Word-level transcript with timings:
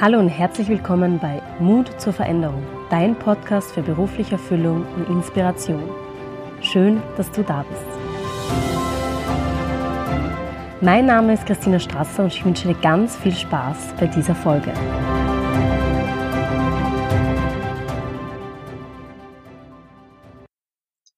Hallo 0.00 0.18
und 0.18 0.28
herzlich 0.28 0.68
willkommen 0.68 1.20
bei 1.20 1.40
Mut 1.60 2.00
zur 2.00 2.12
Veränderung, 2.12 2.66
dein 2.90 3.16
Podcast 3.16 3.70
für 3.70 3.80
berufliche 3.80 4.32
Erfüllung 4.32 4.84
und 4.96 5.08
Inspiration. 5.08 5.88
Schön, 6.60 7.00
dass 7.16 7.30
du 7.30 7.44
da 7.44 7.62
bist. 7.62 7.86
Mein 10.80 11.06
Name 11.06 11.34
ist 11.34 11.46
Christina 11.46 11.78
Strasser 11.78 12.24
und 12.24 12.34
ich 12.34 12.44
wünsche 12.44 12.66
dir 12.66 12.74
ganz 12.74 13.16
viel 13.16 13.32
Spaß 13.32 13.94
bei 14.00 14.08
dieser 14.08 14.34
Folge. 14.34 14.72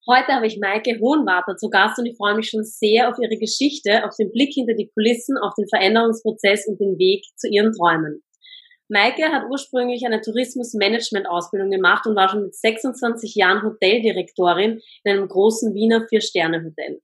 Heute 0.06 0.34
habe 0.34 0.46
ich 0.46 0.60
Maike 0.60 1.00
Hohenwarter 1.00 1.56
zu 1.56 1.70
Gast 1.70 1.98
und 1.98 2.04
ich 2.04 2.16
freue 2.18 2.36
mich 2.36 2.50
schon 2.50 2.62
sehr 2.62 3.08
auf 3.08 3.16
ihre 3.18 3.38
Geschichte, 3.38 4.04
auf 4.04 4.14
den 4.16 4.30
Blick 4.30 4.52
hinter 4.52 4.74
die 4.74 4.90
Kulissen, 4.92 5.38
auf 5.38 5.54
den 5.54 5.66
Veränderungsprozess 5.66 6.68
und 6.68 6.78
den 6.78 6.98
Weg 6.98 7.24
zu 7.36 7.48
ihren 7.48 7.72
Träumen. 7.72 8.22
Maike 8.88 9.32
hat 9.32 9.44
ursprünglich 9.50 10.06
eine 10.06 10.20
Tourismusmanagement-Ausbildung 10.20 11.70
gemacht 11.70 12.06
und 12.06 12.14
war 12.14 12.28
schon 12.28 12.44
mit 12.44 12.54
26 12.54 13.34
Jahren 13.34 13.62
Hoteldirektorin 13.62 14.80
in 15.04 15.12
einem 15.12 15.28
großen 15.28 15.74
Wiener 15.74 16.06
Vier-Sterne-Hotel. 16.08 17.00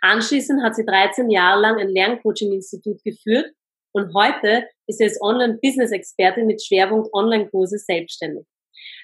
Anschließend 0.00 0.62
hat 0.62 0.76
sie 0.76 0.84
13 0.84 1.30
Jahre 1.30 1.60
lang 1.60 1.78
ein 1.78 1.88
Lerncoaching-Institut 1.88 3.02
geführt 3.02 3.52
und 3.92 4.14
heute 4.14 4.68
ist 4.86 4.98
sie 4.98 5.04
als 5.04 5.20
Online-Business-Expertin 5.20 6.46
mit 6.46 6.64
Schwerpunkt 6.64 7.12
Online-Kurse 7.12 7.78
selbstständig. 7.78 8.46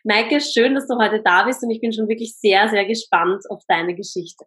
Maike, 0.04 0.40
schön, 0.40 0.74
dass 0.74 0.86
du 0.86 0.96
heute 0.96 1.22
da 1.22 1.44
bist 1.44 1.62
und 1.62 1.70
ich 1.70 1.80
bin 1.80 1.92
schon 1.92 2.08
wirklich 2.08 2.34
sehr, 2.36 2.68
sehr 2.68 2.84
gespannt 2.84 3.44
auf 3.50 3.62
deine 3.66 3.94
Geschichte. 3.94 4.44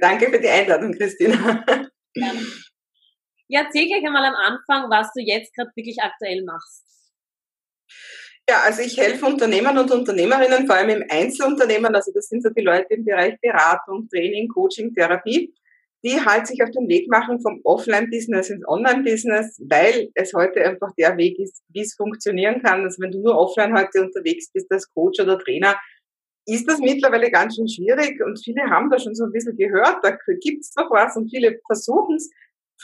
Danke 0.00 0.30
für 0.30 0.40
die 0.40 0.48
Einladung, 0.48 0.92
Christina. 0.92 1.64
Gerne. 2.14 2.40
Ja, 3.48 3.62
erzähl 3.62 3.86
gleich 3.86 4.04
einmal 4.04 4.24
am 4.24 4.34
Anfang, 4.34 4.90
was 4.90 5.12
du 5.12 5.20
jetzt 5.20 5.54
gerade 5.54 5.70
wirklich 5.74 6.00
aktuell 6.02 6.44
machst. 6.44 6.84
Ja, 8.48 8.60
also 8.62 8.82
ich 8.82 8.98
helfe 8.98 9.24
Unternehmern 9.24 9.78
und 9.78 9.90
Unternehmerinnen, 9.90 10.66
vor 10.66 10.76
allem 10.76 10.90
im 10.90 11.04
Einzelunternehmen, 11.08 11.94
also 11.94 12.12
das 12.12 12.28
sind 12.28 12.42
so 12.42 12.50
die 12.50 12.62
Leute 12.62 12.92
im 12.94 13.04
Bereich 13.04 13.40
Beratung, 13.40 14.06
Training, 14.08 14.48
Coaching, 14.48 14.92
Therapie, 14.92 15.54
die 16.04 16.20
halt 16.20 16.46
sich 16.46 16.62
auf 16.62 16.70
den 16.70 16.86
Weg 16.86 17.08
machen 17.08 17.40
vom 17.40 17.60
Offline-Business 17.64 18.50
ins 18.50 18.68
Online-Business, 18.68 19.62
weil 19.66 20.10
es 20.14 20.34
heute 20.34 20.62
einfach 20.62 20.92
der 20.98 21.16
Weg 21.16 21.38
ist, 21.38 21.62
wie 21.68 21.80
es 21.80 21.94
funktionieren 21.94 22.62
kann. 22.62 22.84
Also 22.84 23.00
wenn 23.02 23.12
du 23.12 23.20
nur 23.20 23.38
offline 23.38 23.74
heute 23.74 24.02
unterwegs 24.02 24.50
bist 24.52 24.70
als 24.70 24.92
Coach 24.92 25.20
oder 25.20 25.38
Trainer, 25.38 25.80
ist 26.46 26.68
das 26.68 26.78
mittlerweile 26.80 27.30
ganz 27.30 27.56
schön 27.56 27.68
schwierig 27.68 28.20
und 28.22 28.38
viele 28.44 28.62
haben 28.68 28.90
da 28.90 28.98
schon 28.98 29.14
so 29.14 29.24
ein 29.24 29.32
bisschen 29.32 29.56
gehört, 29.56 30.04
da 30.04 30.18
gibt's 30.42 30.74
doch 30.74 30.90
was 30.90 31.16
und 31.16 31.30
viele 31.30 31.58
versuchen 31.66 32.16
es, 32.16 32.30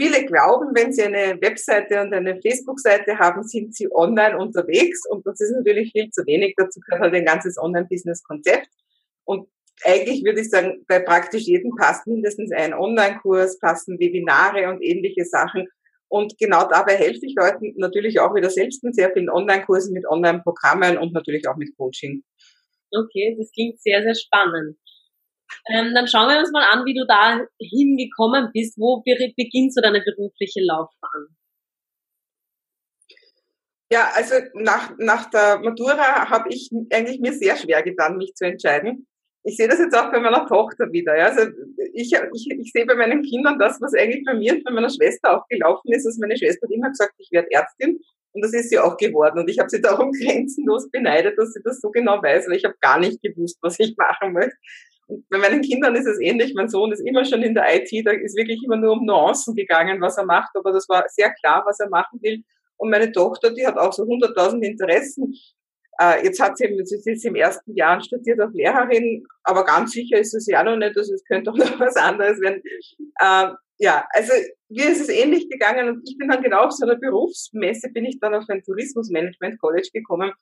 Viele 0.00 0.24
glauben, 0.24 0.74
wenn 0.74 0.94
sie 0.94 1.02
eine 1.02 1.38
Webseite 1.42 2.00
und 2.00 2.14
eine 2.14 2.40
Facebook-Seite 2.40 3.18
haben, 3.18 3.42
sind 3.42 3.74
sie 3.74 3.86
online 3.92 4.38
unterwegs 4.38 5.02
und 5.10 5.26
das 5.26 5.38
ist 5.42 5.52
natürlich 5.54 5.92
viel 5.92 6.08
zu 6.08 6.24
wenig. 6.24 6.54
Dazu 6.56 6.80
gehört 6.80 7.02
halt 7.02 7.14
ein 7.14 7.26
ganzes 7.26 7.58
Online-Business-Konzept. 7.58 8.66
Und 9.24 9.46
eigentlich 9.84 10.24
würde 10.24 10.40
ich 10.40 10.48
sagen, 10.48 10.86
bei 10.88 11.00
praktisch 11.00 11.42
jedem 11.42 11.76
passt 11.76 12.06
mindestens 12.06 12.50
ein 12.50 12.72
Online-Kurs, 12.72 13.58
passen 13.58 14.00
Webinare 14.00 14.70
und 14.70 14.80
ähnliche 14.80 15.26
Sachen. 15.26 15.68
Und 16.08 16.38
genau 16.38 16.66
dabei 16.66 16.96
helfe 16.96 17.26
ich 17.26 17.34
Leuten 17.36 17.74
natürlich 17.76 18.20
auch 18.20 18.34
wieder 18.34 18.48
selbst 18.48 18.82
mit 18.82 18.94
sehr 18.94 19.12
vielen 19.12 19.28
Online-Kursen, 19.28 19.92
mit 19.92 20.08
Online-Programmen 20.08 20.96
und 20.96 21.12
natürlich 21.12 21.46
auch 21.46 21.56
mit 21.56 21.76
Coaching. 21.76 22.24
Okay, 22.90 23.36
das 23.38 23.52
klingt 23.52 23.82
sehr, 23.82 24.02
sehr 24.02 24.14
spannend. 24.14 24.78
Ähm, 25.68 25.92
dann 25.94 26.06
schauen 26.06 26.28
wir 26.28 26.38
uns 26.38 26.52
mal 26.52 26.66
an, 26.70 26.84
wie 26.84 26.94
du 26.94 27.06
da 27.06 27.40
hingekommen 27.58 28.50
bist. 28.52 28.78
Wo 28.78 29.02
beginnt 29.02 29.74
so 29.74 29.80
deine 29.80 30.02
berufliche 30.02 30.60
Laufbahn? 30.62 31.36
Ja, 33.92 34.08
also 34.14 34.36
nach, 34.54 34.92
nach 34.98 35.30
der 35.30 35.58
Matura 35.58 36.30
habe 36.30 36.48
ich 36.50 36.70
eigentlich 36.92 37.20
mir 37.20 37.32
sehr 37.32 37.56
schwer 37.56 37.82
getan, 37.82 38.18
mich 38.18 38.34
zu 38.34 38.46
entscheiden. 38.46 39.08
Ich 39.42 39.56
sehe 39.56 39.66
das 39.66 39.80
jetzt 39.80 39.97
auch 39.97 40.12
bei 40.12 40.20
meiner 40.20 40.47
Tochter 40.47 40.92
wieder. 40.92 41.16
Ja. 41.16 41.26
Also 41.26 41.50
ich, 41.92 42.12
ich, 42.12 42.50
ich 42.50 42.72
sehe 42.72 42.86
bei 42.86 42.94
meinen 42.94 43.22
Kindern 43.22 43.58
das, 43.58 43.80
was 43.80 43.94
eigentlich 43.94 44.25
bei 44.25 44.34
mir 44.34 44.54
und 44.54 44.64
bei 44.64 44.70
meiner 44.70 44.91
Schwester 44.91 45.36
auch 45.36 45.48
gelaufen 45.48 45.92
ist. 45.92 46.06
Also 46.06 46.20
meine 46.20 46.36
Schwester 46.36 46.66
hat 46.66 46.72
immer 46.72 46.91
gesagt, 46.91 47.14
ich 47.19 47.32
werde 47.32 47.50
Ärztin. 47.50 47.98
Und 48.32 48.44
das 48.44 48.52
ist 48.52 48.70
sie 48.70 48.78
auch 48.78 48.96
geworden. 48.96 49.41
Und 49.41 49.50
ich 49.50 49.58
habe 49.58 49.69
sie 49.69 49.80
darum 49.80 50.12
grenzenlos 50.22 50.88
beneidet, 50.91 51.36
dass 51.36 51.52
sie 51.52 51.60
das 51.64 51.80
so 51.80 51.91
genau 51.91 52.22
weiß, 52.22 52.46
weil 52.46 52.58
ich 52.58 52.64
habe 52.64 52.76
gar 52.80 53.00
nicht 53.00 53.20
gewusst, 53.22 53.58
was 53.60 53.80
ich 53.80 53.96
machen 53.96 54.34
möchte 54.34 54.56
bei 55.28 55.38
meinen 55.38 55.62
Kindern 55.62 55.94
ist 55.94 56.06
es 56.06 56.21
ähnlich. 56.21 56.54
Mein 56.54 56.69
Sohn 56.69 56.93
ist 56.93 57.00
immer 57.00 57.25
schon 57.25 57.43
in 57.43 57.54
der 57.54 57.65
IT, 57.75 57.91
da 58.06 58.12
ist 58.12 58.37
wirklich 58.37 58.62
immer 58.65 58.76
nur 58.76 58.93
um 58.93 59.04
Nuancen 59.04 59.54
gegangen, 59.54 60.00
was 60.00 60.19
er 60.19 60.25
macht, 60.25 60.50
aber 60.54 60.72
das 60.72 60.88
war 60.88 61.04
sehr 61.09 61.32
klar, 61.34 61.62
was 61.66 61.81
er 61.81 61.88
machen 61.88 62.21
will. 62.22 62.43
Und 62.76 62.91
meine 62.91 63.12
Tochter, 63.12 63.53
die 63.53 63.66
hat 63.66 63.76
auch 63.76 63.93
so 63.93 64.04
100.000 64.04 64.62
Interessen. 64.62 65.34
Äh, 66.00 66.25
jetzt 66.25 66.41
hat 66.41 66.56
sie, 66.56 66.66
sie 66.84 67.10
ist 67.10 67.25
im 67.25 67.34
ersten 67.34 67.75
Jahr 67.75 68.00
studiert 68.00 68.41
auf 68.41 68.53
Lehrerin, 68.54 69.25
aber 69.44 69.65
ganz 69.65 69.93
sicher 69.93 70.19
ist 70.19 70.34
es 70.34 70.47
ja 70.47 70.62
noch 70.62 70.76
nicht, 70.76 70.97
also 70.97 71.12
es 71.12 71.25
könnte 71.25 71.50
auch 71.50 71.56
noch 71.56 71.78
was 71.78 71.97
anderes 71.97 72.41
werden. 72.41 72.62
Äh, 73.20 73.54
ja, 73.78 74.06
also 74.10 74.32
mir 74.69 74.91
ist 74.91 75.00
es 75.00 75.09
ähnlich 75.09 75.49
gegangen 75.49 75.88
und 75.88 76.09
ich 76.09 76.16
bin 76.16 76.28
dann 76.28 76.43
genau 76.43 76.65
auf 76.65 76.72
so 76.72 76.87
einer 76.87 76.97
Berufsmesse, 76.97 77.91
bin 77.91 78.04
ich 78.04 78.19
dann 78.20 78.34
auf 78.34 78.44
ein 78.49 78.62
Tourismusmanagement 78.62 79.60
College 79.60 79.88
gekommen 79.93 80.32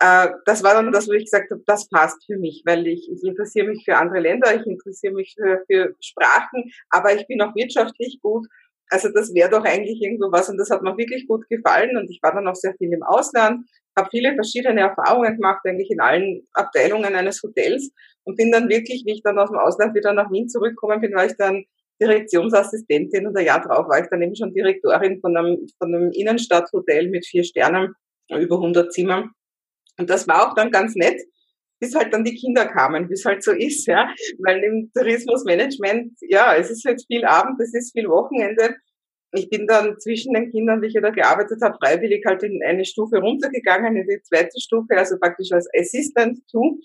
äh, 0.00 0.28
das 0.44 0.62
war 0.62 0.74
dann 0.74 0.92
das, 0.92 1.08
wo 1.08 1.12
ich 1.12 1.24
gesagt 1.24 1.50
habe, 1.50 1.62
das 1.66 1.88
passt 1.88 2.24
für 2.26 2.36
mich, 2.36 2.62
weil 2.66 2.86
ich, 2.86 3.10
ich 3.10 3.22
interessiere 3.24 3.68
mich 3.68 3.84
für 3.84 3.96
andere 3.96 4.20
Länder, 4.20 4.54
ich 4.54 4.66
interessiere 4.66 5.14
mich 5.14 5.34
für, 5.36 5.62
für 5.66 5.94
Sprachen, 6.00 6.70
aber 6.90 7.14
ich 7.14 7.26
bin 7.26 7.40
auch 7.40 7.54
wirtschaftlich 7.54 8.18
gut. 8.20 8.46
Also 8.88 9.08
das 9.12 9.34
wäre 9.34 9.50
doch 9.50 9.64
eigentlich 9.64 10.00
irgendwo 10.00 10.30
was 10.30 10.48
und 10.48 10.58
das 10.58 10.70
hat 10.70 10.82
mir 10.82 10.96
wirklich 10.96 11.26
gut 11.26 11.48
gefallen 11.48 11.96
und 11.96 12.08
ich 12.10 12.20
war 12.22 12.32
dann 12.32 12.46
auch 12.46 12.54
sehr 12.54 12.74
viel 12.74 12.92
im 12.92 13.02
Ausland, 13.02 13.66
habe 13.96 14.08
viele 14.10 14.34
verschiedene 14.34 14.80
Erfahrungen 14.80 15.36
gemacht, 15.36 15.62
eigentlich 15.64 15.90
in 15.90 16.00
allen 16.00 16.46
Abteilungen 16.52 17.14
eines 17.14 17.42
Hotels 17.42 17.90
und 18.24 18.36
bin 18.36 18.52
dann 18.52 18.68
wirklich, 18.68 19.02
wie 19.06 19.14
ich 19.14 19.22
dann 19.22 19.38
aus 19.38 19.50
dem 19.50 19.58
Ausland 19.58 19.94
wieder 19.94 20.12
nach 20.12 20.30
Wien 20.30 20.48
zurückgekommen 20.48 21.00
bin, 21.00 21.14
war 21.14 21.26
ich 21.26 21.36
dann 21.36 21.64
Direktionsassistentin 22.00 23.26
und 23.26 23.36
ein 23.36 23.46
Jahr 23.46 23.62
drauf 23.62 23.88
war 23.88 23.98
ich 23.98 24.08
dann 24.10 24.22
eben 24.22 24.36
schon 24.36 24.52
Direktorin 24.52 25.20
von 25.20 25.36
einem, 25.36 25.66
von 25.78 25.94
einem 25.94 26.10
Innenstadthotel 26.12 27.08
mit 27.08 27.26
vier 27.26 27.42
Sternen, 27.42 27.94
über 28.30 28.56
100 28.56 28.92
Zimmern 28.92 29.30
und 29.98 30.10
das 30.10 30.28
war 30.28 30.48
auch 30.48 30.54
dann 30.54 30.70
ganz 30.70 30.94
nett, 30.94 31.20
bis 31.78 31.94
halt 31.94 32.12
dann 32.12 32.24
die 32.24 32.34
Kinder 32.34 32.66
kamen, 32.66 33.08
wie 33.08 33.14
es 33.14 33.24
halt 33.24 33.42
so 33.42 33.52
ist, 33.52 33.86
ja. 33.86 34.08
Weil 34.38 34.62
im 34.64 34.90
Tourismusmanagement, 34.94 36.12
ja, 36.22 36.54
es 36.54 36.70
ist 36.70 36.84
jetzt 36.84 37.06
viel 37.06 37.24
Abend, 37.24 37.60
es 37.60 37.74
ist 37.74 37.92
viel 37.92 38.08
Wochenende. 38.08 38.76
Ich 39.32 39.50
bin 39.50 39.66
dann 39.66 39.98
zwischen 39.98 40.32
den 40.32 40.50
Kindern, 40.50 40.80
wie 40.80 40.86
ich 40.86 40.94
da 40.94 41.10
gearbeitet 41.10 41.60
habe, 41.62 41.76
freiwillig 41.78 42.24
halt 42.24 42.42
in 42.42 42.62
eine 42.64 42.84
Stufe 42.84 43.18
runtergegangen, 43.18 43.96
in 43.96 44.06
die 44.06 44.22
zweite 44.22 44.58
Stufe, 44.58 44.96
also 44.96 45.18
praktisch 45.18 45.52
als 45.52 45.68
Assistant 45.76 46.38
to. 46.50 46.78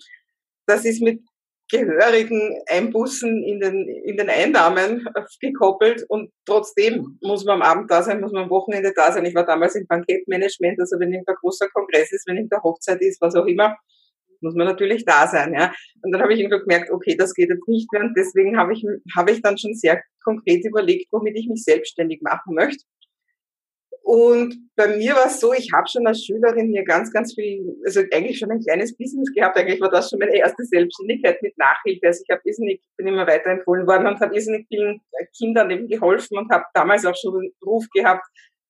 Das 0.66 0.84
ist 0.84 1.00
mit 1.00 1.20
gehörigen 1.72 2.60
Einbußen 2.68 3.42
in 3.42 3.58
den, 3.58 3.88
in 4.04 4.18
den 4.18 4.28
Einnahmen 4.28 5.06
gekoppelt 5.40 6.04
und 6.08 6.30
trotzdem 6.44 7.18
muss 7.22 7.44
man 7.46 7.62
am 7.62 7.62
Abend 7.62 7.90
da 7.90 8.02
sein, 8.02 8.20
muss 8.20 8.32
man 8.32 8.44
am 8.44 8.50
Wochenende 8.50 8.92
da 8.94 9.10
sein. 9.10 9.24
Ich 9.24 9.34
war 9.34 9.46
damals 9.46 9.74
im 9.74 9.86
Bankettmanagement, 9.86 10.78
also 10.78 11.00
wenn 11.00 11.12
irgendein 11.12 11.36
großer 11.36 11.68
Kongress 11.72 12.12
ist, 12.12 12.28
wenn 12.28 12.36
irgendeine 12.36 12.62
Hochzeit 12.62 13.00
ist, 13.00 13.22
was 13.22 13.34
auch 13.34 13.46
immer, 13.46 13.74
muss 14.42 14.54
man 14.54 14.66
natürlich 14.66 15.04
da 15.06 15.26
sein, 15.26 15.54
ja. 15.54 15.72
Und 16.02 16.12
dann 16.12 16.20
habe 16.20 16.34
ich 16.34 16.40
irgendwie 16.40 16.58
gemerkt, 16.58 16.90
okay, 16.90 17.16
das 17.16 17.32
geht 17.32 17.48
jetzt 17.48 17.66
nicht 17.66 17.90
mehr 17.90 18.02
und 18.02 18.14
deswegen 18.16 18.58
habe 18.58 18.74
ich, 18.74 18.84
habe 19.16 19.30
ich 19.30 19.40
dann 19.40 19.56
schon 19.56 19.74
sehr 19.74 20.02
konkret 20.22 20.66
überlegt, 20.66 21.06
womit 21.10 21.38
ich 21.38 21.48
mich 21.48 21.64
selbstständig 21.64 22.20
machen 22.20 22.54
möchte. 22.54 22.84
Und 24.02 24.68
bei 24.74 24.96
mir 24.96 25.14
war 25.14 25.26
es 25.26 25.38
so, 25.38 25.52
ich 25.52 25.70
habe 25.72 25.86
schon 25.88 26.06
als 26.06 26.24
Schülerin 26.24 26.70
hier 26.70 26.84
ganz, 26.84 27.12
ganz 27.12 27.34
viel, 27.34 27.76
also 27.86 28.00
eigentlich 28.12 28.38
schon 28.38 28.50
ein 28.50 28.60
kleines 28.60 28.96
Business 28.96 29.32
gehabt. 29.32 29.56
Eigentlich 29.56 29.80
war 29.80 29.90
das 29.90 30.10
schon 30.10 30.18
meine 30.18 30.36
erste 30.36 30.64
Selbstständigkeit 30.64 31.40
mit 31.40 31.56
Nachhilfe. 31.56 32.08
Also 32.08 32.22
ich 32.26 32.32
habe 32.32 32.42
irrsinnig, 32.44 32.82
bin 32.96 33.06
immer 33.06 33.26
weiterempfohlen 33.26 33.86
worden 33.86 34.08
und 34.08 34.20
habe 34.20 34.34
irrsinnig 34.34 34.66
vielen 34.68 35.00
Kindern 35.38 35.70
eben 35.70 35.86
geholfen 35.86 36.36
und 36.36 36.50
habe 36.50 36.64
damals 36.74 37.06
auch 37.06 37.16
schon 37.16 37.36
einen 37.36 37.52
Ruf 37.64 37.86
gehabt, 37.94 38.26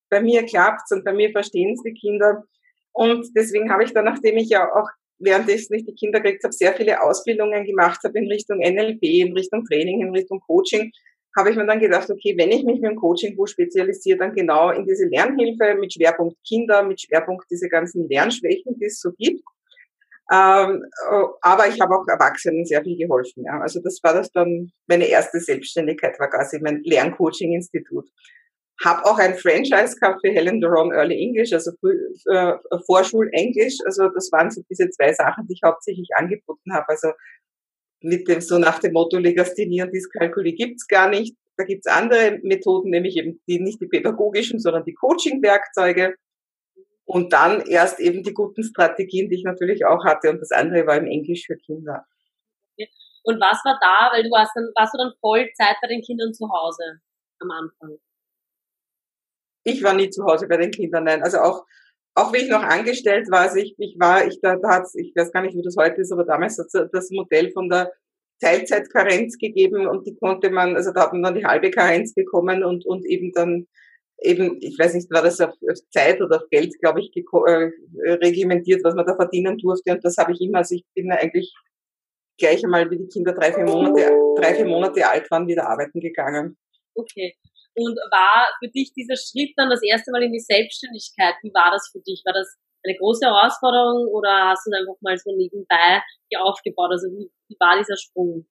bei 0.09 0.21
mir 0.21 0.45
klappt's 0.45 0.91
und 0.91 1.03
bei 1.03 1.13
mir 1.13 1.31
verstehen 1.31 1.73
es 1.73 1.81
die 1.81 1.93
Kinder. 1.93 2.43
Und 2.91 3.27
deswegen 3.35 3.71
habe 3.71 3.83
ich 3.83 3.93
dann, 3.93 4.05
nachdem 4.05 4.37
ich 4.37 4.49
ja 4.49 4.71
auch 4.71 4.87
während 5.19 5.49
ich 5.49 5.69
nicht 5.69 5.87
die 5.87 5.95
Kinder 5.95 6.19
gekriegt 6.19 6.43
habe, 6.43 6.53
sehr 6.53 6.73
viele 6.73 7.01
Ausbildungen 7.01 7.65
gemacht 7.65 7.99
habe 8.03 8.17
in 8.19 8.27
Richtung 8.27 8.59
NLP, 8.59 9.01
in 9.01 9.33
Richtung 9.33 9.63
Training, 9.65 10.01
in 10.01 10.11
Richtung 10.11 10.41
Coaching, 10.41 10.91
habe 11.35 11.49
ich 11.49 11.55
mir 11.55 11.65
dann 11.65 11.79
gedacht, 11.79 12.09
okay, 12.09 12.35
wenn 12.37 12.51
ich 12.51 12.63
mich 12.63 12.79
mit 12.79 12.91
dem 12.91 12.95
Coaching-Buch 12.95 13.47
spezialisiere, 13.47 14.19
dann 14.19 14.33
genau 14.33 14.69
in 14.71 14.85
diese 14.85 15.07
Lernhilfe 15.07 15.75
mit 15.79 15.93
Schwerpunkt 15.93 16.37
Kinder, 16.47 16.83
mit 16.83 17.01
Schwerpunkt 17.01 17.45
diese 17.49 17.69
ganzen 17.69 18.07
Lernschwächen, 18.07 18.77
die 18.79 18.85
es 18.85 18.99
so 18.99 19.11
gibt. 19.17 19.43
Ähm, 20.31 20.85
äh, 21.11 21.23
aber 21.41 21.67
ich 21.67 21.81
habe 21.81 21.95
auch 21.95 22.07
Erwachsenen 22.07 22.65
sehr 22.65 22.81
viel 22.83 22.97
geholfen. 22.97 23.43
Ja. 23.45 23.59
Also 23.59 23.81
das 23.83 23.99
war 24.03 24.13
das 24.13 24.31
dann, 24.31 24.71
meine 24.87 25.05
erste 25.05 25.39
Selbstständigkeit 25.39 26.19
war 26.19 26.29
quasi 26.29 26.59
mein 26.61 26.81
Lerncoaching-Institut. 26.83 28.09
Habe 28.83 29.05
auch 29.05 29.19
ein 29.19 29.35
Franchise 29.35 29.95
gehabt 29.99 30.21
für 30.25 30.31
Helen 30.31 30.59
Duron 30.59 30.91
Early 30.91 31.21
English, 31.21 31.53
also 31.53 31.71
äh, 32.31 32.53
Vorschul-Englisch. 32.85 33.77
Also 33.85 34.09
das 34.09 34.31
waren 34.31 34.49
so 34.49 34.61
diese 34.69 34.89
zwei 34.89 35.13
Sachen, 35.13 35.45
die 35.47 35.53
ich 35.53 35.61
hauptsächlich 35.63 36.09
angeboten 36.15 36.73
habe. 36.73 36.89
Also 36.89 37.09
mit 38.03 38.27
dem 38.27 38.41
so 38.41 38.57
nach 38.57 38.79
dem 38.79 38.93
Motto 38.93 39.17
Legasthenie 39.17 39.81
und 39.81 39.93
Dyskalkulie 39.93 40.53
gibt's 40.53 40.87
gar 40.87 41.09
nicht. 41.09 41.35
Da 41.57 41.63
gibt's 41.63 41.87
andere 41.87 42.39
Methoden, 42.43 42.89
nämlich 42.89 43.15
eben 43.17 43.41
die 43.47 43.59
nicht 43.59 43.79
die 43.79 43.87
pädagogischen, 43.87 44.59
sondern 44.59 44.83
die 44.83 44.93
Coaching-Werkzeuge. 44.93 46.15
Und 47.05 47.33
dann 47.33 47.61
erst 47.61 47.99
eben 47.99 48.23
die 48.23 48.33
guten 48.33 48.63
Strategien, 48.63 49.29
die 49.29 49.35
ich 49.35 49.43
natürlich 49.43 49.85
auch 49.85 50.03
hatte. 50.03 50.29
Und 50.29 50.39
das 50.39 50.51
andere 50.51 50.85
war 50.87 50.97
im 50.97 51.07
Englisch 51.07 51.45
für 51.45 51.57
Kinder. 51.57 52.05
Und 53.23 53.39
was 53.39 53.63
war 53.63 53.79
da? 53.81 54.13
Weil 54.13 54.23
du 54.23 54.31
warst 54.31 54.51
dann, 54.55 54.69
warst 54.75 54.93
du 54.93 54.97
dann 54.97 55.13
Vollzeit 55.21 55.77
bei 55.81 55.87
den 55.87 56.01
Kindern 56.01 56.33
zu 56.33 56.49
Hause 56.49 56.99
am 57.39 57.51
Anfang? 57.51 57.97
Ich 59.63 59.81
war 59.81 59.93
nie 59.93 60.09
zu 60.09 60.25
Hause 60.25 60.47
bei 60.47 60.57
den 60.57 60.71
Kindern, 60.71 61.05
nein. 61.05 61.23
Also 61.23 61.39
auch, 61.39 61.65
auch 62.15 62.33
wie 62.33 62.43
ich 62.43 62.49
noch 62.49 62.63
angestellt 62.63 63.29
war, 63.31 63.41
also 63.41 63.57
ich, 63.57 63.75
ich 63.77 63.95
war, 63.99 64.25
ich, 64.27 64.39
da, 64.41 64.55
da 64.55 64.75
hat's, 64.75 64.95
ich 64.95 65.13
weiß 65.15 65.31
gar 65.31 65.41
nicht, 65.41 65.55
wie 65.55 65.63
das 65.63 65.75
heute 65.77 66.01
ist, 66.01 66.11
aber 66.11 66.25
damals 66.25 66.57
hat 66.57 66.89
das 66.91 67.09
Modell 67.09 67.51
von 67.51 67.69
der 67.69 67.91
Teilzeitkarenz 68.39 69.37
gegeben 69.37 69.87
und 69.87 70.05
die 70.05 70.15
konnte 70.15 70.49
man, 70.49 70.75
also 70.75 70.91
da 70.91 71.03
hat 71.03 71.13
man 71.13 71.23
dann 71.23 71.35
die 71.35 71.45
halbe 71.45 71.71
Karenz 71.71 72.13
bekommen 72.13 72.63
und, 72.63 72.85
und 72.85 73.05
eben 73.05 73.31
dann 73.33 73.67
eben, 74.23 74.57
ich 74.61 74.77
weiß 74.79 74.93
nicht, 74.93 75.11
war 75.11 75.21
das 75.21 75.41
auf, 75.41 75.53
auf 75.69 75.89
Zeit 75.91 76.21
oder 76.21 76.37
auf 76.37 76.49
Geld, 76.49 76.73
glaube 76.79 77.01
ich, 77.01 77.11
äh, 77.15 78.11
regimentiert, 78.13 78.83
was 78.83 78.95
man 78.95 79.05
da 79.05 79.15
verdienen 79.15 79.57
durfte. 79.57 79.91
Und 79.91 80.03
das 80.03 80.17
habe 80.17 80.33
ich 80.33 80.41
immer, 80.41 80.59
also 80.59 80.75
ich 80.75 80.85
bin 80.93 81.11
eigentlich 81.11 81.53
gleich 82.37 82.63
einmal, 82.63 82.89
wie 82.89 82.97
die 82.97 83.07
Kinder 83.07 83.33
drei, 83.33 83.53
vier 83.53 83.65
Monate, 83.65 84.11
drei, 84.37 84.55
vier 84.55 84.65
Monate 84.65 85.07
alt 85.07 85.29
waren, 85.29 85.47
wieder 85.47 85.67
arbeiten 85.69 85.99
gegangen. 85.99 86.57
Okay. 86.95 87.35
Und 87.75 87.97
war 88.11 88.47
für 88.59 88.69
dich 88.69 88.93
dieser 88.93 89.15
Schritt 89.15 89.53
dann 89.57 89.69
das 89.69 89.81
erste 89.83 90.11
Mal 90.11 90.23
in 90.23 90.33
die 90.33 90.39
Selbstständigkeit? 90.39 91.35
Wie 91.41 91.53
war 91.53 91.71
das 91.71 91.89
für 91.91 92.01
dich? 92.01 92.21
War 92.25 92.33
das 92.33 92.57
eine 92.85 92.97
große 92.97 93.25
Herausforderung 93.25 94.07
oder 94.07 94.49
hast 94.49 94.67
du 94.67 94.71
einfach 94.77 94.99
mal 95.01 95.17
so 95.17 95.35
nebenbei 95.35 96.03
hier 96.29 96.43
aufgebaut? 96.43 96.91
Also 96.91 97.07
wie, 97.07 97.31
wie 97.47 97.57
war 97.59 97.77
dieser 97.77 97.97
Sprung? 97.97 98.45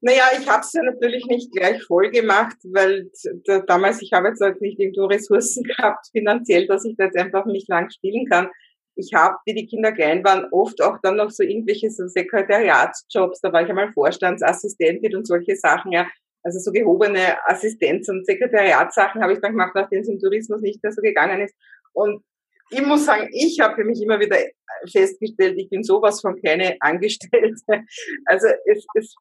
Naja, 0.00 0.24
ich 0.38 0.48
habe 0.48 0.60
es 0.60 0.72
ja 0.72 0.82
natürlich 0.82 1.24
nicht 1.26 1.50
gleich 1.52 1.82
voll 1.84 2.10
gemacht, 2.10 2.56
weil 2.64 3.10
da, 3.44 3.60
damals, 3.60 4.02
ich 4.02 4.12
habe 4.12 4.28
jetzt 4.28 4.40
halt 4.40 4.60
nicht 4.60 4.78
irgendwo 4.78 5.06
Ressourcen 5.06 5.62
gehabt 5.64 6.06
finanziell, 6.12 6.66
dass 6.66 6.84
ich 6.84 6.96
da 6.96 7.04
jetzt 7.04 7.16
einfach 7.16 7.46
nicht 7.46 7.68
lang 7.68 7.90
spielen 7.90 8.26
kann. 8.26 8.50
Ich 8.94 9.12
habe, 9.14 9.36
wie 9.46 9.54
die 9.54 9.66
Kinder 9.66 9.92
klein 9.92 10.24
waren, 10.24 10.46
oft 10.50 10.82
auch 10.82 10.98
dann 11.02 11.16
noch 11.16 11.30
so 11.30 11.42
irgendwelche 11.42 11.90
so 11.90 12.06
Sekretariatsjobs, 12.08 13.40
da 13.40 13.52
war 13.52 13.62
ich 13.62 13.68
einmal 13.68 13.92
Vorstandsassistentin 13.92 15.14
und 15.16 15.26
solche 15.26 15.56
Sachen, 15.56 15.92
ja. 15.92 16.08
Also 16.48 16.60
so 16.60 16.72
gehobene 16.72 17.36
Assistenz- 17.46 18.08
und 18.08 18.24
Sekretariatssachen 18.24 19.22
habe 19.22 19.34
ich 19.34 19.40
dann 19.40 19.52
gemacht, 19.52 19.72
nachdem 19.74 20.00
es 20.00 20.08
im 20.08 20.18
Tourismus 20.18 20.62
nicht 20.62 20.82
mehr 20.82 20.92
so 20.92 21.02
gegangen 21.02 21.42
ist. 21.42 21.54
Und 21.92 22.24
ich 22.70 22.80
muss 22.80 23.04
sagen, 23.04 23.28
ich 23.32 23.60
habe 23.60 23.74
für 23.74 23.84
mich 23.84 24.00
immer 24.00 24.18
wieder 24.18 24.38
festgestellt, 24.90 25.58
ich 25.58 25.68
bin 25.68 25.82
sowas 25.82 26.22
von 26.22 26.40
keine 26.40 26.76
Angestellte. 26.80 27.62
Also 28.24 28.46
es, 28.64 28.86
es 28.94 29.14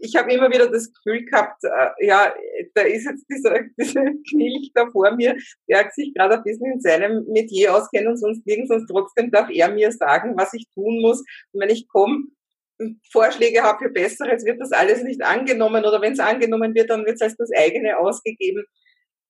ich 0.00 0.14
habe 0.14 0.32
immer 0.32 0.48
wieder 0.50 0.70
das 0.70 0.92
Gefühl 0.92 1.24
gehabt, 1.24 1.64
äh, 1.64 2.06
ja, 2.06 2.32
da 2.74 2.82
ist 2.82 3.04
jetzt 3.04 3.26
dieser, 3.28 3.58
dieser 3.76 4.04
Knilch 4.30 4.70
da 4.72 4.88
vor 4.88 5.10
mir, 5.16 5.36
der 5.68 5.90
sich 5.90 6.14
gerade 6.14 6.36
ein 6.36 6.44
bisschen 6.44 6.74
in 6.74 6.80
seinem 6.80 7.24
Metier 7.26 7.74
auskennt 7.74 8.06
und 8.06 8.16
sonst 8.16 8.46
nirgends, 8.46 8.68
sonst 8.68 8.86
trotzdem 8.86 9.32
darf 9.32 9.50
er 9.50 9.72
mir 9.72 9.90
sagen, 9.90 10.34
was 10.36 10.54
ich 10.54 10.68
tun 10.72 11.00
muss. 11.00 11.24
Und 11.50 11.60
wenn 11.60 11.70
ich 11.70 11.88
komme, 11.88 12.26
Vorschläge 13.10 13.62
habe 13.62 13.84
für 13.84 13.90
Besseres, 13.90 14.44
wird 14.44 14.60
das 14.60 14.72
alles 14.72 15.02
nicht 15.02 15.22
angenommen 15.22 15.84
oder 15.84 16.00
wenn 16.00 16.12
es 16.12 16.20
angenommen 16.20 16.74
wird, 16.74 16.90
dann 16.90 17.04
wird 17.04 17.16
es 17.16 17.22
als 17.22 17.36
das 17.36 17.50
eigene 17.56 17.98
ausgegeben. 17.98 18.64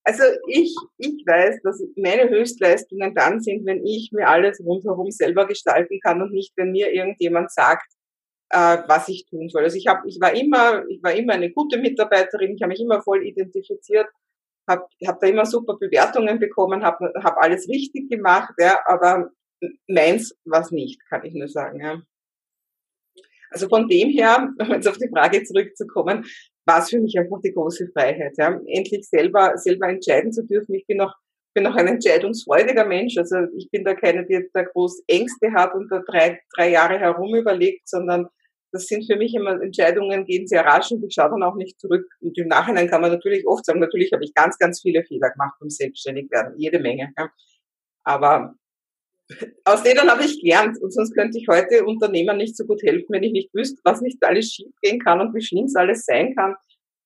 Also 0.05 0.23
ich, 0.49 0.75
ich 0.97 1.25
weiß, 1.27 1.61
dass 1.63 1.83
meine 1.97 2.31
Höchstleistungen 2.31 3.15
dann 3.15 3.41
sind, 3.41 3.67
wenn 3.67 3.85
ich 3.85 4.11
mir 4.13 4.29
alles 4.29 4.61
rundherum 4.65 5.11
selber 5.11 5.47
gestalten 5.47 6.01
kann 6.01 6.23
und 6.23 6.33
nicht, 6.33 6.53
wenn 6.57 6.73
mir 6.73 6.93
irgendjemand 6.93 7.51
sagt, 7.53 7.93
äh, 8.51 8.79
was 8.87 9.09
ich 9.09 9.27
tun 9.27 9.49
soll. 9.49 9.65
Also 9.65 9.77
ich 9.77 9.87
habe, 9.87 10.09
ich 10.09 10.19
war 10.21 10.35
immer, 10.35 10.85
ich 10.89 11.03
war 11.03 11.13
immer 11.13 11.35
eine 11.35 11.51
gute 11.51 11.79
Mitarbeiterin, 11.79 12.55
ich 12.55 12.63
habe 12.63 12.71
mich 12.71 12.81
immer 12.81 13.03
voll 13.03 13.27
identifiziert, 13.27 14.09
habe 14.67 14.87
hab 15.07 15.21
da 15.21 15.27
immer 15.27 15.47
super 15.47 15.77
Bewertungen 15.79 16.39
bekommen, 16.39 16.85
habe 16.85 17.13
hab 17.23 17.37
alles 17.39 17.69
richtig 17.69 18.11
gemacht, 18.11 18.55
ja, 18.59 18.81
aber 18.87 19.31
meins 19.89 20.35
war 20.45 20.67
nicht, 20.73 21.05
kann 21.09 21.25
ich 21.25 21.35
nur 21.35 21.49
sagen. 21.49 21.81
Ja. 21.81 22.01
Also 23.51 23.69
von 23.69 23.89
dem 23.89 24.09
her, 24.11 24.49
um 24.59 24.71
jetzt 24.71 24.89
auf 24.89 24.99
die 24.99 25.09
Frage 25.09 25.43
zurückzukommen, 25.45 26.25
war 26.67 26.81
es 26.81 26.91
für 26.91 27.01
mich 27.01 27.19
einfach 27.19 27.41
die 27.43 27.53
große 27.53 27.89
Freiheit, 27.93 28.35
ja, 28.37 28.61
endlich 28.67 29.09
selber 29.09 29.57
selber 29.57 29.89
entscheiden 29.89 30.33
zu 30.33 30.45
dürfen. 30.47 30.75
Ich 30.75 30.87
bin 30.87 30.99
noch 30.99 31.15
bin 31.55 31.67
auch 31.67 31.77
ein 31.77 31.89
entscheidungsfreudiger 31.89 32.85
Mensch. 32.85 33.17
Also 33.17 33.37
ich 33.57 33.69
bin 33.71 33.85
da 33.85 33.95
keine, 33.95 34.25
die 34.27 34.49
da 34.53 34.63
groß 34.63 35.03
Ängste 35.09 35.53
hat 35.53 35.75
und 35.75 35.91
da 35.91 36.03
drei, 36.07 36.41
drei 36.55 36.71
Jahre 36.71 36.99
herum 36.99 37.35
überlegt, 37.35 37.89
sondern 37.89 38.29
das 38.71 38.85
sind 38.85 39.07
für 39.11 39.17
mich 39.17 39.35
immer 39.35 39.61
Entscheidungen, 39.61 40.27
gehen 40.27 40.47
sehr 40.47 40.65
rasch 40.65 40.93
und 40.93 41.03
ich 41.03 41.15
schaue 41.15 41.31
dann 41.31 41.43
auch 41.43 41.57
nicht 41.57 41.81
zurück. 41.81 42.07
Und 42.21 42.37
im 42.37 42.49
Nachhinein 42.49 42.89
kann 42.89 43.01
man 43.01 43.11
natürlich 43.11 43.47
oft 43.47 43.65
sagen, 43.65 43.81
natürlich 43.81 44.13
habe 44.13 44.25
ich 44.25 44.35
ganz, 44.35 44.59
ganz 44.59 44.83
viele 44.83 45.03
Fehler 45.05 45.31
gemacht 45.31 45.55
beim 45.59 45.71
Selbstständigwerden, 45.71 46.55
jede 46.59 46.79
Menge. 46.79 47.11
Ja. 47.19 47.31
Aber 48.05 48.55
aus 49.65 49.83
denen 49.83 50.11
habe 50.11 50.25
ich 50.25 50.41
gelernt 50.41 50.81
und 50.81 50.93
sonst 50.93 51.15
könnte 51.15 51.39
ich 51.39 51.47
heute 51.49 51.85
Unternehmern 51.85 52.39
nicht 52.39 52.57
so 52.57 52.65
gut 52.65 52.83
helfen, 52.83 53.09
wenn 53.11 53.23
ich 53.23 53.33
nicht 53.33 53.55
wüsste, 53.55 53.81
was 53.85 54.01
nicht 54.01 54.23
alles 54.25 54.53
schief 54.53 54.73
gehen 54.81 54.99
kann 55.01 55.21
und 55.21 55.35
wie 55.35 55.43
schlimm 55.43 55.67
es 55.67 55.77
alles 55.77 56.05
sein 56.05 56.35
kann. 56.35 56.55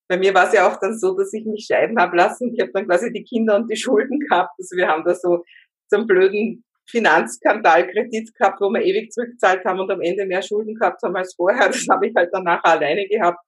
Bei 0.09 0.19
mir 0.19 0.35
war 0.35 0.47
es 0.47 0.53
ja 0.53 0.71
auch 0.71 0.79
dann 0.79 0.97
so, 0.99 1.17
dass 1.17 1.33
ich 1.33 1.45
mich 1.47 1.67
scheiden 1.67 1.99
habe 1.99 2.17
lassen. 2.17 2.53
Ich 2.55 2.61
habe 2.61 2.71
dann 2.73 2.87
quasi 2.87 3.13
die 3.13 3.25
Kinder 3.25 3.57
und 3.57 3.71
die 3.71 3.77
Schulden 3.77 4.21
gehabt. 4.21 4.51
Also 4.59 4.77
wir 4.77 4.87
haben 4.87 5.05
da 5.05 5.15
so 5.15 5.43
so 5.93 5.99
einen 5.99 6.07
blöden 6.07 6.65
Finanzskandalkredit 6.89 8.35
gehabt, 8.35 8.61
wo 8.61 8.71
wir 8.71 8.83
ewig 8.83 9.13
zurückgezahlt 9.13 9.65
haben 9.65 9.81
und 9.81 9.91
am 9.91 10.01
Ende 10.01 10.27
mehr 10.27 10.43
Schulden 10.43 10.75
gehabt 10.75 11.03
haben 11.03 11.15
als 11.15 11.35
vorher. 11.35 11.69
Das 11.69 11.87
habe 11.89 12.09
ich 12.09 12.15
halt 12.17 12.31
dann 12.33 12.45
nachher 12.45 12.73
alleine 12.73 13.07
gehabt. 13.07 13.39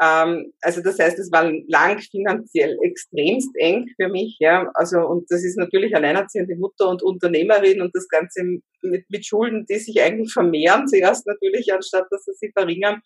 Ähm, 0.00 0.52
also 0.62 0.80
das 0.82 0.98
heißt, 0.98 1.18
es 1.18 1.32
war 1.32 1.50
lang 1.66 1.98
finanziell 1.98 2.76
extremst 2.82 3.50
eng 3.56 3.88
für 3.96 4.08
mich, 4.08 4.36
ja. 4.38 4.70
Also 4.74 5.00
und 5.00 5.30
das 5.30 5.44
ist 5.44 5.58
natürlich 5.58 5.94
alleinerziehende 5.94 6.56
Mutter 6.56 6.88
und 6.88 7.02
Unternehmerin 7.02 7.82
und 7.82 7.94
das 7.94 8.08
Ganze 8.08 8.44
mit, 8.82 9.10
mit 9.10 9.26
Schulden, 9.26 9.66
die 9.66 9.78
sich 9.78 10.00
eigentlich 10.00 10.32
vermehren 10.32 10.86
zuerst 10.86 11.26
natürlich, 11.26 11.72
anstatt 11.72 12.06
dass 12.10 12.24
sie 12.24 12.34
sich 12.34 12.52
verringern, 12.52 13.00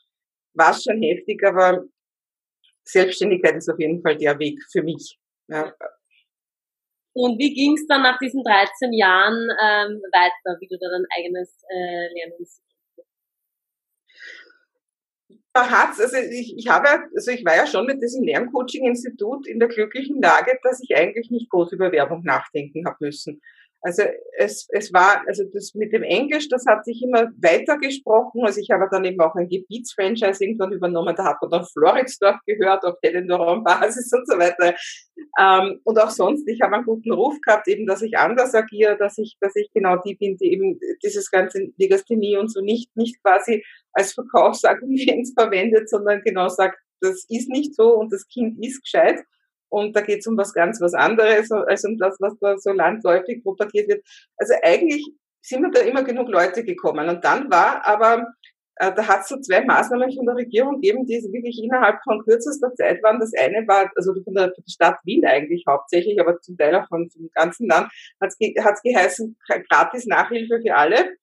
war 0.54 0.74
schon 0.74 1.00
heftig, 1.02 1.42
aber 1.44 1.84
Selbstständigkeit 2.84 3.56
ist 3.56 3.70
auf 3.70 3.78
jeden 3.78 4.02
Fall 4.02 4.16
der 4.16 4.38
Weg 4.38 4.58
für 4.70 4.82
mich. 4.82 5.18
Ja. 5.48 5.72
Und 7.14 7.38
wie 7.38 7.54
ging 7.54 7.74
es 7.74 7.86
dann 7.86 8.02
nach 8.02 8.18
diesen 8.18 8.42
13 8.42 8.92
Jahren 8.92 9.34
ähm, 9.34 10.00
weiter, 10.12 10.58
wie 10.60 10.68
du 10.68 10.78
da 10.78 10.88
dein 10.88 11.04
eigenes 11.16 11.62
äh, 11.68 12.08
Lernen 12.14 12.38
da 15.52 15.70
hat's, 15.70 16.00
also 16.00 16.16
ich, 16.16 16.56
ich 16.56 16.68
habe, 16.68 16.88
also 17.14 17.30
ich 17.30 17.44
war 17.44 17.54
ja 17.54 17.66
schon 17.66 17.86
mit 17.86 18.02
diesem 18.02 18.24
Lerncoaching-Institut 18.24 19.46
in 19.46 19.58
der 19.58 19.68
glücklichen 19.68 20.20
Lage, 20.20 20.58
dass 20.62 20.82
ich 20.82 20.96
eigentlich 20.96 21.30
nicht 21.30 21.50
groß 21.50 21.72
über 21.72 21.92
Werbung 21.92 22.22
nachdenken 22.22 22.86
habe 22.86 22.96
müssen. 23.00 23.42
Also 23.84 24.04
es, 24.38 24.68
es 24.70 24.92
war, 24.92 25.24
also 25.26 25.42
das 25.52 25.74
mit 25.74 25.92
dem 25.92 26.04
Englisch, 26.04 26.48
das 26.48 26.64
hat 26.66 26.84
sich 26.84 27.02
immer 27.02 27.32
weiter 27.38 27.78
gesprochen. 27.78 28.42
Also 28.44 28.60
ich 28.60 28.70
habe 28.70 28.86
dann 28.88 29.04
eben 29.04 29.20
auch 29.20 29.34
ein 29.34 29.48
Gebietsfranchise 29.48 30.44
irgendwann 30.44 30.72
übernommen, 30.72 31.16
da 31.16 31.24
hat 31.24 31.42
man 31.42 31.50
dann 31.50 31.64
Floridsdorf 31.64 32.36
gehört 32.46 32.84
auf 32.84 32.94
Telendorf-Basis 33.02 34.12
und 34.12 34.28
so 34.28 34.38
weiter. 34.38 34.76
Ähm, 35.38 35.80
und 35.82 35.98
auch 35.98 36.10
sonst, 36.10 36.46
ich 36.48 36.60
habe 36.60 36.76
einen 36.76 36.84
guten 36.84 37.12
Ruf 37.12 37.40
gehabt, 37.40 37.66
eben, 37.66 37.86
dass 37.86 38.02
ich 38.02 38.16
anders 38.16 38.54
agiere, 38.54 38.96
dass 38.96 39.18
ich, 39.18 39.36
dass 39.40 39.56
ich 39.56 39.68
genau 39.74 39.96
die 39.96 40.14
bin, 40.14 40.36
die 40.36 40.52
eben 40.52 40.78
dieses 41.02 41.28
ganze 41.28 41.72
Legasthenie 41.76 42.36
und 42.36 42.52
so 42.52 42.60
nicht, 42.60 42.96
nicht 42.96 43.20
quasi 43.20 43.64
als 43.92 44.12
Verkaufsargument 44.12 45.28
verwendet, 45.36 45.90
sondern 45.90 46.22
genau 46.22 46.48
sagt, 46.48 46.78
das 47.00 47.26
ist 47.28 47.48
nicht 47.48 47.74
so 47.74 47.96
und 47.96 48.12
das 48.12 48.28
Kind 48.28 48.64
ist 48.64 48.80
gescheit 48.82 49.24
und 49.72 49.96
da 49.96 50.02
geht 50.02 50.20
es 50.20 50.26
um 50.26 50.36
was 50.36 50.52
ganz 50.52 50.80
was 50.82 50.92
anderes 50.92 51.50
als 51.50 51.84
um 51.84 51.96
das, 51.96 52.16
was 52.20 52.34
da 52.40 52.58
so 52.58 52.72
landläufig 52.72 53.42
propagiert 53.42 53.88
wird. 53.88 54.06
Also 54.36 54.52
eigentlich 54.62 55.02
sind 55.40 55.62
mir 55.62 55.70
da 55.70 55.80
immer 55.80 56.04
genug 56.04 56.28
Leute 56.28 56.62
gekommen. 56.62 57.08
Und 57.08 57.24
dann 57.24 57.50
war 57.50 57.86
aber, 57.86 58.26
äh, 58.76 58.92
da 58.94 59.08
hat 59.08 59.22
es 59.22 59.28
so 59.28 59.40
zwei 59.40 59.64
Maßnahmen 59.64 60.12
von 60.12 60.26
der 60.26 60.36
Regierung 60.36 60.74
gegeben, 60.74 61.06
die 61.06 61.14
wirklich 61.14 61.58
innerhalb 61.64 62.02
von 62.04 62.22
kürzester 62.22 62.74
Zeit 62.74 63.02
waren. 63.02 63.18
Das 63.18 63.32
eine 63.32 63.66
war, 63.66 63.90
also 63.96 64.12
von 64.22 64.34
der, 64.34 64.52
Stadt 64.68 64.98
Wien 65.04 65.24
eigentlich 65.24 65.64
hauptsächlich, 65.66 66.20
aber 66.20 66.38
zum 66.42 66.58
Teil 66.58 66.74
auch 66.76 66.86
von, 66.88 67.08
vom 67.10 67.30
ganzen 67.34 67.66
Land, 67.66 67.90
hat 68.20 68.28
es 68.28 68.36
ge 68.36 68.52
geheißen, 68.52 69.36
gratis 69.70 70.04
Nachhilfe 70.04 70.60
für 70.60 70.74
alle. 70.74 71.16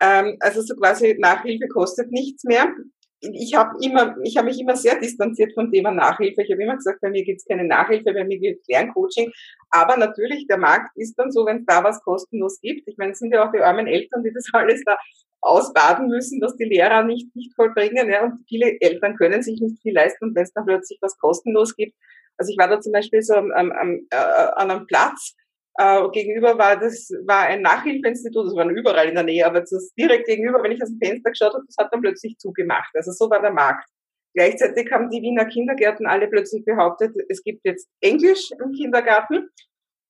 Ähm, 0.00 0.38
also 0.40 0.62
so 0.62 0.74
quasi 0.74 1.18
Nachhilfe 1.20 1.68
kostet 1.68 2.10
nichts 2.10 2.44
mehr 2.44 2.72
ich 3.20 3.54
habe 3.54 3.76
immer, 3.82 4.16
ich 4.24 4.36
habe 4.36 4.46
mich 4.46 4.58
immer 4.58 4.76
sehr 4.76 4.98
distanziert 4.98 5.52
vom 5.52 5.70
Thema 5.70 5.90
Nachhilfe. 5.90 6.42
Ich 6.42 6.50
habe 6.50 6.62
immer 6.62 6.76
gesagt, 6.76 7.00
bei 7.00 7.10
mir 7.10 7.24
gibt's 7.24 7.44
keine 7.44 7.64
Nachhilfe, 7.64 8.12
bei 8.12 8.24
mir 8.24 8.38
gibt's 8.38 8.66
Lerncoaching. 8.66 9.30
Aber 9.70 9.96
natürlich, 9.96 10.46
der 10.46 10.56
Markt 10.56 10.96
ist 10.96 11.18
dann 11.18 11.30
so, 11.30 11.44
wenn 11.44 11.66
da 11.66 11.84
was 11.84 12.02
kostenlos 12.02 12.60
gibt. 12.60 12.88
Ich 12.88 12.96
meine, 12.96 13.12
es 13.12 13.18
sind 13.18 13.32
ja 13.32 13.46
auch 13.46 13.52
die 13.52 13.60
armen 13.60 13.86
Eltern, 13.86 14.22
die 14.22 14.32
das 14.32 14.46
alles 14.52 14.82
da 14.84 14.96
ausbaden 15.42 16.08
müssen, 16.08 16.40
dass 16.40 16.56
die 16.56 16.64
Lehrer 16.64 17.04
nicht, 17.04 17.34
nicht 17.34 17.54
vollbringen. 17.54 18.08
Ja, 18.10 18.24
und 18.24 18.44
viele 18.48 18.80
Eltern 18.80 19.16
können 19.16 19.42
sich 19.42 19.60
nicht 19.60 19.80
viel 19.82 19.94
leisten, 19.94 20.26
und 20.26 20.34
wenn 20.34 20.44
es 20.44 20.52
dann 20.52 20.66
plötzlich 20.66 20.98
was 21.02 21.18
kostenlos 21.18 21.76
gibt. 21.76 21.94
Also 22.38 22.52
ich 22.52 22.58
war 22.58 22.68
da 22.68 22.80
zum 22.80 22.92
Beispiel 22.92 23.22
so 23.22 23.34
am, 23.34 23.50
am, 23.52 24.06
äh, 24.10 24.16
an 24.16 24.70
einem 24.70 24.86
Platz, 24.86 25.34
äh, 25.76 26.08
gegenüber 26.10 26.58
war 26.58 26.78
das 26.78 27.10
war 27.26 27.46
ein 27.46 27.62
Nachhilfeinstitut, 27.62 28.46
das 28.46 28.54
war 28.54 28.68
überall 28.68 29.08
in 29.08 29.14
der 29.14 29.24
Nähe, 29.24 29.46
aber 29.46 29.60
das 29.60 29.92
direkt 29.98 30.26
gegenüber, 30.26 30.62
wenn 30.62 30.72
ich 30.72 30.82
aus 30.82 30.90
dem 30.90 30.98
Fenster 30.98 31.30
geschaut 31.30 31.54
habe, 31.54 31.64
das 31.66 31.76
hat 31.78 31.92
dann 31.92 32.00
plötzlich 32.00 32.36
zugemacht. 32.38 32.90
Also 32.94 33.12
so 33.12 33.30
war 33.30 33.40
der 33.40 33.52
Markt. 33.52 33.88
Gleichzeitig 34.34 34.90
haben 34.92 35.10
die 35.10 35.22
Wiener 35.22 35.46
Kindergärten 35.46 36.06
alle 36.06 36.28
plötzlich 36.28 36.64
behauptet, 36.64 37.14
es 37.28 37.42
gibt 37.42 37.64
jetzt 37.64 37.88
Englisch 38.00 38.50
im 38.62 38.72
Kindergarten. 38.72 39.48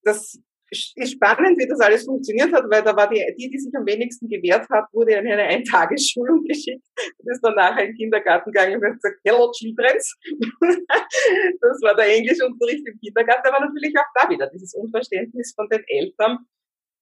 Das 0.03 0.39
ist 0.71 1.11
spannend, 1.11 1.59
wie 1.59 1.67
das 1.67 1.81
alles 1.81 2.05
funktioniert 2.05 2.53
hat, 2.53 2.63
weil 2.69 2.81
da 2.81 2.95
war 2.95 3.09
die, 3.09 3.23
die, 3.37 3.49
die 3.49 3.59
sich 3.59 3.73
am 3.75 3.85
wenigsten 3.85 4.27
gewehrt 4.29 4.69
hat, 4.69 4.85
wurde 4.93 5.13
in 5.13 5.27
eine 5.27 5.43
Eintagesschulung 5.43 6.43
geschickt 6.47 6.85
und 7.17 7.31
ist 7.31 7.41
dann 7.41 7.55
nachher 7.55 7.83
in 7.83 7.91
den 7.91 7.97
Kindergarten 7.97 8.51
gegangen 8.51 8.77
und 8.77 8.85
hat 8.85 8.93
gesagt, 8.93 9.19
hello 9.25 9.51
childrens. 9.51 10.15
das 11.61 11.81
war 11.81 11.95
der 11.95 12.15
Englischunterricht 12.15 12.87
im 12.87 12.99
Kindergarten, 12.99 13.47
aber 13.49 13.65
natürlich 13.65 13.93
auch 13.97 14.21
da 14.21 14.29
wieder 14.29 14.47
dieses 14.47 14.73
Unverständnis 14.73 15.53
von 15.53 15.67
den 15.67 15.83
Eltern, 15.87 16.39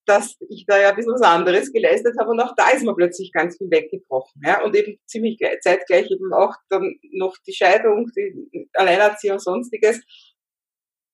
dass 0.07 0.35
ich 0.49 0.65
da 0.65 0.79
ja 0.79 0.89
ein 0.89 0.95
bisschen 0.95 1.13
was 1.13 1.21
anderes 1.21 1.71
geleistet 1.71 2.15
habe 2.19 2.31
und 2.31 2.39
auch 2.39 2.55
da 2.55 2.71
ist 2.71 2.83
mir 2.83 2.95
plötzlich 2.95 3.31
ganz 3.31 3.57
viel 3.57 3.69
weggebrochen. 3.69 4.41
Ja? 4.43 4.63
Und 4.63 4.75
eben 4.75 4.97
ziemlich 5.05 5.38
zeitgleich 5.61 6.09
eben 6.09 6.33
auch 6.33 6.55
dann 6.69 6.95
noch 7.11 7.35
die 7.45 7.53
Scheidung, 7.53 8.09
die 8.15 8.67
Alleinerziehung 8.73 9.35
und 9.35 9.43
sonstiges 9.43 10.01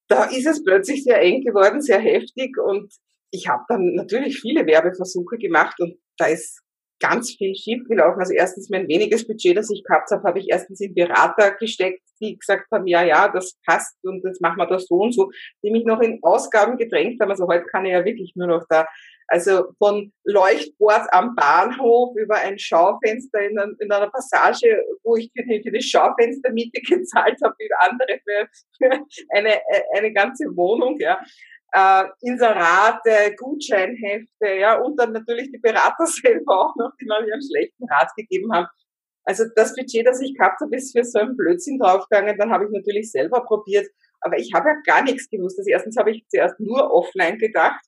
da 0.07 0.25
ist 0.25 0.45
es 0.45 0.63
plötzlich 0.63 1.03
sehr 1.03 1.21
eng 1.21 1.43
geworden, 1.43 1.81
sehr 1.81 1.99
heftig 1.99 2.57
und 2.57 2.93
ich 3.31 3.47
habe 3.47 3.63
dann 3.67 3.95
natürlich 3.95 4.39
viele 4.39 4.65
Werbeversuche 4.65 5.37
gemacht 5.37 5.79
und 5.79 5.97
da 6.17 6.27
ist 6.27 6.61
ganz 6.99 7.31
viel 7.31 7.55
schiefgelaufen. 7.55 8.19
Also 8.19 8.33
erstens 8.33 8.69
mein 8.69 8.87
weniges 8.87 9.27
Budget, 9.27 9.57
das 9.57 9.69
ich 9.69 9.83
gehabt 9.83 10.09
habe, 10.11 10.23
habe 10.23 10.39
ich 10.39 10.47
erstens 10.49 10.79
in 10.79 10.93
Berater 10.93 11.51
gesteckt, 11.51 12.01
die 12.21 12.37
gesagt 12.37 12.71
haben, 12.71 12.87
ja, 12.87 13.03
ja, 13.03 13.27
das 13.27 13.57
passt 13.65 13.97
und 14.03 14.23
jetzt 14.23 14.41
machen 14.41 14.57
wir 14.57 14.67
das 14.67 14.85
so 14.85 14.95
und 14.95 15.13
so, 15.13 15.29
die 15.63 15.71
mich 15.71 15.85
noch 15.85 15.99
in 15.99 16.19
Ausgaben 16.21 16.77
gedrängt 16.77 17.19
haben. 17.19 17.31
Also 17.31 17.47
heute 17.47 17.65
kann 17.65 17.85
ich 17.85 17.91
ja 17.91 18.05
wirklich 18.05 18.33
nur 18.35 18.47
noch 18.47 18.65
da 18.69 18.87
also 19.27 19.73
von 19.79 20.11
Leuchtbord 20.23 21.07
am 21.11 21.35
Bahnhof 21.35 22.15
über 22.15 22.35
ein 22.35 22.59
Schaufenster 22.59 23.41
in, 23.41 23.57
in 23.79 23.91
einer 23.91 24.09
Passage, 24.09 24.83
wo 25.03 25.15
ich 25.15 25.31
für 25.35 25.43
die, 25.43 25.61
für 25.63 25.71
die 25.71 25.81
Schaufenstermiete 25.81 26.81
gezahlt 26.87 27.39
habe, 27.43 27.55
wie 27.57 27.69
andere 27.79 28.19
für, 28.23 28.47
für 28.77 29.05
eine, 29.35 29.59
eine 29.95 30.13
ganze 30.13 30.45
Wohnung, 30.55 30.97
ja. 30.99 31.19
Äh, 31.71 32.05
Inserate, 32.21 33.35
Gutscheinhefte, 33.35 34.47
ja, 34.59 34.79
und 34.79 34.97
dann 34.97 35.11
natürlich 35.11 35.51
die 35.51 35.57
Berater 35.57 36.05
selber 36.05 36.61
auch 36.61 36.75
noch, 36.75 36.91
die 37.01 37.05
mir 37.05 37.15
einen 37.15 37.41
schlechten 37.41 37.85
Rat 37.89 38.11
gegeben 38.15 38.53
haben. 38.53 38.67
Also 39.27 39.45
das 39.55 39.75
Budget, 39.75 40.05
das 40.05 40.21
ich 40.21 40.35
gehabt 40.35 40.61
habe, 40.61 40.75
ist 40.75 40.95
für 40.95 41.03
so 41.03 41.17
einen 41.17 41.35
Blödsinn 41.35 41.79
draufgegangen. 41.79 42.37
Dann 42.37 42.51
habe 42.51 42.65
ich 42.65 42.69
natürlich 42.71 43.11
selber 43.11 43.43
probiert, 43.43 43.87
aber 44.21 44.37
ich 44.37 44.53
habe 44.53 44.69
ja 44.69 44.75
gar 44.85 45.03
nichts 45.03 45.27
gewusst. 45.31 45.57
Also 45.57 45.71
erstens 45.71 45.97
habe 45.97 46.11
ich 46.11 46.23
zuerst 46.29 46.59
nur 46.59 46.93
offline 46.93 47.39
gedacht 47.39 47.83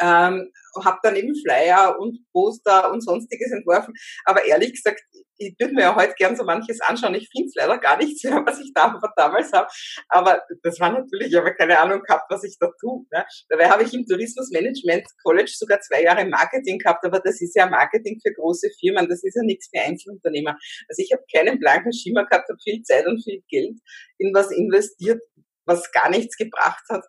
ähm, 0.00 0.50
habe 0.82 0.98
dann 1.02 1.16
eben 1.16 1.34
Flyer 1.34 1.98
und 1.98 2.18
Poster 2.32 2.90
und 2.92 3.00
sonstiges 3.00 3.52
entworfen. 3.52 3.94
Aber 4.24 4.44
ehrlich 4.44 4.72
gesagt, 4.72 5.00
ich 5.38 5.54
würde 5.58 5.74
mir 5.74 5.82
ja 5.82 5.96
heute 5.96 6.14
gern 6.16 6.36
so 6.36 6.44
manches 6.44 6.80
anschauen. 6.80 7.14
Ich 7.14 7.28
finde 7.30 7.48
es 7.48 7.54
leider 7.56 7.78
gar 7.78 7.96
nicht 7.96 8.22
mehr, 8.24 8.42
was 8.46 8.60
ich 8.60 8.72
da, 8.74 9.00
damals 9.16 9.52
habe. 9.52 9.68
Aber 10.08 10.42
das 10.62 10.78
war 10.80 10.92
natürlich, 10.92 11.28
ich 11.28 11.36
habe 11.36 11.54
keine 11.54 11.78
Ahnung 11.78 12.02
gehabt, 12.02 12.24
was 12.30 12.44
ich 12.44 12.56
da 12.58 12.70
tue. 12.80 13.04
Ne? 13.12 13.24
Dabei 13.48 13.68
habe 13.68 13.82
ich 13.82 13.92
im 13.94 14.06
Tourismusmanagement 14.06 15.06
College 15.22 15.52
sogar 15.54 15.80
zwei 15.80 16.02
Jahre 16.02 16.24
Marketing 16.26 16.78
gehabt, 16.78 17.04
aber 17.04 17.20
das 17.20 17.40
ist 17.40 17.56
ja 17.56 17.68
Marketing 17.68 18.18
für 18.24 18.32
große 18.32 18.70
Firmen, 18.80 19.08
das 19.08 19.22
ist 19.24 19.36
ja 19.36 19.42
nichts 19.42 19.68
für 19.72 19.82
Einzelunternehmer. 19.82 20.56
Also 20.88 21.02
ich 21.02 21.12
habe 21.12 21.24
keinen 21.32 21.58
blanken 21.58 21.92
Schimmer 21.92 22.26
gehabt, 22.26 22.48
habe 22.48 22.58
viel 22.62 22.82
Zeit 22.82 23.06
und 23.06 23.22
viel 23.22 23.42
Geld 23.48 23.78
in 24.18 24.32
was 24.34 24.50
investiert, 24.50 25.20
was 25.66 25.90
gar 25.92 26.10
nichts 26.10 26.36
gebracht 26.36 26.84
hat 26.90 27.04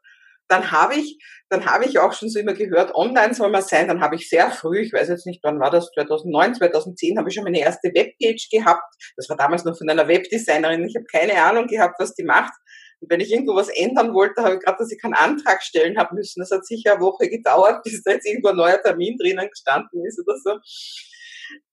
dann 0.48 0.72
habe 0.72 0.96
ich, 0.96 1.18
dann 1.50 1.66
habe 1.66 1.86
ich 1.86 2.00
auch 2.00 2.14
schon 2.14 2.30
so 2.30 2.40
immer 2.40 2.54
gehört, 2.54 2.94
online 2.96 3.34
soll 3.34 3.50
man 3.50 3.62
sein. 3.62 3.88
Dann 3.88 4.02
habe 4.02 4.16
ich 4.16 4.30
sehr 4.30 4.52
früh, 4.52 4.80
ich 4.80 4.94
weiß 4.94 5.10
jetzt 5.10 5.25
nicht, 5.25 5.42
wann 5.44 5.60
war 5.60 5.72
das, 5.72 5.90
2009, 5.92 6.56
2010, 6.56 7.18
habe 7.18 7.30
ich 7.30 7.36
schon 7.36 7.44
meine 7.44 7.60
erste 7.60 7.90
Webpage 7.90 8.50
gehabt. 8.50 8.84
Das 9.16 9.30
war 9.30 9.38
damals 9.38 9.66
noch 9.66 9.78
von 9.78 9.90
einer 9.90 10.08
Webdesignerin. 10.08 10.86
Ich 10.86 10.96
habe 10.96 11.06
keine 11.06 11.42
Ahnung 11.42 11.68
gehabt, 11.68 11.96
was 12.00 12.14
die 12.14 12.24
macht. 12.24 12.54
Und 13.02 13.12
wenn 13.12 13.20
ich 13.20 13.32
irgendwo 13.32 13.56
was 13.56 13.70
ändern 13.70 14.14
wollte, 14.14 14.42
habe 14.44 14.56
ich 14.56 14.62
gerade, 14.62 14.78
dass 14.78 14.92
ich 14.92 15.02
keinen 15.02 15.14
Antrag 15.14 15.62
stellen 15.64 15.98
habe 15.98 16.16
müssen. 16.16 16.40
Das 16.40 16.52
hat 16.52 16.66
sicher 16.66 16.94
eine 16.94 17.02
Woche 17.02 17.30
gedauert, 17.30 17.82
bis 17.84 18.04
da 18.04 18.12
jetzt 18.12 18.28
irgendwo 18.28 18.50
ein 18.50 18.56
neuer 18.56 18.82
Termin 18.82 19.18
drinnen 19.18 19.50
gestanden 19.50 20.06
ist 20.06 20.20
oder 20.20 20.38
so. 20.38 20.60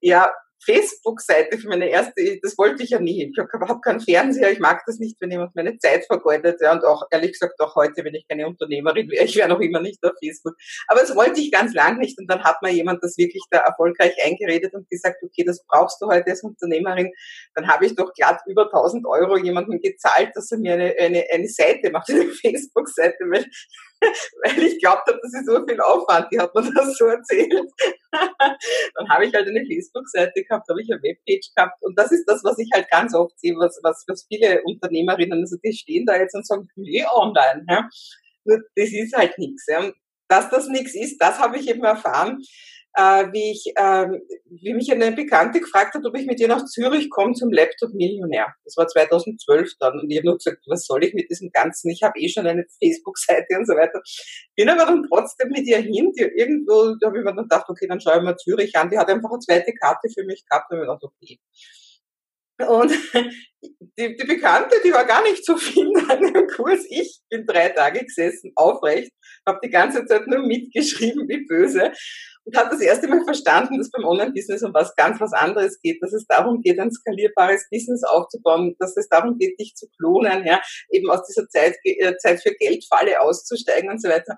Ja, 0.00 0.30
Facebook-Seite 0.64 1.58
für 1.58 1.68
meine 1.68 1.88
erste, 1.88 2.38
das 2.42 2.56
wollte 2.56 2.82
ich 2.82 2.90
ja 2.90 3.00
nie. 3.00 3.30
Ich 3.30 3.38
habe 3.38 3.68
hab 3.68 3.82
keinen 3.82 4.00
Fernseher, 4.00 4.52
ich 4.52 4.60
mag 4.60 4.82
das 4.86 4.98
nicht, 4.98 5.20
wenn 5.20 5.30
jemand 5.30 5.54
meine 5.54 5.76
Zeit 5.78 6.06
vergeudet. 6.06 6.60
Ja, 6.60 6.72
und 6.72 6.84
auch, 6.84 7.04
ehrlich 7.10 7.32
gesagt, 7.32 7.60
auch 7.60 7.74
heute, 7.74 8.04
wenn 8.04 8.14
ich 8.14 8.26
keine 8.28 8.46
Unternehmerin 8.46 9.10
wäre, 9.10 9.24
ich 9.24 9.36
wäre 9.36 9.48
noch 9.48 9.60
immer 9.60 9.80
nicht 9.80 10.04
auf 10.04 10.12
Facebook. 10.22 10.54
Aber 10.88 11.00
das 11.00 11.14
wollte 11.16 11.40
ich 11.40 11.50
ganz 11.50 11.74
lang 11.74 11.98
nicht. 11.98 12.18
Und 12.18 12.30
dann 12.30 12.44
hat 12.44 12.62
mir 12.62 12.70
jemand 12.70 13.02
das 13.02 13.18
wirklich 13.18 13.42
da 13.50 13.58
erfolgreich 13.58 14.14
eingeredet 14.24 14.74
und 14.74 14.88
gesagt, 14.88 15.22
okay, 15.22 15.44
das 15.44 15.64
brauchst 15.66 16.00
du 16.00 16.06
heute 16.06 16.30
als 16.30 16.42
Unternehmerin. 16.42 17.12
Dann 17.54 17.68
habe 17.68 17.86
ich 17.86 17.94
doch 17.94 18.12
glatt 18.14 18.40
über 18.46 18.66
1000 18.66 19.06
Euro 19.06 19.36
jemandem 19.36 19.80
gezahlt, 19.80 20.30
dass 20.34 20.52
er 20.52 20.58
mir 20.58 20.74
eine, 20.74 20.94
eine, 20.98 21.24
eine 21.32 21.48
Seite 21.48 21.90
macht, 21.90 22.08
eine 22.10 22.26
Facebook-Seite, 22.26 23.24
weil 24.44 24.62
ich 24.62 24.78
glaubt 24.78 25.06
habe, 25.08 25.18
das 25.22 25.34
ist 25.34 25.46
so 25.46 25.64
viel 25.66 25.80
Aufwand. 25.80 26.28
Die 26.32 26.38
hat 26.38 26.54
mir 26.54 26.62
das 26.74 26.96
so 26.96 27.06
erzählt. 27.06 27.70
dann 28.12 29.08
habe 29.08 29.26
ich 29.26 29.34
halt 29.34 29.48
eine 29.48 29.64
Facebook-Seite 29.64 30.42
gehabt, 30.42 30.68
habe 30.68 30.82
ich 30.82 30.92
eine 30.92 31.02
Webpage 31.02 31.54
gehabt 31.54 31.82
und 31.82 31.98
das 31.98 32.12
ist 32.12 32.24
das, 32.26 32.44
was 32.44 32.58
ich 32.58 32.68
halt 32.72 32.90
ganz 32.90 33.14
oft 33.14 33.38
sehe, 33.38 33.54
was, 33.56 33.80
was, 33.82 34.04
was 34.06 34.26
viele 34.28 34.62
Unternehmerinnen, 34.64 35.40
also 35.40 35.56
die 35.62 35.72
stehen 35.72 36.06
da 36.06 36.16
jetzt 36.16 36.34
und 36.34 36.46
sagen, 36.46 36.68
nee, 36.76 37.04
online, 37.06 37.64
ja. 37.68 37.88
Nur 38.44 38.58
das 38.76 38.92
ist 38.92 39.16
halt 39.16 39.38
nichts. 39.38 39.66
Ja. 39.68 39.90
Dass 40.28 40.50
das 40.50 40.68
nichts 40.68 40.94
ist, 40.94 41.18
das 41.18 41.38
habe 41.38 41.58
ich 41.58 41.68
eben 41.68 41.84
erfahren, 41.84 42.42
äh, 42.94 43.26
wie 43.32 43.52
ich, 43.52 43.72
äh, 43.76 44.06
wie 44.50 44.74
mich 44.74 44.92
eine 44.92 45.12
Bekannte 45.12 45.60
gefragt 45.60 45.94
hat, 45.94 46.04
ob 46.04 46.16
ich 46.16 46.26
mit 46.26 46.40
ihr 46.40 46.48
nach 46.48 46.64
Zürich 46.66 47.08
komme 47.10 47.32
zum 47.34 47.50
Laptop-Millionär. 47.50 48.54
Das 48.64 48.76
war 48.76 48.86
2012 48.86 49.72
dann. 49.78 50.00
Und 50.00 50.10
ich 50.10 50.18
habe 50.18 50.26
nur 50.26 50.36
gesagt, 50.36 50.58
was 50.66 50.86
soll 50.86 51.04
ich 51.04 51.14
mit 51.14 51.30
diesem 51.30 51.50
Ganzen? 51.50 51.90
Ich 51.90 52.02
habe 52.02 52.18
eh 52.18 52.28
schon 52.28 52.46
eine 52.46 52.66
Facebook-Seite 52.82 53.58
und 53.58 53.66
so 53.66 53.74
weiter. 53.74 54.00
Bin 54.56 54.68
aber 54.68 54.86
dann 54.86 55.06
trotzdem 55.08 55.50
mit 55.50 55.66
ihr 55.66 55.78
hin, 55.78 56.12
die 56.16 56.22
irgendwo, 56.22 56.94
da 57.00 57.08
habe 57.08 57.18
ich 57.18 57.24
mir 57.24 57.34
dann 57.34 57.48
gedacht, 57.48 57.68
okay, 57.68 57.86
dann 57.88 58.00
schaue 58.00 58.18
ich 58.18 58.22
mal 58.22 58.36
Zürich 58.36 58.76
an. 58.76 58.90
Die 58.90 58.98
hat 58.98 59.08
einfach 59.08 59.30
eine 59.30 59.40
zweite 59.40 59.72
Karte 59.72 60.08
für 60.12 60.24
mich 60.24 60.44
gehabt 60.48 60.70
und 60.70 60.78
mir 60.78 60.86
gedacht, 60.86 61.02
okay. 61.02 61.38
Und 62.68 62.92
die, 63.98 64.16
die 64.16 64.26
Bekannte, 64.26 64.76
die 64.84 64.92
war 64.92 65.04
gar 65.04 65.22
nicht 65.22 65.44
so 65.44 65.56
viel 65.56 65.92
an 66.08 66.20
dem 66.20 66.46
Kurs. 66.46 66.84
Ich 66.88 67.20
bin 67.28 67.46
drei 67.46 67.68
Tage 67.70 68.04
gesessen, 68.04 68.52
aufrecht, 68.56 69.12
habe 69.46 69.60
die 69.62 69.70
ganze 69.70 70.04
Zeit 70.06 70.26
nur 70.26 70.46
mitgeschrieben, 70.46 71.28
wie 71.28 71.46
böse 71.46 71.92
und 72.44 72.56
habe 72.56 72.70
das 72.70 72.80
erste 72.80 73.08
Mal 73.08 73.24
verstanden, 73.24 73.78
dass 73.78 73.90
beim 73.90 74.04
Online-Business 74.04 74.62
um 74.62 74.74
was 74.74 74.94
ganz 74.96 75.20
was 75.20 75.32
anderes 75.32 75.80
geht, 75.80 76.02
dass 76.02 76.12
es 76.12 76.26
darum 76.26 76.60
geht, 76.60 76.78
ein 76.78 76.90
skalierbares 76.90 77.66
Business 77.70 78.02
aufzubauen, 78.02 78.74
dass 78.78 78.96
es 78.96 79.08
darum 79.08 79.38
geht, 79.38 79.58
dich 79.60 79.74
zu 79.74 79.86
klonen, 79.96 80.44
ja, 80.44 80.60
eben 80.90 81.10
aus 81.10 81.26
dieser 81.26 81.48
Zeit, 81.48 81.76
äh, 81.84 82.16
Zeit 82.16 82.42
für 82.42 82.54
Geldfalle 82.54 83.20
auszusteigen 83.20 83.90
und 83.90 84.02
so 84.02 84.08
weiter. 84.08 84.36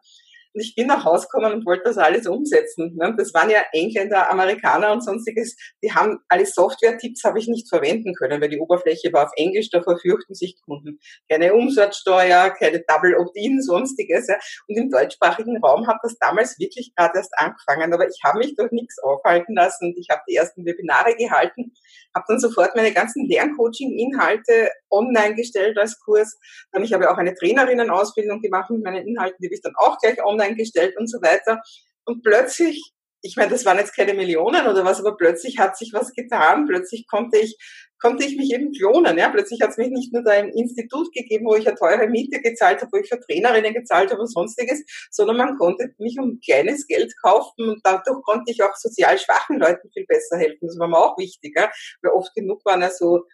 Und 0.54 0.60
ich 0.60 0.74
bin 0.74 0.86
nach 0.86 1.04
Hause 1.04 1.26
gekommen 1.30 1.52
und 1.52 1.66
wollte 1.66 1.84
das 1.84 1.98
alles 1.98 2.26
umsetzen. 2.26 2.94
Ne? 2.96 3.14
Das 3.18 3.34
waren 3.34 3.50
ja 3.50 3.62
Engländer, 3.72 4.30
Amerikaner 4.30 4.92
und 4.92 5.02
sonstiges. 5.02 5.56
Die 5.82 5.92
haben 5.92 6.18
alle 6.28 6.46
Software-Tipps 6.46 7.24
habe 7.24 7.40
ich 7.40 7.48
nicht 7.48 7.68
verwenden 7.68 8.14
können, 8.14 8.40
weil 8.40 8.48
die 8.48 8.60
Oberfläche 8.60 9.12
war 9.12 9.24
auf 9.24 9.32
Englisch, 9.36 9.70
da 9.70 9.82
verfürchten 9.82 10.34
sich 10.34 10.60
Kunden. 10.64 11.00
Keine 11.28 11.54
Umsatzsteuer, 11.54 12.50
keine 12.50 12.84
Double 12.86 13.16
Opt-in, 13.16 13.60
sonstiges. 13.60 14.28
Und 14.68 14.76
im 14.76 14.90
deutschsprachigen 14.90 15.62
Raum 15.62 15.86
hat 15.88 15.98
das 16.02 16.16
damals 16.18 16.58
wirklich 16.58 16.94
gerade 16.94 17.18
erst 17.18 17.32
angefangen. 17.36 17.92
Aber 17.92 18.06
ich 18.06 18.20
habe 18.22 18.38
mich 18.38 18.54
durch 18.54 18.70
nichts 18.70 19.02
aufhalten 19.02 19.54
lassen 19.54 19.94
ich 20.04 20.10
habe 20.10 20.22
die 20.28 20.36
ersten 20.36 20.64
Webinare 20.64 21.16
gehalten, 21.16 21.72
habe 22.14 22.24
dann 22.28 22.38
sofort 22.38 22.76
meine 22.76 22.92
ganzen 22.92 23.26
Lerncoaching-Inhalte 23.28 24.70
online 24.90 25.34
gestellt 25.34 25.78
als 25.78 25.98
Kurs. 26.00 26.38
Dann 26.72 26.84
ich 26.84 26.92
habe 26.92 27.10
auch 27.10 27.18
eine 27.18 27.34
Trainerinnenausbildung 27.34 28.40
gemacht 28.40 28.70
mit 28.70 28.84
meinen 28.84 29.06
Inhalten, 29.06 29.36
die 29.40 29.48
habe 29.48 29.54
ich 29.54 29.62
dann 29.62 29.74
auch 29.76 29.98
gleich 29.98 30.22
online 30.24 30.43
online 30.44 30.56
gestellt 30.56 30.96
und 30.98 31.10
so 31.10 31.18
weiter. 31.22 31.62
Und 32.04 32.22
plötzlich, 32.22 32.92
ich 33.22 33.36
meine, 33.36 33.50
das 33.50 33.64
waren 33.64 33.78
jetzt 33.78 33.96
keine 33.96 34.14
Millionen 34.14 34.66
oder 34.66 34.84
was, 34.84 35.00
aber 35.00 35.16
plötzlich 35.16 35.58
hat 35.58 35.76
sich 35.76 35.92
was 35.92 36.12
getan. 36.12 36.66
Plötzlich 36.66 37.06
konnte 37.08 37.38
ich, 37.38 37.56
konnte 37.98 38.26
ich 38.26 38.36
mich 38.36 38.52
eben 38.52 38.72
klonen. 38.72 39.16
Ja? 39.16 39.30
Plötzlich 39.30 39.62
hat 39.62 39.70
es 39.70 39.78
mich 39.78 39.88
nicht 39.88 40.12
nur 40.12 40.22
da 40.22 40.34
im 40.34 40.50
Institut 40.50 41.10
gegeben, 41.14 41.46
wo 41.46 41.54
ich 41.54 41.66
eine 41.66 41.76
teure 41.76 42.06
Miete 42.08 42.40
gezahlt 42.42 42.82
habe, 42.82 42.92
wo 42.92 42.98
ich 42.98 43.08
für 43.08 43.18
Trainerinnen 43.18 43.72
gezahlt 43.72 44.10
habe 44.10 44.20
und 44.20 44.30
sonstiges, 44.30 44.84
sondern 45.10 45.38
man 45.38 45.56
konnte 45.56 45.94
mich 45.98 46.18
um 46.18 46.38
kleines 46.44 46.86
Geld 46.86 47.14
kaufen 47.22 47.70
und 47.70 47.80
dadurch 47.82 48.22
konnte 48.22 48.52
ich 48.52 48.62
auch 48.62 48.76
sozial 48.76 49.18
schwachen 49.18 49.58
Leuten 49.58 49.88
viel 49.90 50.04
besser 50.06 50.36
helfen. 50.36 50.66
Das 50.66 50.78
war 50.78 50.88
mir 50.88 50.98
auch 50.98 51.16
wichtig, 51.16 51.54
ja? 51.56 51.70
weil 52.02 52.12
oft 52.12 52.34
genug 52.34 52.62
waren 52.66 52.82
ja 52.82 52.90
so 52.90 53.24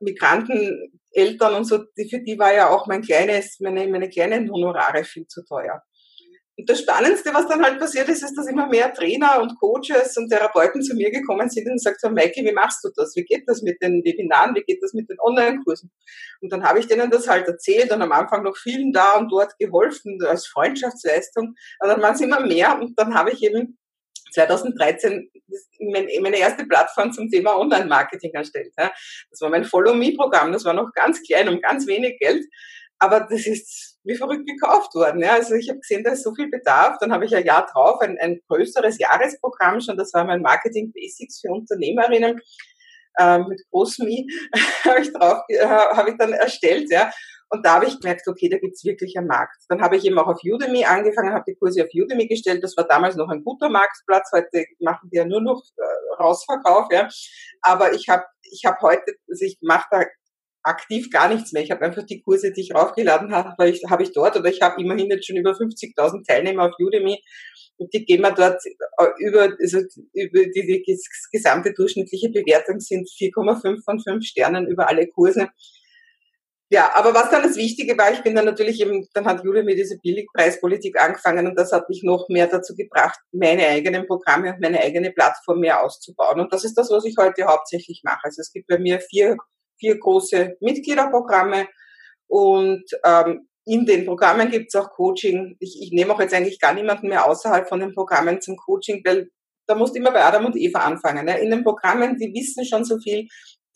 Migranteneltern 0.00 1.54
und 1.54 1.64
so, 1.64 1.78
für 1.78 2.20
die 2.20 2.38
war 2.38 2.54
ja 2.54 2.70
auch 2.70 2.86
mein 2.86 3.02
kleines, 3.02 3.58
meine, 3.60 3.88
meine 3.88 4.08
kleinen 4.08 4.50
Honorare 4.50 5.04
viel 5.04 5.26
zu 5.26 5.44
teuer. 5.44 5.82
Und 6.58 6.68
das 6.68 6.80
Spannendste, 6.80 7.32
was 7.32 7.48
dann 7.48 7.62
halt 7.64 7.78
passiert 7.78 8.08
ist, 8.10 8.22
ist, 8.22 8.36
dass 8.36 8.46
immer 8.46 8.66
mehr 8.66 8.92
Trainer 8.92 9.40
und 9.40 9.58
Coaches 9.58 10.16
und 10.18 10.28
Therapeuten 10.28 10.82
zu 10.82 10.94
mir 10.94 11.10
gekommen 11.10 11.48
sind 11.48 11.66
und 11.66 11.76
gesagt 11.76 12.02
haben, 12.02 12.14
Maike, 12.14 12.44
wie 12.44 12.52
machst 12.52 12.84
du 12.84 12.90
das? 12.94 13.16
Wie 13.16 13.24
geht 13.24 13.44
das 13.46 13.62
mit 13.62 13.80
den 13.80 14.04
Webinaren? 14.04 14.54
Wie 14.54 14.62
geht 14.62 14.82
das 14.82 14.92
mit 14.92 15.08
den 15.08 15.16
Online-Kursen? 15.18 15.90
Und 16.42 16.52
dann 16.52 16.62
habe 16.62 16.78
ich 16.78 16.86
denen 16.86 17.10
das 17.10 17.26
halt 17.26 17.48
erzählt 17.48 17.90
und 17.90 18.02
am 18.02 18.12
Anfang 18.12 18.42
noch 18.42 18.56
vielen 18.56 18.92
da 18.92 19.12
und 19.12 19.30
dort 19.30 19.58
geholfen 19.58 20.18
als 20.26 20.46
Freundschaftsleistung. 20.46 21.54
Aber 21.78 21.92
dann 21.92 22.02
waren 22.02 22.14
es 22.14 22.20
immer 22.20 22.40
mehr 22.40 22.78
und 22.78 22.98
dann 22.98 23.14
habe 23.14 23.30
ich 23.30 23.42
eben 23.42 23.78
2013 24.32 25.30
meine 25.80 26.38
erste 26.38 26.66
Plattform 26.66 27.12
zum 27.12 27.30
Thema 27.30 27.58
Online-Marketing 27.58 28.32
erstellt. 28.34 28.72
Das 28.76 29.40
war 29.40 29.48
mein 29.48 29.64
Follow-Me-Programm. 29.64 30.52
Das 30.52 30.64
war 30.64 30.74
noch 30.74 30.92
ganz 30.92 31.22
klein, 31.22 31.48
um 31.48 31.60
ganz 31.60 31.86
wenig 31.86 32.18
Geld. 32.18 32.44
Aber 32.98 33.20
das 33.20 33.46
ist 33.46 33.91
wie 34.04 34.16
verrückt 34.16 34.46
gekauft 34.46 34.94
worden. 34.94 35.20
Ja. 35.20 35.34
Also 35.34 35.54
ich 35.54 35.68
habe 35.68 35.80
gesehen, 35.80 36.04
da 36.04 36.12
ist 36.12 36.24
so 36.24 36.34
viel 36.34 36.50
Bedarf. 36.50 36.96
Dann 37.00 37.12
habe 37.12 37.24
ich 37.24 37.34
ein 37.34 37.44
Jahr 37.44 37.66
drauf 37.66 38.00
ein, 38.00 38.18
ein 38.18 38.40
größeres 38.48 38.98
Jahresprogramm 38.98 39.80
schon, 39.80 39.96
das 39.96 40.12
war 40.12 40.24
mein 40.24 40.42
Marketing 40.42 40.92
Basics 40.92 41.40
für 41.40 41.52
Unternehmerinnen 41.52 42.40
äh, 43.18 43.38
mit 43.38 43.62
großem 43.70 44.08
I, 44.08 44.26
habe 44.84 45.00
ich 45.00 45.12
drauf, 45.12 45.38
äh, 45.48 45.66
habe 45.66 46.10
ich 46.10 46.16
dann 46.18 46.32
erstellt, 46.32 46.90
ja. 46.90 47.10
Und 47.50 47.66
da 47.66 47.74
habe 47.74 47.84
ich 47.84 48.00
gemerkt, 48.00 48.26
okay, 48.26 48.48
da 48.48 48.56
gibt's 48.56 48.82
wirklich 48.82 49.14
einen 49.18 49.26
Markt. 49.26 49.58
Dann 49.68 49.82
habe 49.82 49.98
ich 49.98 50.06
eben 50.06 50.18
auch 50.18 50.26
auf 50.26 50.40
Udemy 50.42 50.86
angefangen, 50.86 51.34
habe 51.34 51.44
die 51.46 51.54
Kurse 51.54 51.82
auf 51.82 51.90
Udemy 51.92 52.26
gestellt. 52.26 52.64
Das 52.64 52.74
war 52.78 52.88
damals 52.88 53.14
noch 53.14 53.28
ein 53.28 53.44
guter 53.44 53.68
Marktplatz. 53.68 54.30
Heute 54.32 54.64
machen 54.80 55.10
die 55.12 55.18
ja 55.18 55.26
nur 55.26 55.42
noch 55.42 55.62
äh, 55.76 56.22
Rausverkauf. 56.22 56.86
Ja. 56.90 57.10
Aber 57.60 57.92
ich 57.92 58.08
habe 58.08 58.24
ich 58.50 58.62
hab 58.64 58.80
heute, 58.80 59.04
also 59.28 59.44
ich 59.44 59.58
mache 59.60 59.86
da 59.90 60.02
aktiv 60.62 61.10
gar 61.10 61.28
nichts 61.28 61.52
mehr. 61.52 61.62
Ich 61.62 61.70
habe 61.70 61.82
einfach 61.82 62.04
die 62.04 62.22
Kurse, 62.22 62.52
die 62.52 62.62
ich 62.62 62.74
raufgeladen 62.74 63.32
habe, 63.32 63.50
habe 63.50 63.68
ich, 63.68 63.82
hab 63.88 64.00
ich 64.00 64.12
dort. 64.12 64.36
Oder 64.36 64.50
ich 64.50 64.60
habe 64.62 64.80
immerhin 64.80 65.10
jetzt 65.10 65.26
schon 65.26 65.36
über 65.36 65.52
50.000 65.52 66.26
Teilnehmer 66.26 66.64
auf 66.64 66.74
Udemy. 66.78 67.20
Und 67.78 67.92
die 67.92 68.04
gehen 68.04 68.20
wir 68.20 68.32
dort 68.32 68.60
äh, 68.64 69.06
über, 69.18 69.54
also 69.60 69.78
über 70.12 70.44
die, 70.44 70.82
die 70.86 70.98
gesamte 71.32 71.72
durchschnittliche 71.72 72.30
Bewertung 72.30 72.80
sind 72.80 73.08
4,5 73.08 73.82
von 73.84 74.00
5 74.00 74.24
Sternen 74.24 74.68
über 74.68 74.88
alle 74.88 75.06
Kurse. 75.08 75.48
Ja, 76.72 76.90
aber 76.94 77.12
was 77.12 77.28
dann 77.28 77.42
das 77.42 77.56
Wichtige 77.56 77.98
war, 77.98 78.14
ich 78.14 78.22
bin 78.22 78.34
dann 78.34 78.46
natürlich 78.46 78.80
eben, 78.80 79.06
dann 79.12 79.26
hat 79.26 79.44
Julia 79.44 79.62
mir 79.62 79.76
diese 79.76 79.98
Billigpreispolitik 79.98 80.98
angefangen 80.98 81.46
und 81.46 81.54
das 81.58 81.70
hat 81.70 81.86
mich 81.90 82.02
noch 82.02 82.30
mehr 82.30 82.46
dazu 82.46 82.74
gebracht, 82.74 83.18
meine 83.30 83.66
eigenen 83.66 84.06
Programme 84.06 84.54
und 84.54 84.60
meine 84.60 84.80
eigene 84.80 85.10
Plattform 85.12 85.60
mehr 85.60 85.84
auszubauen. 85.84 86.40
Und 86.40 86.50
das 86.50 86.64
ist 86.64 86.72
das, 86.78 86.90
was 86.90 87.04
ich 87.04 87.16
heute 87.18 87.44
hauptsächlich 87.44 88.00
mache. 88.04 88.20
Also 88.22 88.40
es 88.40 88.50
gibt 88.52 88.68
bei 88.68 88.78
mir 88.78 89.00
vier, 89.00 89.36
vier 89.82 89.98
große 89.98 90.56
Mitgliederprogramme 90.60 91.66
und 92.28 92.84
ähm, 93.04 93.48
in 93.64 93.84
den 93.84 94.06
Programmen 94.06 94.50
gibt 94.50 94.68
es 94.68 94.80
auch 94.80 94.90
Coaching. 94.90 95.56
Ich, 95.60 95.78
ich 95.82 95.92
nehme 95.92 96.14
auch 96.14 96.20
jetzt 96.20 96.34
eigentlich 96.34 96.60
gar 96.60 96.74
niemanden 96.74 97.08
mehr 97.08 97.26
außerhalb 97.26 97.68
von 97.68 97.80
den 97.80 97.92
Programmen 97.92 98.40
zum 98.40 98.56
Coaching, 98.56 99.02
weil 99.04 99.28
da 99.66 99.74
musst 99.74 99.94
du 99.94 100.00
immer 100.00 100.12
bei 100.12 100.24
Adam 100.24 100.46
und 100.46 100.56
Eva 100.56 100.80
anfangen. 100.80 101.26
Ne? 101.26 101.38
In 101.40 101.50
den 101.50 101.62
Programmen, 101.62 102.16
die 102.18 102.32
wissen 102.32 102.64
schon 102.64 102.84
so 102.84 102.98
viel, 102.98 103.26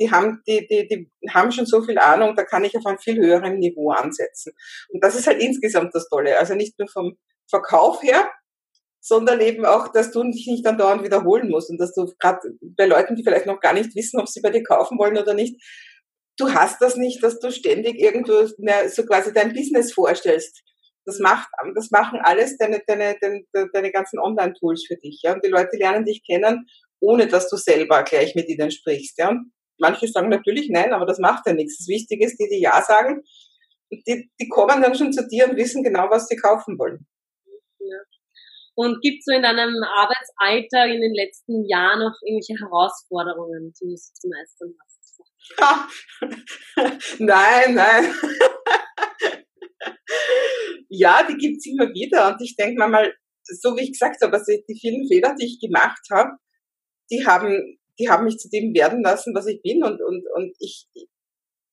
die 0.01 0.11
haben, 0.11 0.43
die, 0.47 0.67
die, 0.67 0.89
die 0.89 1.11
haben 1.31 1.53
schon 1.53 1.67
so 1.67 1.83
viel 1.83 1.99
Ahnung, 1.99 2.35
da 2.35 2.45
kann 2.45 2.65
ich 2.65 2.77
auf 2.77 2.85
einem 2.87 2.99
viel 2.99 3.17
höheren 3.17 3.59
Niveau 3.59 3.91
ansetzen. 3.91 4.53
Und 4.89 5.03
das 5.03 5.15
ist 5.15 5.27
halt 5.27 5.41
insgesamt 5.41 5.95
das 5.95 6.09
Tolle. 6.09 6.39
Also 6.39 6.55
nicht 6.55 6.79
nur 6.79 6.89
vom 6.89 7.17
Verkauf 7.49 8.03
her, 8.03 8.29
sondern 9.01 9.41
eben 9.41 9.65
auch, 9.65 9.89
dass 9.89 10.11
du 10.11 10.25
dich 10.25 10.47
nicht 10.49 10.67
dann 10.67 10.79
dauernd 10.79 11.05
wiederholen 11.05 11.49
musst 11.49 11.71
und 11.71 11.79
dass 11.79 11.95
du 11.95 12.13
gerade 12.19 12.41
bei 12.77 12.87
Leuten, 12.87 13.15
die 13.15 13.23
vielleicht 13.23 13.47
noch 13.47 13.61
gar 13.61 13.73
nicht 13.73 13.95
wissen, 13.95 14.19
ob 14.19 14.29
sie 14.29 14.41
bei 14.41 14.51
dir 14.51 14.65
kaufen 14.65 14.99
wollen 14.99 15.17
oder 15.17 15.35
nicht, 15.35 15.63
du 16.37 16.53
hast 16.53 16.81
das 16.81 16.97
nicht, 16.97 17.23
dass 17.23 17.39
du 17.39 17.51
ständig 17.51 17.99
irgendwo 17.99 18.47
ne, 18.59 18.89
so 18.89 19.05
quasi 19.05 19.33
dein 19.33 19.53
Business 19.53 19.93
vorstellst. 19.93 20.63
Das 21.05 21.19
macht, 21.21 21.49
das 21.75 21.91
machen 21.91 22.19
alles 22.23 22.57
deine, 22.59 22.83
deine, 22.87 23.17
deine, 23.21 23.43
deine 23.73 23.93
ganzen 23.93 24.19
Online-Tools 24.19 24.87
für 24.87 24.97
dich, 24.97 25.21
ja. 25.23 25.35
Und 25.35 25.45
die 25.45 25.51
Leute 25.51 25.77
lernen 25.77 26.05
dich 26.05 26.23
kennen, 26.27 26.67
ohne 27.01 27.29
dass 27.29 27.49
du 27.49 27.57
selber 27.57 28.03
gleich 28.03 28.35
mit 28.35 28.49
ihnen 28.49 28.71
sprichst, 28.71 29.19
ja. 29.19 29.37
Manche 29.79 30.09
sagen 30.09 30.31
natürlich 30.31 30.69
nein, 30.71 30.93
aber 30.93 31.07
das 31.07 31.19
macht 31.19 31.47
ja 31.47 31.53
nichts. 31.53 31.79
Das 31.79 31.89
Wichtige 31.89 32.25
ist, 32.25 32.39
die, 32.39 32.49
die 32.51 32.61
ja 32.61 32.83
sagen, 32.83 33.23
die, 33.91 34.31
die 34.41 34.49
kommen 34.49 34.83
dann 34.83 34.95
schon 34.95 35.13
zu 35.13 35.27
dir 35.29 35.49
und 35.49 35.57
wissen 35.57 35.83
genau, 35.85 36.09
was 36.11 36.29
sie 36.29 36.37
kaufen 36.37 36.79
wollen. 36.79 37.07
Ja. 37.79 37.99
Und 38.75 39.01
gibt 39.01 39.21
es 39.21 39.25
so 39.27 39.35
in 39.35 39.43
deinem 39.43 39.75
Arbeitsalltag 39.85 40.91
in 40.91 41.01
den 41.01 41.15
letzten 41.15 41.65
Jahren 41.67 42.01
noch 42.01 42.15
irgendwelche 42.23 42.61
Herausforderungen, 42.61 43.73
die 43.81 43.89
du 43.89 43.95
zu 43.95 44.29
meistern 44.29 44.75
hast? 44.81 44.86
nein, 47.19 47.75
nein. 47.75 48.15
ja, 50.89 51.27
die 51.29 51.37
gibt's 51.37 51.67
immer 51.67 51.89
wieder. 51.93 52.29
Und 52.29 52.41
ich 52.41 52.57
denke 52.57 52.87
mal, 52.87 53.15
so 53.43 53.77
wie 53.77 53.83
ich 53.83 53.93
gesagt 53.93 54.23
habe, 54.23 54.37
also 54.37 54.53
die 54.69 54.79
vielen 54.79 55.07
Fehler, 55.07 55.35
die 55.39 55.47
ich 55.47 55.61
gemacht 55.61 56.03
habe, 56.11 56.31
die 57.11 57.27
haben 57.27 57.79
die 57.99 58.09
haben 58.09 58.25
mich 58.25 58.39
zu 58.39 58.49
dem 58.49 58.75
werden 58.75 59.03
lassen, 59.03 59.35
was 59.35 59.47
ich 59.47 59.63
bin. 59.63 59.83
Und, 59.83 60.01
und, 60.03 60.25
und 60.35 60.55
ich, 60.59 60.87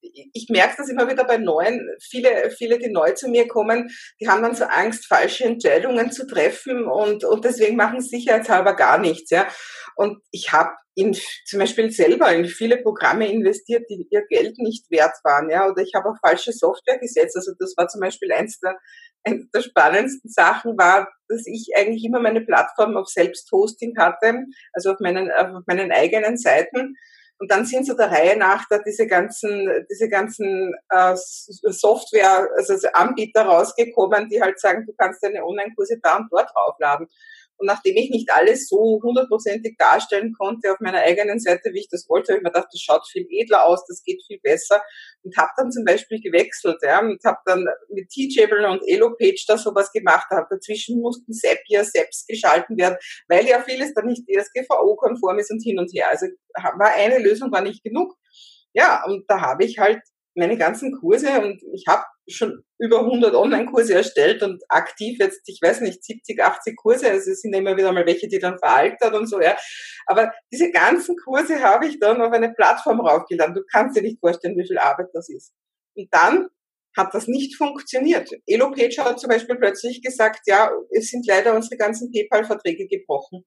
ich 0.02 0.48
merke 0.50 0.76
das 0.78 0.90
immer 0.90 1.10
wieder 1.10 1.26
bei 1.26 1.38
Neuen. 1.38 1.90
Viele, 2.02 2.52
viele, 2.52 2.78
die 2.80 2.90
neu 2.90 3.12
zu 3.12 3.30
mir 3.30 3.48
kommen, 3.48 3.90
die 4.20 4.28
haben 4.28 4.42
dann 4.42 4.56
so 4.56 4.66
Angst, 4.66 5.06
falsche 5.06 5.46
Entscheidungen 5.46 6.12
zu 6.12 6.26
treffen 6.28 6.86
und, 6.86 7.24
und 7.24 7.46
deswegen 7.46 7.76
machen 7.76 8.02
sie 8.02 8.18
sicherheitshalber 8.18 8.76
gar 8.76 8.98
nichts. 8.98 9.30
Ja. 9.32 9.48
Und 9.96 10.20
ich 10.32 10.52
habe 10.52 10.72
in, 10.96 11.14
zum 11.46 11.60
Beispiel 11.60 11.92
selber 11.92 12.32
in 12.34 12.46
viele 12.46 12.78
Programme 12.78 13.32
investiert, 13.32 13.86
die 13.90 14.08
ihr 14.10 14.26
Geld 14.28 14.58
nicht 14.60 14.90
wert 14.92 15.16
waren. 15.24 15.50
Ja. 15.50 15.70
Oder 15.70 15.82
ich 15.82 15.94
habe 15.96 16.10
auf 16.10 16.18
falsche 16.22 16.52
Software 16.52 17.00
gesetzt. 17.00 17.36
Also 17.36 17.54
das 17.58 17.74
war 17.78 17.88
zum 17.88 18.02
Beispiel 18.02 18.32
eins 18.32 18.60
der, 18.60 18.78
eine 19.24 19.48
der 19.54 19.62
spannendsten 19.62 20.30
Sachen 20.30 20.78
war, 20.78 21.08
dass 21.28 21.48
ich 21.48 21.72
eigentlich 21.76 22.04
immer 22.04 22.20
meine 22.20 22.42
Plattform 22.42 22.98
auf 22.98 23.08
Selbsthosting 23.08 23.98
hatte, 23.98 24.46
also 24.74 24.92
auf 24.92 25.00
meinen, 25.00 25.32
auf 25.32 25.64
meinen 25.66 25.92
eigenen 25.92 26.38
Seiten. 26.38 26.96
Und 27.40 27.52
dann 27.52 27.66
sind 27.66 27.86
so 27.86 27.96
der 27.96 28.12
Reihe 28.12 28.38
nach 28.38 28.66
da 28.70 28.78
diese 28.78 29.08
ganzen, 29.08 29.86
diese 29.90 30.08
ganzen 30.08 30.74
äh, 30.90 31.16
Software, 31.16 32.48
also 32.56 32.76
Anbieter 32.94 33.44
rausgekommen, 33.44 34.30
die 34.30 34.42
halt 34.42 34.60
sagen, 34.60 34.86
du 34.86 34.94
kannst 34.98 35.24
deine 35.24 35.44
Online-Kurse 35.44 36.00
da 36.02 36.18
und 36.18 36.28
dort 36.32 36.50
aufladen. 36.56 37.08
Und 37.58 37.68
nachdem 37.68 37.96
ich 37.96 38.10
nicht 38.10 38.32
alles 38.32 38.68
so 38.68 39.00
hundertprozentig 39.04 39.76
darstellen 39.78 40.34
konnte 40.38 40.72
auf 40.72 40.80
meiner 40.80 41.00
eigenen 41.00 41.40
Seite, 41.40 41.72
wie 41.74 41.80
ich 41.80 41.88
das 41.90 42.08
wollte, 42.10 42.34
habe 42.34 42.40
ich 42.40 42.44
mir 42.44 42.52
gedacht, 42.52 42.68
das 42.72 42.82
schaut 42.82 43.08
viel 43.08 43.26
edler 43.30 43.66
aus, 43.66 43.86
das 43.88 44.04
geht 44.04 44.22
viel 44.26 44.40
besser. 44.42 44.82
Und 45.24 45.38
habe 45.38 45.52
dann 45.58 45.72
zum 45.72 45.86
Beispiel 45.86 46.20
gewechselt 46.20 46.78
ja, 46.82 47.00
und 47.00 47.24
habe 47.24 47.40
dann 47.46 47.66
mit 47.90 48.10
Teachable 48.10 48.70
und 48.70 48.82
Elopage 48.88 49.46
da 49.48 49.58
sowas 49.58 49.92
gemacht. 49.92 50.28
Hab 50.30 50.50
dazwischen 50.50 51.00
mussten 51.00 51.34
Zapier, 51.34 51.84
Seps 51.84 52.26
geschalten 52.28 52.78
werden, 52.78 52.98
weil 53.28 53.46
ja 53.46 53.62
vieles 53.62 53.94
dann 53.94 54.08
nicht 54.08 54.24
DSGVO-konform 54.28 55.40
ist 55.40 55.52
und 55.52 55.62
hin 55.64 55.80
und 55.80 55.92
her. 55.94 56.10
Also 56.10 56.28
war 56.56 56.94
eine 56.94 57.20
Lösung 57.20 57.52
war 57.52 57.62
nicht 57.62 57.84
genug. 57.84 58.14
Ja, 58.74 59.04
und 59.06 59.26
da 59.28 59.40
habe 59.42 59.66
ich 59.66 59.78
halt 59.78 60.02
meine 60.36 60.58
ganzen 60.58 60.92
Kurse 61.00 61.30
und 61.42 61.62
ich 61.74 61.86
habe 61.88 62.04
schon 62.28 62.64
über 62.80 63.00
100 63.00 63.36
Online-Kurse 63.36 63.94
erstellt 63.94 64.42
und 64.42 64.64
aktiv 64.70 65.18
jetzt, 65.20 65.42
ich 65.48 65.60
weiß 65.62 65.82
nicht, 65.82 66.04
70, 66.04 66.42
80 66.42 66.76
Kurse, 66.76 67.10
also 67.10 67.32
es 67.32 67.42
sind 67.42 67.54
immer 67.54 67.78
wieder 67.78 67.92
mal 67.92 68.06
welche, 68.06 68.28
die 68.28 68.40
dann 68.40 68.58
veraltert 68.58 69.14
und 69.14 69.28
so, 69.28 69.42
ja. 69.42 69.56
Aber 70.06 70.32
diese 70.52 70.72
ganzen 70.72 71.16
Kurse 71.18 71.62
habe 71.62 71.88
ich 71.88 72.00
dann 72.00 72.22
auf 72.22 72.32
eine 72.32 72.54
Plattform 72.54 73.02
raufgeladen. 73.02 73.56
Du 73.56 73.62
kannst 73.72 73.96
dir 73.96 74.02
nicht 74.02 74.20
vorstellen, 74.20 74.58
wie 74.58 74.68
viel 74.68 74.78
Arbeit 74.78 75.08
das 75.14 75.30
ist. 75.30 75.54
Und 75.96 76.08
dann 76.12 76.48
hat 76.96 77.14
das 77.14 77.28
nicht 77.28 77.56
funktioniert. 77.56 78.30
Elopage 78.46 79.04
hat 79.04 79.20
zum 79.20 79.30
Beispiel 79.30 79.56
plötzlich 79.56 80.02
gesagt, 80.02 80.42
ja, 80.46 80.72
es 80.92 81.10
sind 81.10 81.26
leider 81.28 81.56
unsere 81.56 81.78
ganzen 81.78 82.12
PayPal-Verträge 82.12 82.88
gebrochen. 82.88 83.46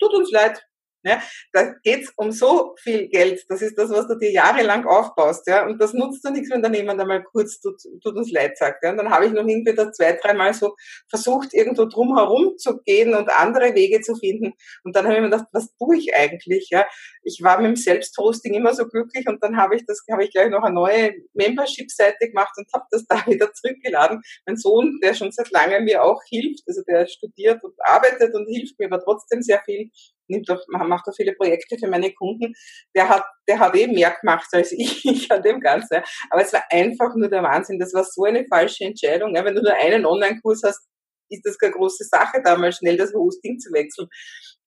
Tut 0.00 0.14
uns 0.14 0.30
leid, 0.30 0.62
ja, 1.04 1.22
da 1.52 1.74
geht's 1.82 2.12
um 2.16 2.32
so 2.32 2.74
viel 2.82 3.08
Geld. 3.08 3.44
Das 3.48 3.62
ist 3.62 3.78
das, 3.78 3.90
was 3.90 4.08
du 4.08 4.16
dir 4.16 4.32
jahrelang 4.32 4.84
aufbaust. 4.84 5.46
Ja, 5.46 5.64
und 5.66 5.80
das 5.80 5.94
nutzt 5.94 6.24
du 6.24 6.30
nichts, 6.30 6.50
wenn 6.50 6.62
dann 6.62 6.74
jemand 6.74 7.00
einmal 7.00 7.22
kurz 7.22 7.60
tut, 7.60 7.80
tut 8.02 8.16
uns 8.16 8.32
leid 8.32 8.58
sagt. 8.58 8.82
Ja, 8.82 8.90
und 8.90 8.96
dann 8.96 9.10
habe 9.10 9.26
ich 9.26 9.32
noch 9.32 9.46
irgendwie 9.46 9.74
da 9.74 9.92
zwei, 9.92 10.12
dreimal 10.12 10.52
so 10.54 10.74
versucht, 11.08 11.54
irgendwo 11.54 11.84
drum 11.84 12.16
herum 12.16 12.56
zu 12.58 12.78
gehen 12.82 13.14
und 13.14 13.30
andere 13.30 13.74
Wege 13.74 14.00
zu 14.00 14.16
finden. 14.16 14.54
Und 14.82 14.96
dann 14.96 15.04
habe 15.04 15.14
ich 15.14 15.20
mir 15.20 15.30
gedacht, 15.30 15.46
was 15.52 15.72
tue 15.76 15.96
ich 15.96 16.14
eigentlich? 16.14 16.68
Ja, 16.70 16.84
ich 17.22 17.40
war 17.42 17.58
mit 17.58 17.66
dem 17.68 17.76
Selbsthosting 17.76 18.54
immer 18.54 18.74
so 18.74 18.86
glücklich 18.86 19.28
und 19.28 19.42
dann 19.42 19.56
habe 19.56 19.76
ich 19.76 19.84
das, 19.86 20.02
habe 20.10 20.24
ich 20.24 20.32
gleich 20.32 20.50
noch 20.50 20.62
eine 20.62 20.74
neue 20.74 21.12
Membership-Seite 21.34 22.28
gemacht 22.28 22.54
und 22.56 22.66
habe 22.74 22.86
das 22.90 23.04
da 23.08 23.24
wieder 23.26 23.52
zurückgeladen. 23.52 24.20
Mein 24.46 24.56
Sohn, 24.56 24.98
der 25.02 25.14
schon 25.14 25.30
seit 25.30 25.50
langem 25.50 25.84
mir 25.84 26.02
auch 26.02 26.20
hilft, 26.28 26.64
also 26.66 26.82
der 26.88 27.06
studiert 27.06 27.62
und 27.62 27.74
arbeitet 27.78 28.34
und 28.34 28.46
hilft 28.46 28.78
mir 28.78 28.86
aber 28.86 29.00
trotzdem 29.00 29.42
sehr 29.42 29.62
viel 29.64 29.90
nimmt 30.28 30.50
auch, 30.50 30.60
macht 30.68 31.08
auch 31.08 31.14
viele 31.14 31.34
Projekte 31.34 31.76
für 31.78 31.88
meine 31.88 32.12
Kunden, 32.12 32.54
der 32.94 33.08
hat, 33.08 33.24
der 33.48 33.58
hat 33.58 33.76
eh 33.76 33.86
mehr 33.86 34.14
gemacht 34.20 34.48
als 34.52 34.72
ich 34.76 35.30
an 35.30 35.42
dem 35.42 35.60
Ganzen. 35.60 36.02
Aber 36.30 36.42
es 36.42 36.52
war 36.52 36.62
einfach 36.70 37.14
nur 37.16 37.28
der 37.28 37.42
Wahnsinn. 37.42 37.78
Das 37.78 37.94
war 37.94 38.04
so 38.04 38.24
eine 38.24 38.44
falsche 38.46 38.84
Entscheidung. 38.84 39.34
Wenn 39.34 39.54
du 39.54 39.62
nur 39.62 39.74
einen 39.74 40.06
Online-Kurs 40.06 40.62
hast, 40.64 40.86
ist 41.30 41.44
das 41.44 41.58
keine 41.58 41.74
große 41.74 42.04
Sache, 42.04 42.40
da 42.42 42.56
mal 42.56 42.72
schnell 42.72 42.96
das 42.96 43.12
Hosting 43.12 43.58
zu 43.58 43.72
wechseln. 43.72 44.08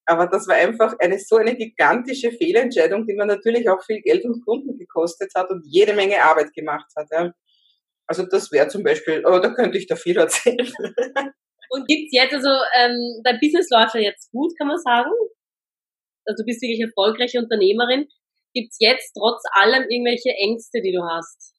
Aber 0.06 0.28
das 0.28 0.48
war 0.48 0.56
einfach 0.56 0.96
eine 1.00 1.20
so 1.20 1.38
eine 1.38 1.56
gigantische 1.56 2.32
Fehlentscheidung, 2.32 3.06
die 3.08 3.14
mir 3.14 3.26
natürlich 3.26 3.70
auch 3.70 3.84
viel 3.84 4.02
Geld 4.02 4.26
und 4.26 4.44
Kunden 4.44 4.78
gekostet 4.78 5.32
hat 5.36 5.50
und 5.50 5.64
jede 5.66 5.94
Menge 5.94 6.24
Arbeit 6.24 6.54
gemacht 6.54 6.92
hat. 6.96 7.08
Ja. 7.12 7.32
Also 8.08 8.26
das 8.26 8.52
wäre 8.52 8.68
zum 8.68 8.84
Beispiel, 8.84 9.24
oh, 9.26 9.40
da 9.40 9.54
könnte 9.54 9.78
ich 9.78 9.88
da 9.88 9.96
viel 9.96 10.18
erzählen. 10.18 10.70
Und 11.72 11.88
gibt's 11.88 12.12
jetzt 12.12 12.34
also, 12.34 12.50
ähm, 12.76 13.22
dein 13.24 13.40
Business 13.40 13.70
läuft 13.72 13.96
ja 13.96 14.02
jetzt 14.02 14.30
gut, 14.32 14.52
kann 14.58 14.68
man 14.68 14.78
sagen? 14.78 15.10
Also 16.26 16.44
du 16.44 16.46
bist 16.46 16.62
wirklich 16.62 16.82
erfolgreiche 16.82 17.40
Unternehmerin. 17.40 18.08
Gibt's 18.54 18.78
jetzt 18.80 19.14
trotz 19.14 19.42
allem 19.54 19.84
irgendwelche 19.90 20.32
Ängste, 20.32 20.82
die 20.82 20.92
du 20.92 21.04
hast? 21.04 21.54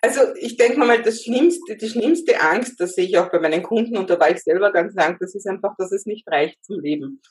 Also 0.00 0.20
ich 0.40 0.56
denke 0.56 0.78
mal, 0.78 1.02
das 1.02 1.22
schlimmste, 1.22 1.76
die 1.76 1.88
schlimmste 1.88 2.40
Angst, 2.40 2.80
das 2.80 2.94
sehe 2.94 3.06
ich 3.06 3.16
auch 3.16 3.30
bei 3.30 3.38
meinen 3.38 3.62
Kunden 3.62 3.96
und 3.96 4.10
da 4.10 4.18
war 4.18 4.30
ich 4.30 4.42
selber 4.42 4.72
ganz 4.72 4.94
lang, 4.94 5.16
das 5.20 5.34
ist 5.34 5.46
einfach, 5.46 5.74
dass 5.78 5.92
es 5.92 6.04
nicht 6.04 6.26
reicht 6.28 6.62
zum 6.64 6.80
Leben. 6.80 7.22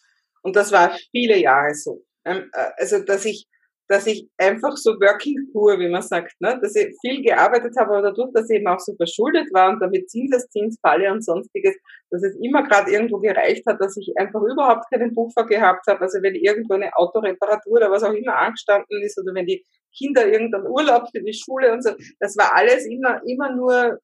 Und 0.42 0.56
das 0.56 0.72
war 0.72 0.98
viele 1.12 1.38
Jahre 1.38 1.76
so. 1.76 2.06
Ähm, 2.26 2.50
äh, 2.54 2.72
also 2.78 3.04
dass 3.04 3.26
ich 3.26 3.48
dass 3.92 4.08
ich 4.08 4.26
einfach 4.38 4.78
so 4.78 4.92
working 4.92 5.50
poor, 5.52 5.78
wie 5.78 5.90
man 5.90 6.02
sagt, 6.02 6.40
ne? 6.40 6.58
dass 6.62 6.78
ich 6.78 6.96
viel 7.02 7.22
gearbeitet 7.22 7.76
habe, 7.78 7.92
aber 7.92 8.02
dadurch, 8.04 8.32
dass 8.34 8.50
ich 8.50 8.56
eben 8.56 8.68
auch 8.68 8.80
so 8.80 8.96
verschuldet 8.96 9.54
war 9.54 9.70
und 9.70 9.82
damit 9.82 10.10
Zinseszinsfalle 10.10 11.12
und 11.12 11.26
sonstiges, 11.26 11.76
dass 12.10 12.24
es 12.24 12.38
immer 12.42 12.64
gerade 12.64 12.90
irgendwo 12.90 13.20
gereicht 13.20 13.66
hat, 13.68 13.82
dass 13.82 13.98
ich 13.98 14.14
einfach 14.18 14.42
überhaupt 14.44 14.86
keinen 14.90 15.14
Puffer 15.14 15.46
gehabt 15.46 15.88
habe. 15.88 16.00
Also 16.00 16.22
wenn 16.22 16.36
irgendwo 16.36 16.76
eine 16.76 16.96
Autoreparatur 16.96 17.74
oder 17.74 17.92
was 17.92 18.04
auch 18.04 18.14
immer 18.14 18.38
angestanden 18.38 19.02
ist 19.02 19.20
oder 19.22 19.36
wenn 19.36 19.46
die 19.46 19.66
Kinder 19.94 20.26
irgendeinen 20.26 20.68
Urlaub 20.68 21.10
für 21.12 21.22
die 21.22 21.34
Schule 21.34 21.74
und 21.74 21.84
so, 21.84 21.92
das 22.22 22.38
war 22.38 22.56
alles 22.56 22.86
immer, 22.86 23.22
immer 23.28 23.54
nur 23.54 24.00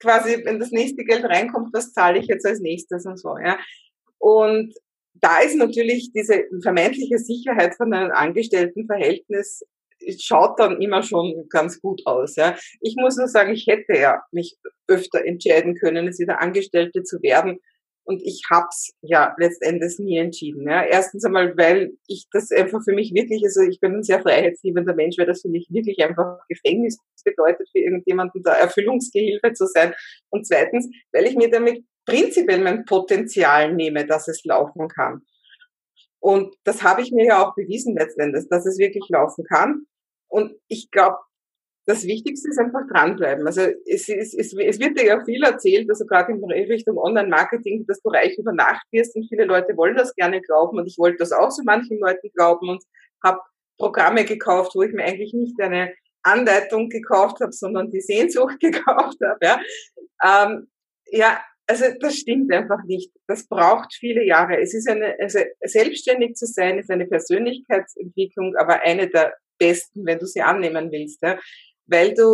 quasi, 0.00 0.44
wenn 0.44 0.58
das 0.58 0.72
nächste 0.72 1.04
Geld 1.04 1.24
reinkommt, 1.24 1.72
was 1.72 1.92
zahle 1.92 2.18
ich 2.18 2.26
jetzt 2.26 2.44
als 2.44 2.58
nächstes 2.58 3.06
und 3.06 3.20
so, 3.20 3.36
ja. 3.38 3.56
Und 4.18 4.74
da 5.14 5.40
ist 5.40 5.56
natürlich 5.56 6.10
diese 6.14 6.44
vermeintliche 6.62 7.18
Sicherheit 7.18 7.74
von 7.76 7.92
einem 7.92 8.12
Angestelltenverhältnis 8.12 9.62
schaut 10.18 10.58
dann 10.58 10.80
immer 10.80 11.02
schon 11.02 11.46
ganz 11.48 11.80
gut 11.80 12.02
aus. 12.06 12.36
Ja. 12.36 12.56
Ich 12.80 12.96
muss 12.98 13.16
nur 13.16 13.28
sagen, 13.28 13.52
ich 13.52 13.66
hätte 13.66 13.96
ja 13.96 14.22
mich 14.32 14.56
öfter 14.88 15.24
entscheiden 15.24 15.74
können, 15.74 16.08
es 16.08 16.18
wieder 16.18 16.40
Angestellte 16.40 17.02
zu 17.02 17.22
werden. 17.22 17.58
Und 18.04 18.20
ich 18.24 18.42
hab's 18.50 18.90
ja 19.00 19.32
letztendlich 19.38 19.98
nie 20.00 20.18
entschieden. 20.18 20.68
Ja. 20.68 20.82
Erstens 20.84 21.24
einmal, 21.24 21.56
weil 21.56 21.92
ich 22.08 22.26
das 22.32 22.50
einfach 22.50 22.80
für 22.84 22.94
mich 22.94 23.14
wirklich, 23.14 23.44
also 23.44 23.60
ich 23.60 23.78
bin 23.78 23.94
ein 23.94 24.02
sehr 24.02 24.20
freiheitsliebender 24.20 24.94
Mensch, 24.94 25.18
weil 25.18 25.26
das 25.26 25.42
für 25.42 25.48
mich 25.48 25.68
wirklich 25.70 26.02
einfach 26.02 26.38
Gefängnis 26.48 26.98
bedeutet, 27.24 27.68
für 27.70 27.78
irgendjemanden 27.78 28.42
da 28.42 28.54
Erfüllungsgehilfe 28.54 29.52
zu 29.52 29.66
sein. 29.66 29.94
Und 30.30 30.46
zweitens, 30.46 30.90
weil 31.12 31.26
ich 31.26 31.36
mir 31.36 31.48
damit 31.48 31.84
prinzipiell 32.04 32.62
mein 32.62 32.84
Potenzial 32.84 33.74
nehme, 33.74 34.06
dass 34.06 34.28
es 34.28 34.44
laufen 34.44 34.88
kann. 34.88 35.22
Und 36.20 36.54
das 36.64 36.82
habe 36.82 37.02
ich 37.02 37.10
mir 37.10 37.26
ja 37.26 37.44
auch 37.44 37.54
bewiesen 37.54 37.96
letztendlich, 37.96 38.48
dass 38.48 38.64
es 38.64 38.78
wirklich 38.78 39.04
laufen 39.08 39.44
kann. 39.44 39.86
Und 40.28 40.54
ich 40.68 40.90
glaube, 40.90 41.16
das 41.84 42.04
Wichtigste 42.04 42.48
ist 42.48 42.58
einfach 42.58 42.86
dranbleiben. 42.88 43.44
Also 43.46 43.62
es, 43.86 44.08
es, 44.08 44.34
es, 44.34 44.54
es 44.56 44.78
wird 44.78 44.98
dir 44.98 45.06
ja 45.06 45.24
viel 45.24 45.42
erzählt, 45.42 45.90
also 45.90 46.06
gerade 46.06 46.32
in 46.32 46.44
Richtung 46.44 46.96
Online-Marketing, 46.96 47.86
dass 47.86 48.00
du 48.02 48.10
reich 48.10 48.38
über 48.38 48.52
Nacht 48.52 48.86
wirst 48.92 49.16
und 49.16 49.28
viele 49.28 49.44
Leute 49.44 49.76
wollen 49.76 49.96
das 49.96 50.14
gerne 50.14 50.40
glauben 50.40 50.78
und 50.78 50.86
ich 50.86 50.96
wollte 50.98 51.18
das 51.18 51.32
auch 51.32 51.50
so 51.50 51.62
manchen 51.64 51.98
Leuten 51.98 52.30
glauben 52.34 52.68
und 52.68 52.84
habe 53.24 53.40
Programme 53.78 54.24
gekauft, 54.24 54.76
wo 54.76 54.82
ich 54.82 54.92
mir 54.92 55.02
eigentlich 55.02 55.34
nicht 55.34 55.60
eine 55.60 55.92
Anleitung 56.22 56.88
gekauft 56.88 57.40
habe, 57.40 57.52
sondern 57.52 57.90
die 57.90 58.00
Sehnsucht 58.00 58.58
gekauft 58.60 59.18
habe. 59.20 59.38
Ja, 59.42 59.60
ähm, 60.24 60.68
ja 61.06 61.40
also 61.72 61.86
das 62.00 62.16
stimmt 62.16 62.52
einfach 62.52 62.84
nicht. 62.84 63.10
Das 63.26 63.48
braucht 63.48 63.94
viele 63.94 64.26
Jahre. 64.26 64.60
Es 64.60 64.74
ist 64.74 64.88
eine, 64.90 65.16
also 65.18 65.38
selbstständig 65.62 66.34
zu 66.34 66.44
sein, 66.44 66.78
ist 66.78 66.90
eine 66.90 67.06
Persönlichkeitsentwicklung, 67.06 68.54
aber 68.56 68.82
eine 68.82 69.08
der 69.08 69.32
besten, 69.58 70.04
wenn 70.04 70.18
du 70.18 70.26
sie 70.26 70.42
annehmen 70.42 70.92
willst. 70.92 71.22
Ja? 71.22 71.38
Weil 71.86 72.12
du, 72.12 72.24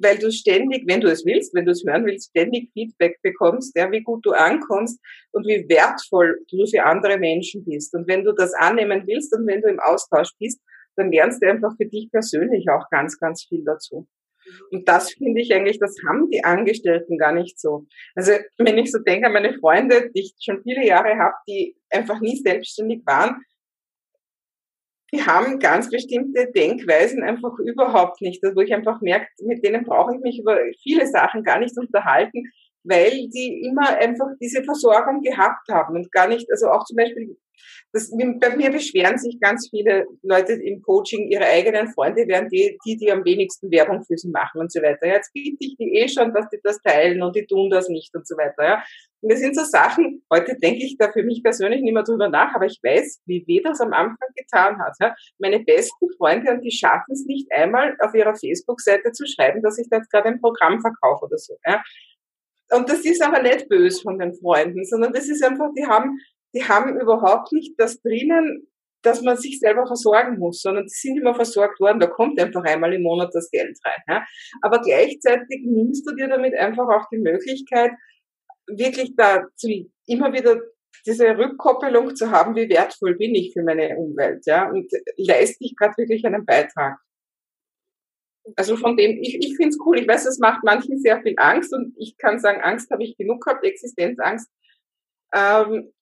weil 0.00 0.16
du 0.16 0.32
ständig, 0.32 0.84
wenn 0.86 1.02
du 1.02 1.08
es 1.08 1.26
willst, 1.26 1.54
wenn 1.54 1.66
du 1.66 1.72
es 1.72 1.84
hören 1.86 2.06
willst, 2.06 2.30
ständig 2.30 2.70
Feedback 2.72 3.20
bekommst, 3.22 3.76
ja, 3.76 3.90
wie 3.92 4.02
gut 4.02 4.24
du 4.24 4.32
ankommst 4.32 4.98
und 5.32 5.46
wie 5.46 5.68
wertvoll 5.68 6.38
du 6.50 6.66
für 6.66 6.84
andere 6.84 7.18
Menschen 7.18 7.66
bist. 7.66 7.94
Und 7.94 8.08
wenn 8.08 8.24
du 8.24 8.32
das 8.32 8.54
annehmen 8.54 9.04
willst 9.06 9.34
und 9.36 9.46
wenn 9.46 9.60
du 9.60 9.68
im 9.68 9.80
Austausch 9.80 10.30
bist, 10.38 10.60
dann 10.96 11.12
lernst 11.12 11.42
du 11.42 11.50
einfach 11.50 11.76
für 11.76 11.86
dich 11.86 12.10
persönlich 12.10 12.66
auch 12.70 12.88
ganz, 12.90 13.18
ganz 13.18 13.44
viel 13.44 13.62
dazu. 13.62 14.08
Und 14.70 14.88
das 14.88 15.12
finde 15.12 15.40
ich 15.40 15.54
eigentlich, 15.54 15.78
das 15.78 15.96
haben 16.08 16.30
die 16.30 16.44
Angestellten 16.44 17.18
gar 17.18 17.32
nicht 17.32 17.58
so. 17.58 17.86
Also 18.14 18.32
wenn 18.58 18.78
ich 18.78 18.92
so 18.92 18.98
denke 18.98 19.26
an 19.26 19.32
meine 19.32 19.54
Freunde, 19.58 20.10
die 20.14 20.20
ich 20.20 20.34
schon 20.40 20.62
viele 20.62 20.86
Jahre 20.86 21.16
habe, 21.18 21.34
die 21.48 21.76
einfach 21.90 22.20
nie 22.20 22.36
selbstständig 22.36 23.02
waren, 23.06 23.42
die 25.12 25.22
haben 25.22 25.58
ganz 25.58 25.88
bestimmte 25.88 26.50
Denkweisen 26.50 27.22
einfach 27.22 27.58
überhaupt 27.58 28.20
nicht. 28.20 28.42
Also 28.44 28.56
wo 28.56 28.60
ich 28.60 28.74
einfach 28.74 29.00
merke, 29.00 29.28
mit 29.42 29.64
denen 29.64 29.84
brauche 29.84 30.14
ich 30.14 30.20
mich 30.20 30.38
über 30.40 30.58
viele 30.82 31.06
Sachen 31.06 31.44
gar 31.44 31.60
nicht 31.60 31.76
unterhalten, 31.78 32.50
weil 32.88 33.28
die 33.28 33.62
immer 33.66 33.96
einfach 33.96 34.28
diese 34.40 34.62
Versorgung 34.64 35.20
gehabt 35.22 35.68
haben 35.70 35.96
und 35.96 36.12
gar 36.12 36.28
nicht, 36.28 36.50
also 36.50 36.68
auch 36.68 36.84
zum 36.84 36.96
Beispiel 36.96 37.36
das, 37.92 38.10
bei 38.10 38.56
mir 38.56 38.70
beschweren 38.70 39.18
sich 39.18 39.38
ganz 39.40 39.68
viele 39.70 40.06
Leute 40.22 40.54
im 40.54 40.82
Coaching, 40.82 41.28
ihre 41.30 41.46
eigenen 41.46 41.88
Freunde 41.88 42.26
wären 42.26 42.48
die, 42.48 42.78
die, 42.84 42.96
die 42.96 43.10
am 43.10 43.24
wenigsten 43.24 43.70
Werbung 43.70 44.04
für 44.04 44.16
sie 44.16 44.30
machen 44.30 44.60
und 44.60 44.72
so 44.72 44.80
weiter. 44.82 45.06
Jetzt 45.06 45.32
biete 45.32 45.56
ich 45.60 45.76
die 45.76 45.94
eh 45.94 46.08
schon, 46.08 46.32
dass 46.34 46.48
die 46.50 46.60
das 46.62 46.80
teilen 46.82 47.22
und 47.22 47.34
die 47.36 47.46
tun 47.46 47.70
das 47.70 47.88
nicht 47.88 48.14
und 48.14 48.26
so 48.26 48.36
weiter. 48.36 48.62
Ja. 48.62 48.84
Und 49.22 49.32
das 49.32 49.40
sind 49.40 49.56
so 49.56 49.64
Sachen, 49.64 50.22
heute 50.32 50.56
denke 50.58 50.84
ich 50.84 50.96
da 50.98 51.10
für 51.10 51.22
mich 51.22 51.42
persönlich 51.42 51.80
nicht 51.80 51.94
mehr 51.94 52.02
drüber 52.02 52.28
nach, 52.28 52.54
aber 52.54 52.66
ich 52.66 52.78
weiß, 52.82 53.22
wie 53.24 53.44
weh 53.46 53.62
das 53.62 53.80
am 53.80 53.92
Anfang 53.92 54.28
getan 54.34 54.78
hat. 54.80 54.94
Ja. 55.00 55.14
Meine 55.38 55.60
besten 55.60 56.06
Freunde, 56.18 56.52
und 56.52 56.62
die 56.62 56.70
schaffen 56.70 57.12
es 57.12 57.24
nicht 57.24 57.50
einmal 57.52 57.96
auf 58.00 58.14
ihrer 58.14 58.34
Facebook-Seite 58.34 59.12
zu 59.12 59.24
schreiben, 59.26 59.62
dass 59.62 59.78
ich 59.78 59.88
da 59.88 59.96
jetzt 59.96 60.10
gerade 60.10 60.28
ein 60.28 60.40
Programm 60.40 60.80
verkaufe 60.80 61.24
oder 61.24 61.38
so. 61.38 61.56
Ja. 61.66 61.82
Und 62.72 62.88
das 62.88 63.04
ist 63.04 63.22
aber 63.22 63.42
nicht 63.42 63.68
böse 63.68 64.02
von 64.02 64.18
den 64.18 64.34
Freunden, 64.34 64.84
sondern 64.84 65.12
das 65.12 65.28
ist 65.28 65.42
einfach, 65.44 65.68
die 65.76 65.86
haben 65.86 66.18
die 66.56 66.64
haben 66.64 66.98
überhaupt 66.98 67.52
nicht 67.52 67.74
das 67.78 68.00
drinnen, 68.00 68.66
dass 69.02 69.22
man 69.22 69.36
sich 69.36 69.60
selber 69.60 69.86
versorgen 69.86 70.38
muss, 70.38 70.62
sondern 70.62 70.84
die 70.84 70.94
sind 70.94 71.18
immer 71.18 71.34
versorgt 71.34 71.78
worden. 71.80 72.00
Da 72.00 72.06
kommt 72.06 72.40
einfach 72.40 72.64
einmal 72.64 72.92
im 72.94 73.02
Monat 73.02 73.30
das 73.32 73.50
Geld 73.50 73.78
rein. 73.84 74.02
Ja? 74.08 74.24
Aber 74.62 74.80
gleichzeitig 74.80 75.60
nimmst 75.64 76.08
du 76.08 76.14
dir 76.14 76.28
damit 76.28 76.54
einfach 76.54 76.88
auch 76.88 77.08
die 77.12 77.18
Möglichkeit, 77.18 77.92
wirklich 78.66 79.14
da 79.16 79.44
zu, 79.54 79.68
immer 80.06 80.32
wieder 80.32 80.60
diese 81.04 81.38
Rückkoppelung 81.38 82.16
zu 82.16 82.30
haben, 82.30 82.56
wie 82.56 82.68
wertvoll 82.68 83.16
bin 83.16 83.34
ich 83.34 83.52
für 83.52 83.62
meine 83.62 83.96
Umwelt, 83.96 84.44
ja, 84.46 84.68
und 84.68 84.90
leiste 85.18 85.58
ich 85.60 85.76
gerade 85.76 85.94
wirklich 85.98 86.24
einen 86.24 86.44
Beitrag. 86.44 86.98
Also 88.54 88.76
von 88.76 88.96
dem, 88.96 89.18
ich, 89.20 89.36
ich 89.40 89.56
finde 89.56 89.70
es 89.70 89.78
cool. 89.84 89.98
Ich 89.98 90.06
weiß, 90.06 90.26
es 90.26 90.38
macht 90.38 90.62
manchen 90.62 90.98
sehr 91.00 91.20
viel 91.22 91.34
Angst 91.36 91.72
und 91.72 91.94
ich 91.98 92.16
kann 92.16 92.38
sagen, 92.38 92.60
Angst 92.60 92.90
habe 92.90 93.02
ich 93.02 93.16
genug 93.16 93.44
gehabt, 93.44 93.64
Existenzangst. 93.64 94.48
Ähm, 95.34 95.92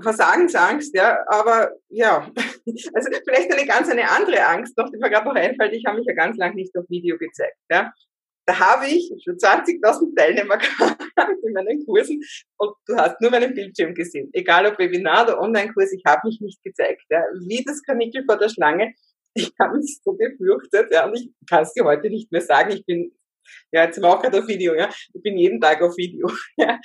Versagensangst, 0.00 0.94
ja, 0.94 1.24
aber 1.28 1.72
ja, 1.88 2.30
also 2.94 3.10
vielleicht 3.24 3.52
eine 3.52 3.66
ganz 3.66 3.88
eine 3.88 4.10
andere 4.10 4.44
Angst 4.46 4.76
noch, 4.76 4.90
die 4.90 4.98
mir 4.98 5.10
gerade 5.10 5.28
noch 5.28 5.34
einfällt, 5.34 5.72
ich 5.72 5.84
habe 5.86 5.98
mich 5.98 6.06
ja 6.06 6.14
ganz 6.14 6.36
lange 6.36 6.56
nicht 6.56 6.76
auf 6.76 6.84
Video 6.88 7.16
gezeigt, 7.18 7.56
ja. 7.70 7.92
Da 8.46 8.58
habe 8.58 8.86
ich 8.86 9.12
schon 9.22 9.36
20.000 9.36 10.16
Teilnehmer 10.16 10.56
gehabt 10.56 11.02
in 11.44 11.52
meinen 11.52 11.84
Kursen 11.84 12.22
und 12.56 12.72
du 12.86 12.96
hast 12.96 13.20
nur 13.20 13.30
meinen 13.30 13.54
Bildschirm 13.54 13.94
gesehen. 13.94 14.30
Egal 14.32 14.64
ob 14.64 14.78
Webinar 14.78 15.24
oder 15.24 15.38
Online-Kurs, 15.38 15.92
ich 15.92 16.02
habe 16.06 16.26
mich 16.26 16.40
nicht 16.40 16.62
gezeigt. 16.62 17.02
Ja. 17.10 17.22
Wie 17.46 17.62
das 17.62 17.82
Kanickel 17.82 18.24
vor 18.24 18.38
der 18.38 18.48
Schlange, 18.48 18.94
ich 19.34 19.52
habe 19.60 19.78
mich 19.78 20.00
so 20.02 20.12
gefürchtet, 20.12 20.92
ja, 20.92 21.06
und 21.06 21.14
ich 21.14 21.30
kann 21.48 21.62
es 21.62 21.72
dir 21.72 21.84
heute 21.84 22.10
nicht 22.10 22.30
mehr 22.32 22.40
sagen, 22.40 22.72
ich 22.72 22.84
bin 22.84 23.12
ja, 23.72 23.84
jetzt 23.84 24.00
wir 24.00 24.08
auch 24.08 24.20
gerade 24.20 24.38
auf 24.38 24.48
Video, 24.48 24.74
ja. 24.74 24.88
Ich 25.12 25.22
bin 25.22 25.36
jeden 25.36 25.60
Tag 25.60 25.82
auf 25.82 25.96
Video, 25.96 26.30
ja. 26.56 26.78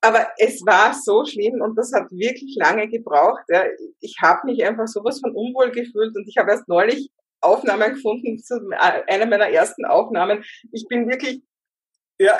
Aber 0.00 0.28
es 0.38 0.60
war 0.64 0.94
so 0.94 1.24
schlimm 1.24 1.60
und 1.60 1.76
das 1.76 1.92
hat 1.92 2.10
wirklich 2.10 2.54
lange 2.56 2.88
gebraucht. 2.88 3.42
Ja. 3.48 3.64
Ich 4.00 4.16
habe 4.22 4.46
mich 4.46 4.64
einfach 4.64 4.86
sowas 4.86 5.18
von 5.20 5.34
unwohl 5.34 5.72
gefühlt 5.72 6.14
und 6.16 6.28
ich 6.28 6.36
habe 6.36 6.52
erst 6.52 6.68
neulich 6.68 7.10
Aufnahmen 7.40 7.94
gefunden, 7.94 8.38
zu 8.38 8.60
einer 8.78 9.26
meiner 9.26 9.48
ersten 9.48 9.84
Aufnahmen. 9.84 10.44
Ich 10.72 10.86
bin 10.88 11.08
wirklich, 11.08 11.42
ja, 12.20 12.38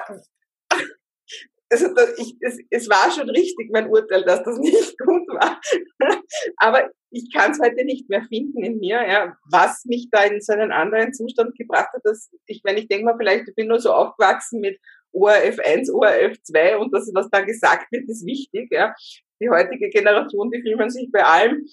also 1.71 1.87
ich, 2.17 2.37
es, 2.41 2.59
es 2.71 2.88
war 2.88 3.11
schon 3.11 3.29
richtig 3.31 3.71
mein 3.73 3.88
Urteil, 3.88 4.25
dass 4.25 4.43
das 4.45 4.59
nicht 4.59 4.99
gut 4.99 5.27
war. 5.29 5.61
Aber 6.59 6.91
ich 7.11 7.33
kann 7.33 7.53
es 7.53 7.61
heute 7.61 7.85
nicht 7.85 8.09
mehr 8.09 8.23
finden 8.23 8.62
in 8.62 8.79
mir, 8.79 9.07
ja, 9.07 9.37
was 9.51 9.85
mich 9.87 10.09
da 10.11 10.25
in 10.25 10.40
so 10.40 10.53
einen 10.53 10.73
anderen 10.73 11.12
Zustand 11.12 11.57
gebracht 11.57 11.88
hat. 11.92 12.03
Dass 12.05 12.31
ich, 12.47 12.61
wenn 12.64 12.77
ich 12.77 12.88
denke 12.88 13.07
mal, 13.07 13.16
vielleicht 13.16 13.49
ich 13.49 13.55
bin 13.55 13.68
nur 13.68 13.81
so 13.81 13.92
aufgewachsen 13.92 14.61
mit 14.61 14.79
ORF 15.12 15.59
1, 15.59 15.90
ORF 15.90 16.42
2 16.42 16.77
und 16.79 16.94
das, 16.94 17.11
was 17.14 17.31
da 17.31 17.40
gesagt 17.40 17.90
wird, 17.90 18.09
ist 18.09 18.27
wichtig. 18.27 18.68
Ja. 18.71 18.94
Die 19.40 19.49
heutige 19.49 19.88
Generation, 19.88 20.51
die 20.51 20.62
filmen 20.62 20.90
sich 20.90 21.11
bei 21.11 21.25
allem. 21.25 21.64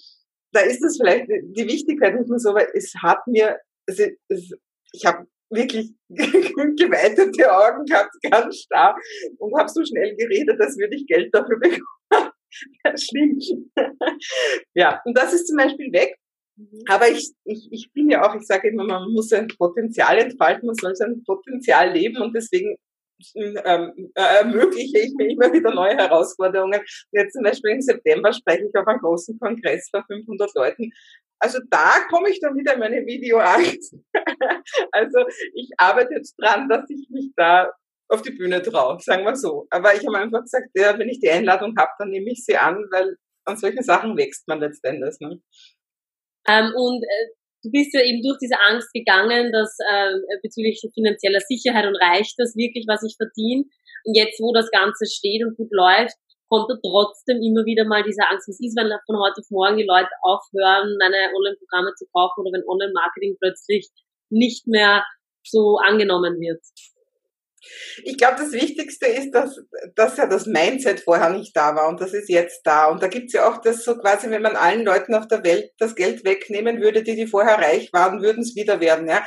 Da 0.52 0.60
ist 0.60 0.80
das 0.80 0.96
vielleicht 0.96 1.28
die 1.28 1.66
Wichtigkeit 1.66 2.14
nicht 2.14 2.28
mehr 2.28 2.38
so, 2.38 2.54
weil 2.54 2.68
es 2.72 2.94
hat 3.02 3.26
mir, 3.26 3.58
also 3.86 4.04
es, 4.28 4.52
ich 4.92 5.04
habe 5.04 5.26
wirklich 5.50 5.92
geweitete 6.08 7.52
Augen 7.52 7.84
gehabt, 7.84 8.12
ganz 8.22 8.56
starr 8.60 8.96
und 9.38 9.58
habe 9.58 9.68
so 9.68 9.84
schnell 9.84 10.16
geredet, 10.16 10.60
als 10.60 10.78
würde 10.78 10.96
ich 10.96 11.06
Geld 11.06 11.34
dafür 11.34 11.58
bekommen. 11.58 11.95
Schlimm. 12.96 13.38
ja, 14.74 15.00
und 15.04 15.16
das 15.16 15.32
ist 15.32 15.48
zum 15.48 15.56
Beispiel 15.56 15.92
weg. 15.92 16.16
Mhm. 16.56 16.84
Aber 16.88 17.08
ich, 17.08 17.32
ich, 17.44 17.68
ich 17.70 17.92
bin 17.92 18.10
ja 18.10 18.26
auch, 18.26 18.34
ich 18.34 18.46
sage 18.46 18.68
immer, 18.68 18.84
man 18.84 19.10
muss 19.12 19.28
sein 19.28 19.48
Potenzial 19.48 20.18
entfalten, 20.18 20.66
man 20.66 20.76
soll 20.76 20.94
sein 20.94 21.22
Potenzial 21.24 21.92
leben 21.92 22.20
und 22.22 22.34
deswegen 22.34 22.76
ähm, 23.34 24.10
äh, 24.14 24.38
ermögliche 24.40 24.98
ich 24.98 25.14
mir 25.16 25.30
immer 25.30 25.52
wieder 25.52 25.74
neue 25.74 25.96
Herausforderungen. 25.96 26.80
Jetzt 27.12 27.32
zum 27.32 27.42
Beispiel 27.42 27.72
im 27.72 27.80
September 27.80 28.32
spreche 28.32 28.66
ich 28.66 28.74
auf 28.76 28.86
einem 28.86 29.00
großen 29.00 29.38
Kongress 29.38 29.88
vor 29.90 30.04
500 30.06 30.54
Leuten. 30.54 30.90
Also 31.38 31.58
da 31.70 32.00
komme 32.10 32.30
ich 32.30 32.40
dann 32.40 32.56
wieder 32.56 32.74
in 32.74 32.80
meine 32.80 33.06
Videoangst. 33.06 33.96
also 34.92 35.18
ich 35.54 35.70
arbeite 35.78 36.14
jetzt 36.14 36.34
dran, 36.38 36.68
dass 36.68 36.88
ich 36.90 37.08
mich 37.10 37.30
da 37.36 37.70
auf 38.08 38.22
die 38.22 38.32
Bühne 38.32 38.62
traue, 38.62 38.98
sagen 39.00 39.24
wir 39.24 39.34
so. 39.34 39.66
Aber 39.70 39.94
ich 39.94 40.06
habe 40.06 40.18
einfach 40.18 40.42
gesagt, 40.42 40.70
ja, 40.74 40.98
wenn 40.98 41.08
ich 41.08 41.20
die 41.20 41.30
Einladung 41.30 41.74
habe, 41.78 41.90
dann 41.98 42.10
nehme 42.10 42.30
ich 42.30 42.44
sie 42.44 42.56
an, 42.56 42.76
weil 42.90 43.16
an 43.44 43.56
solchen 43.56 43.82
Sachen 43.82 44.16
wächst 44.16 44.46
man 44.48 44.60
letztendlich. 44.60 45.16
Ne? 45.20 45.40
Ähm, 46.48 46.72
und 46.74 47.02
äh, 47.02 47.26
du 47.62 47.70
bist 47.70 47.94
ja 47.94 48.02
eben 48.02 48.22
durch 48.22 48.38
diese 48.38 48.58
Angst 48.68 48.92
gegangen, 48.92 49.52
dass 49.52 49.76
äh, 49.82 50.14
bezüglich 50.42 50.82
finanzieller 50.94 51.40
Sicherheit 51.40 51.86
und 51.86 51.96
reicht 51.96 52.34
das 52.38 52.54
wirklich, 52.54 52.86
was 52.88 53.02
ich 53.02 53.16
verdiene. 53.16 53.64
Und 54.04 54.14
jetzt, 54.14 54.38
wo 54.40 54.52
das 54.52 54.70
Ganze 54.70 55.06
steht 55.06 55.42
und 55.42 55.56
gut 55.56 55.70
läuft, 55.72 56.14
kommt 56.48 56.70
da 56.70 56.78
trotzdem 56.78 57.42
immer 57.42 57.66
wieder 57.66 57.84
mal 57.84 58.04
diese 58.06 58.22
Angst. 58.30 58.46
Was 58.46 58.62
ist, 58.62 58.78
wenn 58.78 58.86
von 59.06 59.18
heute 59.18 59.42
auf 59.42 59.50
morgen 59.50 59.78
die 59.78 59.86
Leute 59.86 60.10
aufhören, 60.22 60.94
meine 60.98 61.34
Online-Programme 61.34 61.90
zu 61.98 62.06
kaufen 62.14 62.46
oder 62.46 62.54
wenn 62.54 62.68
Online-Marketing 62.68 63.36
plötzlich 63.40 63.90
nicht 64.30 64.66
mehr 64.66 65.04
so 65.42 65.78
angenommen 65.82 66.38
wird? 66.38 66.62
Ich 68.04 68.18
glaube, 68.18 68.36
das 68.38 68.52
Wichtigste 68.52 69.06
ist, 69.06 69.32
dass, 69.32 69.60
dass 69.94 70.16
ja 70.16 70.26
das 70.26 70.46
Mindset 70.46 71.00
vorher 71.00 71.30
nicht 71.30 71.56
da 71.56 71.74
war 71.74 71.88
und 71.88 72.00
das 72.00 72.12
ist 72.12 72.28
jetzt 72.28 72.62
da. 72.64 72.86
Und 72.86 73.02
da 73.02 73.08
gibt's 73.08 73.32
ja 73.32 73.48
auch 73.48 73.58
das 73.58 73.84
so 73.84 73.96
quasi, 73.96 74.30
wenn 74.30 74.42
man 74.42 74.56
allen 74.56 74.84
Leuten 74.84 75.14
auf 75.14 75.28
der 75.28 75.44
Welt 75.44 75.70
das 75.78 75.94
Geld 75.94 76.24
wegnehmen 76.24 76.80
würde, 76.80 77.02
die, 77.02 77.16
die 77.16 77.26
vorher 77.26 77.58
reich 77.58 77.92
waren, 77.92 78.22
würden 78.22 78.42
es 78.42 78.54
wieder 78.56 78.80
werden. 78.80 79.08
Ja? 79.08 79.24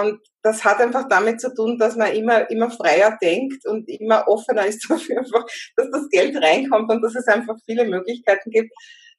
Und 0.00 0.20
das 0.42 0.64
hat 0.64 0.80
einfach 0.80 1.08
damit 1.08 1.40
zu 1.40 1.54
tun, 1.54 1.78
dass 1.78 1.96
man 1.96 2.12
immer, 2.12 2.50
immer 2.50 2.70
freier 2.70 3.16
denkt 3.20 3.66
und 3.66 3.88
immer 3.88 4.26
offener 4.28 4.66
ist 4.66 4.86
dafür, 4.88 5.18
einfach, 5.18 5.44
dass 5.76 5.90
das 5.90 6.08
Geld 6.10 6.36
reinkommt 6.36 6.90
und 6.90 7.02
dass 7.02 7.14
es 7.14 7.26
einfach 7.26 7.56
viele 7.64 7.84
Möglichkeiten 7.84 8.50
gibt. 8.50 8.72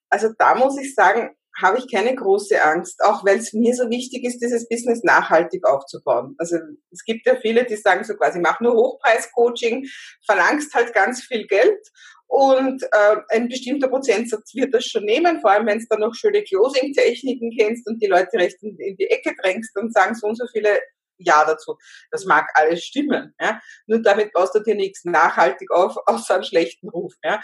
Also 0.10 0.30
da 0.38 0.56
muss 0.56 0.78
ich 0.80 0.96
sagen, 0.96 1.36
habe 1.62 1.80
ich 1.80 1.92
keine 1.92 2.16
große 2.16 2.64
Angst, 2.64 3.02
auch 3.04 3.26
weil 3.26 3.38
es 3.38 3.54
mir 3.54 3.74
so 3.74 3.90
wichtig 3.90 4.24
ist, 4.24 4.40
dieses 4.40 4.68
Business 4.70 5.04
nachhaltig 5.04 5.66
aufzubauen. 5.66 6.36
Also 6.38 6.58
es 6.92 7.04
gibt 7.04 7.26
ja 7.26 7.36
viele, 7.42 7.66
die 7.66 7.76
sagen 7.76 8.04
so 8.04 8.16
quasi, 8.16 8.40
mach 8.40 8.60
nur 8.60 8.74
Hochpreis-Coaching, 8.74 9.88
verlangst 10.26 10.74
halt 10.74 10.94
ganz 10.94 11.24
viel 11.24 11.48
Geld 11.48 11.80
und 12.28 12.84
äh, 12.84 13.16
ein 13.30 13.48
bestimmter 13.48 13.88
Prozentsatz 13.88 14.54
wird 14.54 14.74
das 14.74 14.86
schon 14.86 15.06
nehmen, 15.06 15.40
vor 15.40 15.52
allem 15.52 15.66
wenn 15.66 15.78
es 15.78 15.88
dann 15.88 16.02
noch 16.02 16.14
schöne 16.14 16.44
Closing-Techniken 16.44 17.56
kennst 17.58 17.88
und 17.88 18.02
die 18.02 18.08
Leute 18.08 18.38
recht 18.38 18.62
in, 18.62 18.78
in, 18.80 18.98
die 18.98 19.10
Ecke 19.10 19.34
drängst 19.42 19.76
und 19.78 19.94
sagen 19.94 20.14
so 20.14 20.28
und 20.28 20.36
so 20.36 20.46
viele 20.52 20.80
Ja 21.18 21.46
dazu. 21.46 21.78
Das 22.12 22.26
mag 22.26 22.50
alles 22.56 22.84
stimmen. 22.84 23.34
Ja? 23.40 23.62
Nur 23.88 24.02
damit 24.02 24.34
baust 24.34 24.54
du 24.56 24.60
dir 24.60 24.76
nichts 24.76 25.06
nachhaltig 25.06 25.72
auf, 25.72 25.96
außer 26.06 26.36
einen 26.36 26.44
schlechten 26.44 26.90
Ruf. 26.90 27.14
Ja? 27.24 27.42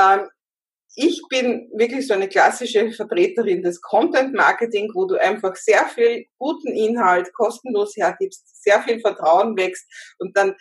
Ähm, 0.00 0.28
ich 0.96 1.20
bin 1.28 1.68
wirklich 1.74 2.06
so 2.06 2.14
eine 2.14 2.28
klassische 2.28 2.92
Vertreterin 2.92 3.62
des 3.62 3.80
Content 3.80 4.34
Marketing, 4.34 4.90
wo 4.94 5.06
du 5.06 5.16
einfach 5.16 5.56
sehr 5.56 5.86
viel 5.86 6.26
guten 6.38 6.68
Inhalt 6.68 7.32
kostenlos 7.34 7.96
hergibst, 7.96 8.62
sehr 8.62 8.80
viel 8.82 9.00
Vertrauen 9.00 9.56
wächst 9.56 9.86
und 10.18 10.36
dann 10.36 10.54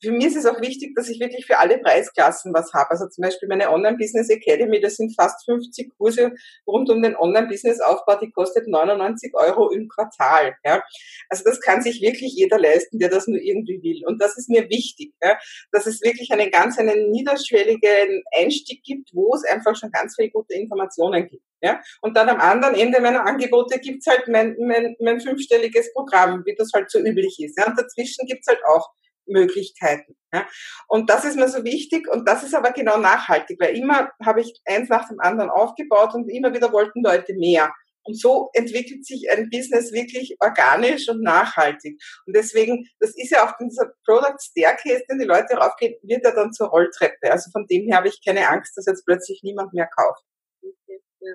für 0.00 0.12
mich 0.12 0.26
ist 0.26 0.36
es 0.36 0.46
auch 0.46 0.60
wichtig, 0.60 0.94
dass 0.94 1.08
ich 1.08 1.20
wirklich 1.20 1.46
für 1.46 1.58
alle 1.58 1.78
Preisklassen 1.78 2.52
was 2.54 2.72
habe. 2.72 2.90
Also 2.90 3.08
zum 3.08 3.22
Beispiel 3.22 3.48
meine 3.48 3.70
Online-Business 3.70 4.28
Academy, 4.30 4.80
das 4.80 4.96
sind 4.96 5.14
fast 5.14 5.44
50 5.44 5.96
Kurse 5.96 6.32
rund 6.66 6.90
um 6.90 7.02
den 7.02 7.16
Online-Business-Aufbau, 7.16 8.18
die 8.20 8.30
kostet 8.30 8.68
99 8.68 9.32
Euro 9.34 9.70
im 9.70 9.88
Quartal. 9.88 10.54
Ja. 10.64 10.82
Also 11.28 11.44
das 11.44 11.60
kann 11.60 11.82
sich 11.82 12.00
wirklich 12.00 12.34
jeder 12.34 12.58
leisten, 12.58 12.98
der 12.98 13.08
das 13.08 13.26
nur 13.26 13.40
irgendwie 13.40 13.82
will. 13.82 14.06
Und 14.06 14.20
das 14.20 14.36
ist 14.36 14.48
mir 14.48 14.68
wichtig, 14.68 15.12
ja, 15.22 15.38
dass 15.72 15.86
es 15.86 16.02
wirklich 16.02 16.30
einen 16.32 16.50
ganz 16.50 16.78
einen 16.78 17.10
niederschwelligen 17.10 18.22
Einstieg 18.36 18.82
gibt, 18.84 19.10
wo 19.12 19.34
es 19.34 19.44
einfach 19.44 19.76
schon 19.76 19.90
ganz 19.90 20.14
viele 20.16 20.30
gute 20.30 20.54
Informationen 20.54 21.26
gibt. 21.26 21.44
Ja? 21.62 21.80
Und 22.00 22.16
dann 22.16 22.28
am 22.28 22.40
anderen 22.40 22.74
Ende 22.74 23.00
meiner 23.00 23.24
Angebote 23.24 23.78
gibt's 23.78 24.06
halt 24.06 24.28
mein, 24.28 24.56
mein, 24.58 24.96
mein 25.00 25.20
fünfstelliges 25.20 25.92
Programm, 25.94 26.42
wie 26.44 26.54
das 26.56 26.70
halt 26.74 26.90
so 26.90 26.98
üblich 26.98 27.38
ist. 27.40 27.56
Ja? 27.58 27.68
Und 27.68 27.78
dazwischen 27.78 28.26
gibt's 28.26 28.48
halt 28.48 28.60
auch 28.66 28.90
Möglichkeiten. 29.26 30.16
Ja. 30.32 30.46
Und 30.88 31.10
das 31.10 31.24
ist 31.24 31.36
mir 31.36 31.48
so 31.48 31.64
wichtig 31.64 32.08
und 32.08 32.28
das 32.28 32.42
ist 32.42 32.54
aber 32.54 32.72
genau 32.72 32.98
nachhaltig, 32.98 33.58
weil 33.60 33.76
immer 33.76 34.10
habe 34.24 34.40
ich 34.40 34.60
eins 34.64 34.88
nach 34.88 35.08
dem 35.08 35.20
anderen 35.20 35.50
aufgebaut 35.50 36.14
und 36.14 36.28
immer 36.28 36.54
wieder 36.54 36.72
wollten 36.72 37.02
Leute 37.02 37.34
mehr. 37.34 37.72
Und 38.04 38.20
so 38.20 38.50
entwickelt 38.54 39.06
sich 39.06 39.30
ein 39.30 39.48
Business 39.50 39.92
wirklich 39.92 40.36
organisch 40.40 41.08
und 41.08 41.22
nachhaltig. 41.22 42.02
Und 42.26 42.34
deswegen, 42.34 42.84
das 42.98 43.10
ist 43.16 43.30
ja 43.30 43.46
auch 43.46 43.56
dieser 43.58 43.92
Product 44.04 44.38
Staircase, 44.40 45.04
den 45.08 45.20
die 45.20 45.24
Leute 45.24 45.54
raufgehen, 45.54 45.94
wird 46.02 46.24
ja 46.24 46.34
dann 46.34 46.52
zur 46.52 46.68
Rolltreppe. 46.68 47.30
Also 47.30 47.50
von 47.52 47.66
dem 47.66 47.86
her 47.86 47.98
habe 47.98 48.08
ich 48.08 48.20
keine 48.24 48.48
Angst, 48.48 48.76
dass 48.76 48.86
jetzt 48.86 49.04
plötzlich 49.04 49.42
niemand 49.44 49.72
mehr 49.72 49.88
kauft. 49.96 50.24
Okay, 50.62 51.00
ja. 51.20 51.34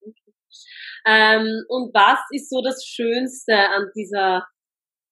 okay. 0.00 0.34
Ähm, 1.06 1.64
und 1.68 1.94
was 1.94 2.18
ist 2.30 2.50
so 2.50 2.60
das 2.60 2.84
Schönste 2.84 3.54
an 3.54 3.90
dieser 3.94 4.46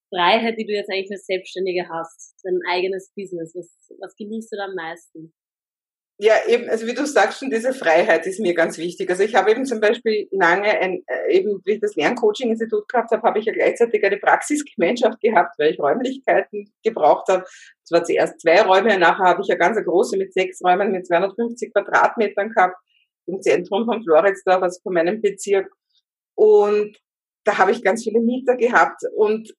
Freiheit, 0.08 0.56
die 0.58 0.66
du 0.66 0.72
jetzt 0.72 0.90
eigentlich 0.90 1.12
als 1.12 1.26
Selbstständige 1.26 1.88
hast, 1.88 2.36
dein 2.42 2.60
eigenes 2.68 3.12
Business, 3.14 3.54
was, 3.54 3.70
was 4.00 4.16
genießt 4.16 4.52
du 4.52 4.56
da 4.56 4.64
am 4.64 4.74
meisten? 4.74 5.34
Ja, 6.20 6.34
eben, 6.48 6.68
also 6.68 6.84
wie 6.88 6.94
du 6.94 7.06
sagst 7.06 7.38
schon, 7.38 7.48
diese 7.48 7.72
Freiheit 7.72 8.26
ist 8.26 8.40
mir 8.40 8.52
ganz 8.52 8.76
wichtig. 8.76 9.08
Also 9.08 9.22
ich 9.22 9.36
habe 9.36 9.52
eben 9.52 9.64
zum 9.64 9.80
Beispiel 9.80 10.26
lange 10.32 10.68
ein, 10.68 11.04
äh, 11.06 11.32
eben 11.36 11.60
wie 11.64 11.74
ich 11.74 11.80
das 11.80 11.94
Lerncoaching-Institut 11.94 12.88
gehabt 12.88 13.12
habe, 13.12 13.22
habe 13.22 13.38
ich 13.38 13.44
ja 13.44 13.52
gleichzeitig 13.52 14.04
eine 14.04 14.16
Praxisgemeinschaft 14.16 15.20
gehabt, 15.20 15.56
weil 15.58 15.72
ich 15.72 15.78
Räumlichkeiten 15.78 16.72
gebraucht 16.82 17.28
habe. 17.28 17.44
Es 17.84 17.92
war 17.92 18.02
zuerst 18.02 18.40
zwei 18.40 18.60
Räume, 18.62 18.98
nachher 18.98 19.26
habe 19.26 19.42
ich 19.42 19.50
eine 19.50 19.60
ganz 19.60 19.78
große 19.84 20.16
mit 20.16 20.32
sechs 20.32 20.60
Räumen 20.60 20.90
mit 20.90 21.06
250 21.06 21.72
Quadratmetern 21.72 22.50
gehabt, 22.50 22.76
im 23.26 23.40
Zentrum 23.40 23.84
von 23.84 24.02
Floridsdorf, 24.02 24.60
also 24.60 24.80
von 24.82 24.94
meinem 24.94 25.22
Bezirk. 25.22 25.70
Und 26.34 26.98
da 27.44 27.58
habe 27.58 27.70
ich 27.70 27.84
ganz 27.84 28.02
viele 28.02 28.20
Mieter 28.20 28.56
gehabt 28.56 29.02
und 29.14 29.54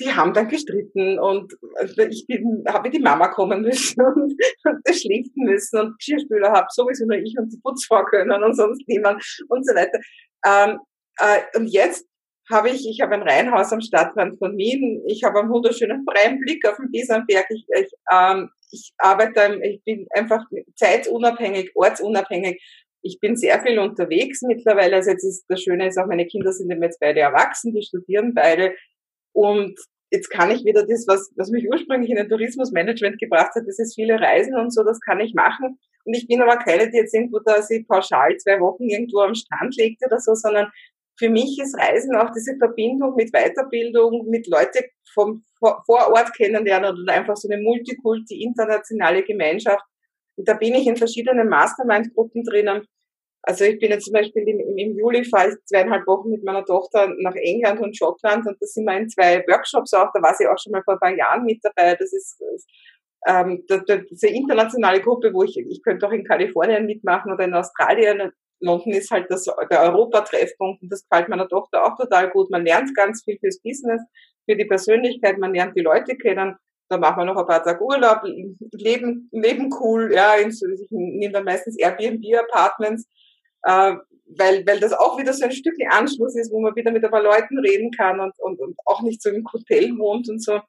die 0.00 0.12
haben 0.12 0.32
dann 0.32 0.48
gestritten 0.48 1.18
und 1.18 1.52
also 1.76 2.02
ich 2.02 2.26
bin, 2.26 2.64
habe 2.68 2.90
die 2.90 2.98
Mama 3.00 3.28
kommen 3.28 3.62
müssen 3.62 4.00
und, 4.04 4.32
und 4.64 4.80
das 4.84 5.00
schlichten 5.00 5.44
müssen 5.44 5.78
und 5.78 5.98
Geschirrspüler 5.98 6.52
habe 6.52 6.66
sowieso 6.70 7.06
nur 7.06 7.18
ich 7.18 7.34
und 7.38 7.52
die 7.52 7.60
Putzfrau 7.62 8.04
können 8.04 8.42
und 8.42 8.54
sonst 8.54 8.82
niemand 8.86 9.22
und 9.48 9.66
so 9.66 9.74
weiter. 9.74 9.98
Ähm, 10.46 10.78
äh, 11.18 11.58
und 11.58 11.66
jetzt 11.66 12.06
habe 12.50 12.70
ich, 12.70 12.88
ich 12.88 13.00
habe 13.00 13.14
ein 13.14 13.22
Reihenhaus 13.22 13.72
am 13.72 13.80
Stadtrand 13.80 14.38
von 14.38 14.56
Wien, 14.56 15.02
ich 15.06 15.22
habe 15.22 15.40
einen 15.40 15.50
wunderschönen 15.50 16.04
freien 16.04 16.40
Blick 16.40 16.66
auf 16.66 16.76
den 16.76 16.90
Biesenberg, 16.90 17.46
ich, 17.50 17.64
ich, 17.68 17.92
ähm, 18.12 18.50
ich 18.72 18.92
arbeite, 18.98 19.60
ich 19.62 19.82
bin 19.84 20.06
einfach 20.10 20.44
zeitunabhängig, 20.76 21.70
ortsunabhängig 21.74 22.60
ich 23.02 23.18
bin 23.20 23.36
sehr 23.36 23.62
viel 23.62 23.78
unterwegs 23.78 24.42
mittlerweile. 24.42 24.96
Also 24.96 25.10
jetzt 25.10 25.24
ist 25.24 25.44
das 25.48 25.62
Schöne 25.62 25.88
ist 25.88 25.98
auch, 25.98 26.06
meine 26.06 26.26
Kinder 26.26 26.52
sind 26.52 26.70
jetzt 26.82 27.00
beide 27.00 27.20
erwachsen, 27.20 27.72
die 27.72 27.82
studieren 27.82 28.34
beide. 28.34 28.74
Und 29.32 29.78
jetzt 30.10 30.28
kann 30.28 30.50
ich 30.50 30.64
wieder 30.64 30.86
das, 30.86 31.06
was, 31.06 31.32
was 31.36 31.50
mich 31.50 31.68
ursprünglich 31.68 32.10
in 32.10 32.16
den 32.16 32.28
Tourismusmanagement 32.28 33.18
gebracht 33.18 33.54
hat, 33.54 33.64
das 33.66 33.78
ist 33.78 33.94
viele 33.94 34.20
Reisen 34.20 34.56
und 34.56 34.72
so, 34.72 34.82
das 34.82 35.00
kann 35.00 35.20
ich 35.20 35.34
machen. 35.34 35.78
Und 36.04 36.14
ich 36.14 36.26
bin 36.26 36.40
aber 36.40 36.56
keine, 36.56 36.90
die 36.90 36.96
jetzt 36.96 37.14
irgendwo 37.14 37.38
da 37.40 37.62
sie 37.62 37.84
pauschal 37.84 38.36
zwei 38.38 38.58
Wochen 38.60 38.84
irgendwo 38.84 39.20
am 39.20 39.34
Strand 39.34 39.76
legt 39.76 40.04
oder 40.04 40.18
so, 40.18 40.34
sondern 40.34 40.70
für 41.18 41.28
mich 41.28 41.58
ist 41.60 41.76
Reisen 41.78 42.16
auch 42.16 42.30
diese 42.30 42.56
Verbindung 42.56 43.14
mit 43.14 43.30
Weiterbildung, 43.32 44.26
mit 44.28 44.46
Leute 44.48 44.84
vom 45.12 45.44
vor 45.58 45.84
Ort 45.86 46.34
kennenlernen 46.34 46.98
oder 46.98 47.12
einfach 47.12 47.36
so 47.36 47.48
eine 47.48 47.62
Multikulti, 47.62 48.42
internationale 48.42 49.22
Gemeinschaft. 49.22 49.84
Und 50.36 50.48
da 50.48 50.54
bin 50.54 50.74
ich 50.74 50.86
in 50.86 50.96
verschiedenen 50.96 51.50
Mastermind-Gruppen 51.50 52.44
drinnen. 52.44 52.86
Also 53.42 53.64
ich 53.64 53.78
bin 53.78 53.90
jetzt 53.90 54.04
zum 54.04 54.12
Beispiel 54.12 54.46
im, 54.46 54.76
im 54.76 54.96
Juli 54.96 55.24
fahre 55.24 55.50
ich 55.50 55.54
zweieinhalb 55.64 56.06
Wochen 56.06 56.30
mit 56.30 56.44
meiner 56.44 56.64
Tochter 56.64 57.12
nach 57.20 57.34
England 57.34 57.80
und 57.80 57.96
Schottland 57.96 58.46
und 58.46 58.56
da 58.60 58.66
sind 58.66 58.84
wir 58.84 58.96
in 58.98 59.08
zwei 59.08 59.42
Workshops 59.48 59.94
auch, 59.94 60.08
da 60.12 60.20
war 60.20 60.34
sie 60.34 60.46
auch 60.46 60.58
schon 60.58 60.72
mal 60.72 60.82
vor 60.82 60.94
ein 60.94 61.00
paar 61.00 61.16
Jahren 61.16 61.44
mit 61.44 61.60
dabei. 61.62 61.94
Das 61.94 62.12
ist 62.12 62.38
ähm, 63.26 63.64
diese 64.10 64.28
internationale 64.28 65.00
Gruppe, 65.00 65.32
wo 65.32 65.42
ich, 65.42 65.56
ich 65.56 65.82
könnte 65.82 66.06
auch 66.06 66.12
in 66.12 66.24
Kalifornien 66.24 66.86
mitmachen 66.86 67.32
oder 67.32 67.44
in 67.44 67.54
Australien. 67.54 68.32
London 68.62 68.92
ist 68.92 69.10
halt 69.10 69.30
das, 69.30 69.46
der 69.70 69.82
Europa-Treffpunkt 69.82 70.82
und 70.82 70.92
das 70.92 71.06
gefällt 71.08 71.30
meiner 71.30 71.48
Tochter 71.48 71.84
auch 71.84 71.96
total 71.96 72.30
gut. 72.30 72.50
Man 72.50 72.64
lernt 72.64 72.94
ganz 72.94 73.22
viel 73.24 73.38
fürs 73.38 73.60
Business, 73.62 74.02
für 74.48 74.56
die 74.56 74.66
Persönlichkeit, 74.66 75.38
man 75.38 75.54
lernt 75.54 75.76
die 75.76 75.82
Leute 75.82 76.16
kennen. 76.16 76.56
Da 76.90 76.98
machen 76.98 77.20
wir 77.20 77.24
noch 77.24 77.36
ein 77.36 77.46
paar 77.46 77.62
Tage 77.62 77.82
Urlaub, 77.82 78.22
leben, 78.72 79.28
leben 79.32 79.70
cool, 79.80 80.12
ja, 80.12 80.34
ich 80.38 80.60
nehme 80.90 81.32
dann 81.32 81.44
meistens 81.44 81.78
Airbnb-Apartments 81.78 83.06
äh, 83.62 83.96
weil, 84.36 84.64
weil 84.66 84.80
das 84.80 84.92
auch 84.92 85.18
wieder 85.18 85.32
so 85.32 85.44
ein 85.44 85.52
Stückchen 85.52 85.90
Anschluss 85.90 86.36
ist, 86.36 86.52
wo 86.52 86.60
man 86.60 86.74
wieder 86.76 86.92
mit 86.92 87.04
ein 87.04 87.10
paar 87.10 87.22
Leuten 87.22 87.58
reden 87.58 87.90
kann 87.90 88.20
und, 88.20 88.32
und, 88.38 88.60
und 88.60 88.76
auch 88.86 89.02
nicht 89.02 89.22
so 89.22 89.30
im 89.30 89.44
Hotel 89.52 89.96
wohnt 89.98 90.28
und 90.28 90.42
so. 90.42 90.60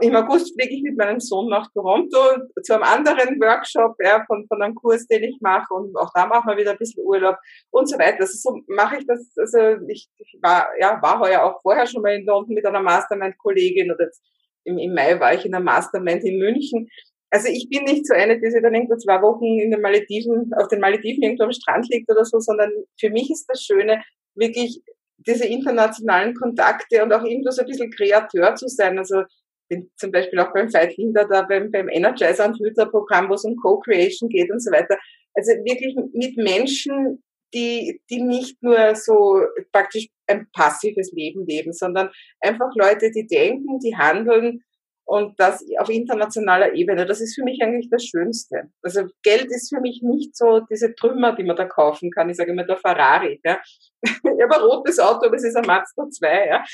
Im 0.00 0.14
August 0.14 0.54
fliege 0.54 0.72
ich 0.72 0.82
mit 0.82 0.96
meinem 0.96 1.18
Sohn 1.18 1.48
nach 1.48 1.68
Toronto 1.72 2.18
zu 2.62 2.74
einem 2.74 2.84
anderen 2.84 3.40
Workshop 3.40 3.96
ja, 3.98 4.24
von, 4.24 4.46
von 4.46 4.62
einem 4.62 4.76
Kurs, 4.76 5.06
den 5.08 5.24
ich 5.24 5.38
mache 5.40 5.74
und 5.74 5.96
auch 5.96 6.12
da 6.14 6.26
machen 6.26 6.48
wir 6.48 6.56
wieder 6.56 6.72
ein 6.72 6.78
bisschen 6.78 7.04
Urlaub 7.04 7.36
und 7.70 7.88
so 7.88 7.98
weiter. 7.98 8.20
Also 8.20 8.38
so 8.38 8.60
mache 8.68 8.98
ich 8.98 9.06
das. 9.06 9.32
Also 9.36 9.84
ich, 9.88 10.08
war, 10.42 10.68
ja, 10.78 11.00
war 11.02 11.18
heuer 11.18 11.42
auch 11.42 11.60
vorher 11.60 11.86
schon 11.86 12.02
mal 12.02 12.14
in 12.14 12.24
London 12.24 12.54
mit 12.54 12.64
einer 12.64 12.82
Mastermind-Kollegin 12.82 13.90
oder 13.90 14.04
jetzt 14.04 14.22
im, 14.64 14.78
im 14.78 14.94
Mai 14.94 15.18
war 15.18 15.34
ich 15.34 15.44
in 15.44 15.54
einer 15.54 15.64
Mastermind 15.64 16.22
in 16.24 16.38
München 16.38 16.88
also 17.30 17.48
ich 17.48 17.68
bin 17.68 17.84
nicht 17.84 18.06
so 18.06 18.14
eine, 18.14 18.40
die 18.40 18.50
sich 18.50 18.62
dann 18.62 18.74
irgendwo 18.74 18.96
zwei 18.96 19.22
Wochen 19.22 19.58
in 19.60 19.70
den 19.70 19.80
Malediven, 19.80 20.52
auf 20.56 20.68
den 20.68 20.80
Malediven 20.80 21.22
irgendwo 21.22 21.44
am 21.44 21.52
Strand 21.52 21.88
liegt 21.88 22.10
oder 22.10 22.24
so, 22.24 22.40
sondern 22.40 22.70
für 22.98 23.10
mich 23.10 23.30
ist 23.30 23.46
das 23.48 23.62
Schöne, 23.62 24.02
wirklich 24.34 24.82
diese 25.18 25.46
internationalen 25.46 26.34
Kontakte 26.34 27.02
und 27.02 27.12
auch 27.12 27.24
irgendwo 27.24 27.50
so 27.50 27.62
ein 27.62 27.68
bisschen 27.68 27.90
Kreateur 27.90 28.54
zu 28.56 28.68
sein. 28.68 28.98
Also 28.98 29.22
bin 29.68 29.90
zum 29.96 30.10
Beispiel 30.10 30.40
auch 30.40 30.52
beim 30.52 30.68
Fight 30.68 30.92
Hinder 30.92 31.26
da 31.30 31.42
beim, 31.42 31.70
beim 31.70 31.88
Energizer 31.88 32.46
und 32.46 32.58
Hüter 32.58 32.86
Programm, 32.86 33.28
wo 33.28 33.34
es 33.34 33.44
um 33.44 33.56
Co-Creation 33.56 34.28
geht 34.28 34.50
und 34.50 34.60
so 34.60 34.72
weiter. 34.72 34.98
Also 35.34 35.52
wirklich 35.64 35.94
mit 36.12 36.36
Menschen 36.36 37.22
die, 37.54 38.00
die 38.10 38.22
nicht 38.22 38.62
nur 38.62 38.94
so 38.94 39.40
praktisch 39.72 40.08
ein 40.26 40.46
passives 40.52 41.10
Leben 41.12 41.44
leben, 41.46 41.72
sondern 41.72 42.10
einfach 42.40 42.70
Leute, 42.76 43.10
die 43.10 43.26
denken, 43.26 43.78
die 43.80 43.96
handeln 43.96 44.62
und 45.10 45.40
das 45.40 45.64
auf 45.80 45.88
internationaler 45.88 46.72
Ebene. 46.72 47.04
Das 47.04 47.20
ist 47.20 47.34
für 47.34 47.42
mich 47.42 47.60
eigentlich 47.60 47.90
das 47.90 48.04
Schönste. 48.04 48.70
Also 48.80 49.06
Geld 49.24 49.46
ist 49.46 49.74
für 49.74 49.80
mich 49.80 50.02
nicht 50.04 50.36
so 50.36 50.60
diese 50.60 50.94
Trümmer, 50.94 51.34
die 51.34 51.42
man 51.42 51.56
da 51.56 51.64
kaufen 51.64 52.12
kann. 52.12 52.30
Ich 52.30 52.36
sage 52.36 52.52
immer 52.52 52.62
der 52.62 52.76
Ferrari. 52.76 53.40
Ja. 53.42 53.58
Ich 54.02 54.22
habe 54.22 54.54
ein 54.54 54.62
rotes 54.62 55.00
Auto, 55.00 55.26
aber 55.26 55.34
es 55.34 55.42
ist 55.42 55.56
ein 55.56 55.66
Mazda 55.66 56.08
2. 56.08 56.46
Ja. 56.46 56.64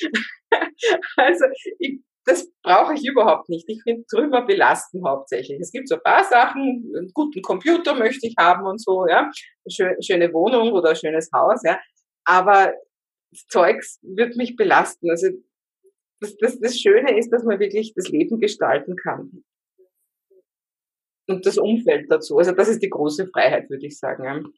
Also 1.17 1.47
ich, 1.79 2.01
das 2.27 2.47
brauche 2.63 2.93
ich 2.93 3.07
überhaupt 3.07 3.49
nicht. 3.49 3.67
Ich 3.69 3.83
finde 3.83 4.05
Trümmer 4.07 4.45
belasten 4.45 5.03
hauptsächlich. 5.07 5.59
Es 5.59 5.73
gibt 5.73 5.89
so 5.89 5.95
ein 5.95 6.03
paar 6.03 6.25
Sachen, 6.25 6.93
einen 6.95 7.11
guten 7.15 7.41
Computer 7.41 7.95
möchte 7.95 8.27
ich 8.27 8.35
haben 8.39 8.67
und 8.67 8.83
so, 8.83 9.07
ja, 9.09 9.31
eine 9.81 9.97
schöne 10.03 10.33
Wohnung 10.35 10.73
oder 10.73 10.91
ein 10.91 10.97
schönes 10.97 11.31
Haus, 11.35 11.63
ja. 11.65 11.81
Aber 12.27 12.75
Zeugs 13.49 13.99
wird 14.03 14.37
mich 14.37 14.57
belasten. 14.57 15.11
Also 15.11 15.29
das, 16.21 16.37
das, 16.39 16.59
das 16.61 16.79
Schöne 16.79 17.19
ist, 17.19 17.31
dass 17.31 17.45
man 17.45 17.59
wirklich 17.59 17.93
das 17.95 18.09
Leben 18.09 18.41
gestalten 18.41 18.97
kann. 18.97 19.45
Und 21.29 21.45
das 21.45 21.59
Umfeld 21.59 22.07
dazu. 22.09 22.39
Also 22.39 22.53
das 22.53 22.69
ist 22.69 22.83
die 22.83 22.91
große 22.91 23.27
Freiheit, 23.27 23.69
würde 23.69 23.87
ich 23.87 23.99
sagen. 23.99 24.53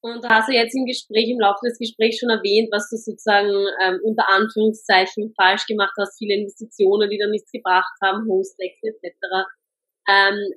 Und 0.00 0.22
da 0.22 0.28
hast 0.36 0.48
du 0.48 0.52
jetzt 0.52 0.74
im 0.76 0.84
Gespräch, 0.84 1.28
im 1.28 1.40
Laufe 1.40 1.60
des 1.64 1.78
Gesprächs 1.78 2.18
schon 2.18 2.30
erwähnt, 2.30 2.68
was 2.70 2.88
du 2.90 2.96
sozusagen 2.96 3.50
ähm, 3.82 4.00
unter 4.02 4.28
Anführungszeichen 4.28 5.32
falsch 5.36 5.66
gemacht 5.66 5.94
hast, 5.98 6.18
viele 6.18 6.34
Investitionen, 6.34 7.10
die 7.10 7.18
dann 7.18 7.30
nichts 7.30 7.50
gebracht 7.50 7.96
haben, 8.02 8.28
Hostwechsel 8.28 8.94
etc. 9.02 9.14
Ähm, 10.08 10.54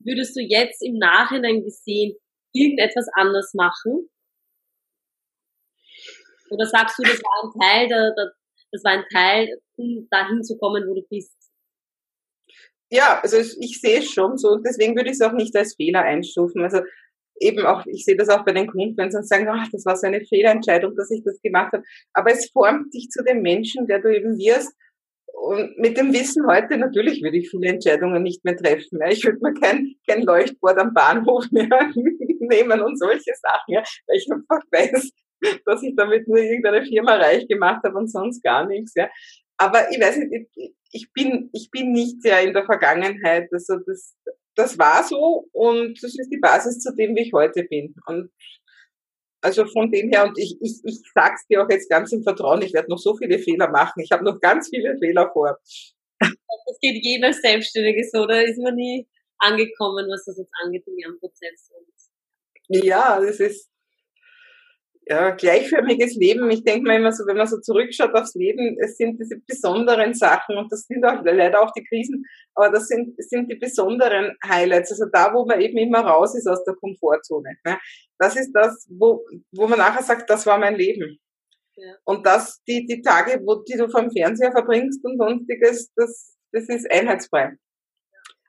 würdest 0.00 0.36
du 0.36 0.40
jetzt 0.40 0.82
im 0.82 0.98
Nachhinein 0.98 1.62
gesehen 1.62 2.16
irgendetwas 2.52 3.06
anders 3.14 3.52
machen? 3.54 4.08
Oder 6.50 6.66
sagst 6.66 6.98
du, 6.98 7.02
das 7.02 7.20
war 7.20 7.44
ein 7.44 7.60
Teil 7.60 7.88
der, 7.88 8.14
der 8.14 8.32
das 8.70 8.84
war 8.84 8.92
ein 8.92 9.04
Teil, 9.12 9.60
um 9.78 10.06
dahin 10.10 10.42
zu 10.42 10.58
kommen, 10.58 10.84
wo 10.86 10.94
du 10.94 11.02
bist? 11.08 11.34
Ja, 12.90 13.20
also 13.22 13.36
ich 13.36 13.80
sehe 13.80 13.98
es 13.98 14.10
schon 14.10 14.38
so 14.38 14.56
deswegen 14.56 14.96
würde 14.96 15.10
ich 15.10 15.16
es 15.16 15.22
auch 15.22 15.32
nicht 15.32 15.54
als 15.56 15.74
Fehler 15.74 16.02
einstufen. 16.02 16.62
Also 16.62 16.80
eben 17.40 17.64
auch, 17.66 17.84
ich 17.86 18.04
sehe 18.04 18.16
das 18.16 18.28
auch 18.28 18.44
bei 18.44 18.52
den 18.52 18.66
Kunden, 18.66 18.96
wenn 18.96 19.10
sie 19.10 19.22
sagen, 19.22 19.48
ach, 19.48 19.68
das 19.72 19.84
war 19.84 19.96
so 19.96 20.06
eine 20.06 20.24
Fehlentscheidung, 20.24 20.94
dass 20.96 21.10
ich 21.10 21.22
das 21.24 21.40
gemacht 21.40 21.72
habe. 21.72 21.84
Aber 22.12 22.30
es 22.30 22.50
formt 22.50 22.92
dich 22.94 23.08
zu 23.10 23.22
dem 23.22 23.42
Menschen, 23.42 23.86
der 23.86 24.00
du 24.00 24.14
eben 24.14 24.38
wirst. 24.38 24.74
Und 25.32 25.78
mit 25.78 25.96
dem 25.96 26.12
Wissen 26.12 26.46
heute, 26.48 26.76
natürlich 26.78 27.22
würde 27.22 27.36
ich 27.36 27.50
viele 27.50 27.68
Entscheidungen 27.68 28.22
nicht 28.22 28.44
mehr 28.44 28.56
treffen. 28.56 28.98
Ich 29.08 29.24
würde 29.24 29.38
mir 29.40 29.54
kein, 29.54 29.94
kein 30.08 30.22
Leuchtbord 30.22 30.78
am 30.78 30.94
Bahnhof 30.94 31.44
mehr 31.52 31.68
nehmen 32.40 32.80
und 32.80 32.98
solche 32.98 33.32
Sachen, 33.40 33.74
weil 33.74 34.16
ich 34.16 34.26
einfach 34.32 34.64
weiß, 34.72 35.10
dass 35.64 35.82
ich 35.82 35.94
damit 35.96 36.26
nur 36.26 36.38
irgendeine 36.38 36.84
Firma 36.84 37.16
reich 37.16 37.46
gemacht 37.46 37.82
habe 37.84 37.96
und 37.96 38.10
sonst 38.10 38.42
gar 38.42 38.66
nichts. 38.66 38.94
Ja. 38.96 39.08
Aber 39.58 39.90
ich 39.90 40.00
weiß 40.00 40.18
nicht, 40.18 40.48
ich 40.92 41.12
bin, 41.12 41.50
ich 41.52 41.70
bin 41.70 41.92
nicht 41.92 42.22
sehr 42.22 42.42
in 42.42 42.54
der 42.54 42.64
Vergangenheit. 42.64 43.48
Also 43.52 43.76
das, 43.86 44.16
das 44.54 44.78
war 44.78 45.04
so 45.04 45.48
und 45.52 46.02
das 46.02 46.18
ist 46.18 46.30
die 46.30 46.38
Basis 46.38 46.78
zu 46.78 46.94
dem, 46.94 47.14
wie 47.16 47.22
ich 47.22 47.32
heute 47.32 47.64
bin. 47.64 47.94
Und 48.06 48.30
also 49.40 49.66
von 49.66 49.90
dem 49.90 50.10
her, 50.10 50.24
und 50.24 50.38
ich, 50.38 50.56
ich, 50.60 50.80
ich 50.84 51.00
sag's 51.14 51.46
dir 51.46 51.62
auch 51.62 51.70
jetzt 51.70 51.88
ganz 51.90 52.12
im 52.12 52.22
Vertrauen, 52.22 52.62
ich 52.62 52.72
werde 52.72 52.90
noch 52.90 52.98
so 52.98 53.16
viele 53.16 53.38
Fehler 53.38 53.70
machen. 53.70 54.00
Ich 54.00 54.10
habe 54.10 54.24
noch 54.24 54.40
ganz 54.40 54.68
viele 54.68 54.96
Fehler 54.98 55.30
vor. 55.32 55.58
Das 56.20 56.78
geht 56.80 57.04
jeder 57.04 57.32
Selbstständige 57.32 58.04
so, 58.10 58.26
da 58.26 58.40
ist 58.40 58.58
man 58.58 58.74
nie 58.74 59.08
angekommen, 59.38 60.06
was 60.10 60.24
das 60.24 60.38
jetzt 60.38 60.52
angeht 60.62 60.86
in 60.86 60.98
ihrem 60.98 61.18
Prozess. 61.18 61.70
Ja, 62.68 63.20
das 63.20 63.40
ist, 63.40 63.70
ja, 65.08 65.30
gleichförmiges 65.30 66.16
Leben. 66.16 66.50
Ich 66.50 66.64
denke 66.64 66.86
mal 66.86 66.98
immer 66.98 67.12
so, 67.12 67.26
wenn 67.26 67.38
man 67.38 67.46
so 67.46 67.58
zurückschaut 67.60 68.14
aufs 68.14 68.34
Leben, 68.34 68.76
es 68.78 68.98
sind 68.98 69.18
diese 69.18 69.38
besonderen 69.46 70.12
Sachen 70.12 70.58
und 70.58 70.70
das 70.70 70.82
sind 70.82 71.04
auch 71.04 71.24
leider 71.24 71.62
auch 71.62 71.72
die 71.72 71.84
Krisen, 71.84 72.26
aber 72.54 72.70
das 72.70 72.88
sind, 72.88 73.14
sind 73.16 73.50
die 73.50 73.56
besonderen 73.56 74.36
Highlights. 74.46 74.92
Also 74.92 75.06
da, 75.10 75.32
wo 75.32 75.46
man 75.46 75.60
eben 75.62 75.78
immer 75.78 76.00
raus 76.00 76.34
ist 76.36 76.46
aus 76.46 76.62
der 76.64 76.74
Komfortzone. 76.74 77.56
Ne? 77.64 77.78
Das 78.18 78.36
ist 78.36 78.52
das, 78.52 78.86
wo, 78.90 79.24
wo 79.52 79.66
man 79.66 79.78
nachher 79.78 80.02
sagt, 80.02 80.28
das 80.28 80.44
war 80.44 80.58
mein 80.58 80.76
Leben. 80.76 81.18
Ja. 81.76 81.94
Und 82.04 82.26
das, 82.26 82.62
die, 82.64 82.84
die 82.86 83.00
Tage, 83.00 83.40
wo, 83.46 83.62
die 83.62 83.78
du 83.78 83.88
vom 83.88 84.10
Fernseher 84.10 84.52
verbringst 84.52 85.02
und 85.04 85.16
sonstiges, 85.16 85.90
das, 85.94 86.36
das 86.52 86.68
ist 86.68 86.90
einheitsfrei. 86.90 87.56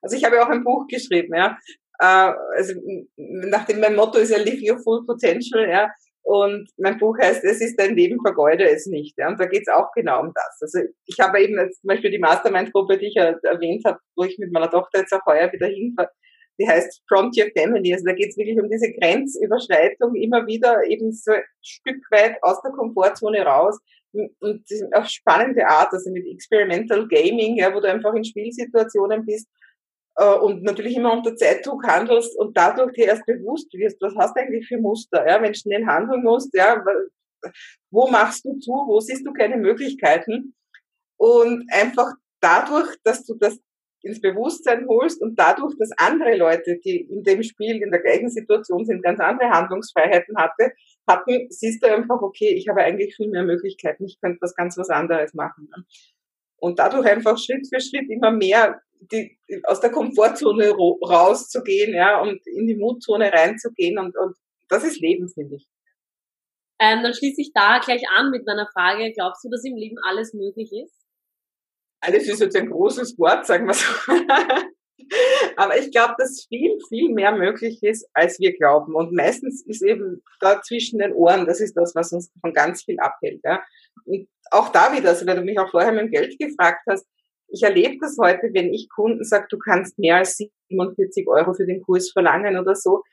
Also 0.02 0.18
ich 0.18 0.26
habe 0.26 0.36
ja 0.36 0.46
auch 0.46 0.50
ein 0.50 0.64
Buch 0.64 0.88
geschrieben, 0.88 1.36
ja. 1.36 1.58
Äh, 2.00 2.34
also, 2.58 2.74
nachdem 3.18 3.80
mein 3.80 3.96
Motto 3.96 4.18
ist 4.18 4.32
ja 4.32 4.38
Live 4.38 4.62
Your 4.62 4.80
Full 4.80 5.06
Potential, 5.06 5.70
ja 5.70 5.90
und 6.30 6.70
mein 6.78 7.00
Buch 7.00 7.18
heißt, 7.20 7.44
es 7.44 7.60
ist 7.60 7.80
dein 7.80 7.96
Leben, 7.96 8.20
vergeude 8.22 8.70
es 8.70 8.86
nicht. 8.86 9.18
Ja? 9.18 9.30
Und 9.30 9.40
da 9.40 9.48
geht 9.48 9.64
es 9.64 9.74
auch 9.74 9.92
genau 9.96 10.22
um 10.22 10.32
das. 10.36 10.60
Also 10.62 10.88
ich 11.08 11.20
habe 11.20 11.42
eben 11.42 11.58
jetzt 11.58 11.82
zum 11.82 11.88
Beispiel 11.88 12.12
die 12.12 12.20
Mastermind-Gruppe, 12.20 13.00
die 13.00 13.08
ich 13.08 13.16
ja 13.16 13.34
erwähnt 13.42 13.84
habe, 13.84 13.98
wo 14.16 14.26
ich 14.26 14.38
mit 14.38 14.52
meiner 14.52 14.70
Tochter 14.70 15.00
jetzt 15.00 15.12
auch 15.12 15.26
heuer 15.26 15.52
wieder 15.52 15.66
hinfahre, 15.66 16.12
die 16.60 16.70
heißt 16.70 17.02
Frontier 17.08 17.50
Family. 17.58 17.94
Also 17.94 18.06
da 18.06 18.14
geht 18.14 18.30
es 18.30 18.38
wirklich 18.38 18.60
um 18.60 18.70
diese 18.70 18.94
Grenzüberschreitung, 18.94 20.14
immer 20.14 20.46
wieder 20.46 20.86
eben 20.86 21.12
so 21.12 21.32
ein 21.32 21.42
Stück 21.64 21.98
weit 22.12 22.36
aus 22.44 22.62
der 22.62 22.74
Komfortzone 22.74 23.42
raus. 23.42 23.80
Und 24.12 24.64
auf 24.94 25.08
spannende 25.08 25.66
Art, 25.66 25.92
also 25.94 26.12
mit 26.12 26.28
Experimental 26.28 27.08
Gaming, 27.08 27.58
ja, 27.58 27.74
wo 27.74 27.80
du 27.80 27.90
einfach 27.90 28.14
in 28.14 28.24
Spielsituationen 28.24 29.26
bist, 29.26 29.48
und 30.26 30.64
natürlich 30.64 30.96
immer 30.98 31.14
unter 31.14 31.36
Zeitdruck 31.36 31.86
handelst 31.88 32.38
und 32.38 32.58
dadurch 32.58 32.94
dir 32.94 33.08
erst 33.08 33.26
bewusst 33.26 33.74
wirst, 33.74 34.02
was 34.02 34.16
hast 34.18 34.36
du 34.36 34.42
eigentlich 34.42 34.68
für 34.68 34.78
Muster, 34.78 35.26
ja, 35.28 35.42
wenn 35.42 35.54
du 35.54 35.58
schnell 35.58 35.86
handeln 35.86 36.24
musst, 36.24 36.54
ja, 36.54 36.84
wo 37.90 38.08
machst 38.10 38.44
du 38.46 38.58
zu, 38.60 38.72
wo 38.72 39.00
siehst 39.00 39.26
du 39.26 39.32
keine 39.32 39.58
Möglichkeiten 39.58 40.56
und 41.18 41.66
einfach 41.72 42.12
dadurch, 42.42 42.96
dass 43.04 43.26
du 43.26 43.36
das 43.36 43.60
ins 44.02 44.22
Bewusstsein 44.22 44.88
holst 44.88 45.22
und 45.22 45.38
dadurch, 45.38 45.76
dass 45.78 45.92
andere 45.98 46.36
Leute, 46.38 46.80
die 46.84 47.02
in 47.02 47.24
dem 47.24 47.44
Spiel 47.44 47.82
in 47.82 47.92
der 47.92 48.02
gleichen 48.02 48.30
Situation 48.30 48.86
sind, 48.86 49.04
ganz 49.04 49.20
andere 49.20 49.50
Handlungsfreiheiten 49.50 50.38
hatte, 50.38 50.72
hatten, 51.08 51.48
siehst 51.50 51.84
du 51.84 51.88
einfach, 51.88 52.22
okay, 52.22 52.54
ich 52.56 52.68
habe 52.70 52.82
eigentlich 52.82 53.16
viel 53.16 53.30
mehr 53.30 53.44
Möglichkeiten, 53.44 54.06
ich 54.06 54.20
könnte 54.22 54.40
was 54.42 54.56
ganz 54.56 54.78
was 54.78 54.90
anderes 54.90 55.34
machen. 55.34 55.70
Und 56.58 56.80
dadurch 56.80 57.06
einfach 57.06 57.38
Schritt 57.38 57.68
für 57.68 57.82
Schritt 57.82 58.10
immer 58.10 58.32
mehr 58.32 58.82
die, 59.00 59.38
aus 59.64 59.80
der 59.80 59.92
Komfortzone 59.92 60.70
rauszugehen, 60.72 61.94
ja, 61.94 62.22
und 62.22 62.46
in 62.46 62.68
die 62.68 62.76
Mutzone 62.76 63.32
reinzugehen 63.32 63.98
und, 63.98 64.18
und 64.18 64.36
das 64.68 64.84
ist 64.84 65.00
Leben, 65.00 65.30
finde 65.30 65.56
ich. 65.56 65.68
Ähm, 66.82 67.04
dann 67.04 67.14
schließe 67.14 67.42
ich 67.42 67.52
da 67.54 67.80
gleich 67.80 68.04
an 68.16 68.32
mit 68.32 68.46
meiner 68.46 68.68
Frage. 68.72 69.12
Glaubst 69.14 69.44
du, 69.44 69.50
dass 69.50 69.66
im 69.66 69.76
Leben 69.76 69.98
alles 70.08 70.34
möglich 70.34 70.72
ist? 70.72 70.96
Alles 72.02 72.28
ist 72.28 72.40
jetzt 72.40 72.56
ein 72.56 72.70
großes 72.70 73.18
Wort, 73.18 73.46
sagen 73.46 73.68
wir 73.68 73.74
so. 73.74 73.86
Aber 75.58 75.78
ich 75.78 75.92
glaube, 75.92 76.14
dass 76.18 76.46
viel, 76.48 76.78
viel 76.88 77.10
mehr 77.10 77.34
möglich 77.34 77.82
ist, 77.84 78.08
als 78.14 78.40
wir 78.40 78.56
glauben. 78.56 78.96
Und 78.96 79.12
meistens 79.12 79.66
ist 79.66 79.82
eben 79.82 80.22
da 80.40 80.62
zwischen 80.62 81.00
den 81.00 81.14
Ohren, 81.14 81.46
das 81.46 81.60
ist 81.60 81.76
das, 81.76 81.96
was 81.96 82.14
uns 82.14 82.32
von 82.40 82.54
ganz 82.54 82.84
viel 82.84 83.00
abhält. 83.00 83.42
Ja. 83.44 83.62
Und 84.06 84.30
auch 84.52 84.70
da 84.70 84.96
wieder, 84.96 85.10
also 85.10 85.26
wenn 85.26 85.38
du 85.38 85.44
mich 85.44 85.60
auch 85.60 85.70
vorher 85.70 85.92
mit 85.92 86.04
dem 86.04 86.12
Geld 86.12 86.38
gefragt 86.40 86.82
hast, 86.88 87.08
ich 87.52 87.64
erlebe 87.64 87.98
das 88.00 88.18
heute, 88.20 88.50
wenn 88.54 88.74
ich 88.74 88.90
Kunden 88.90 89.24
sage, 89.24 89.48
du 89.50 89.58
kannst 89.58 89.98
mehr 90.00 90.18
als 90.18 90.38
47 90.38 91.28
Euro 91.28 91.54
für 91.54 91.66
den 91.66 91.82
Kurs 91.82 92.12
verlangen 92.12 92.58
oder 92.58 92.76
so. 92.76 93.04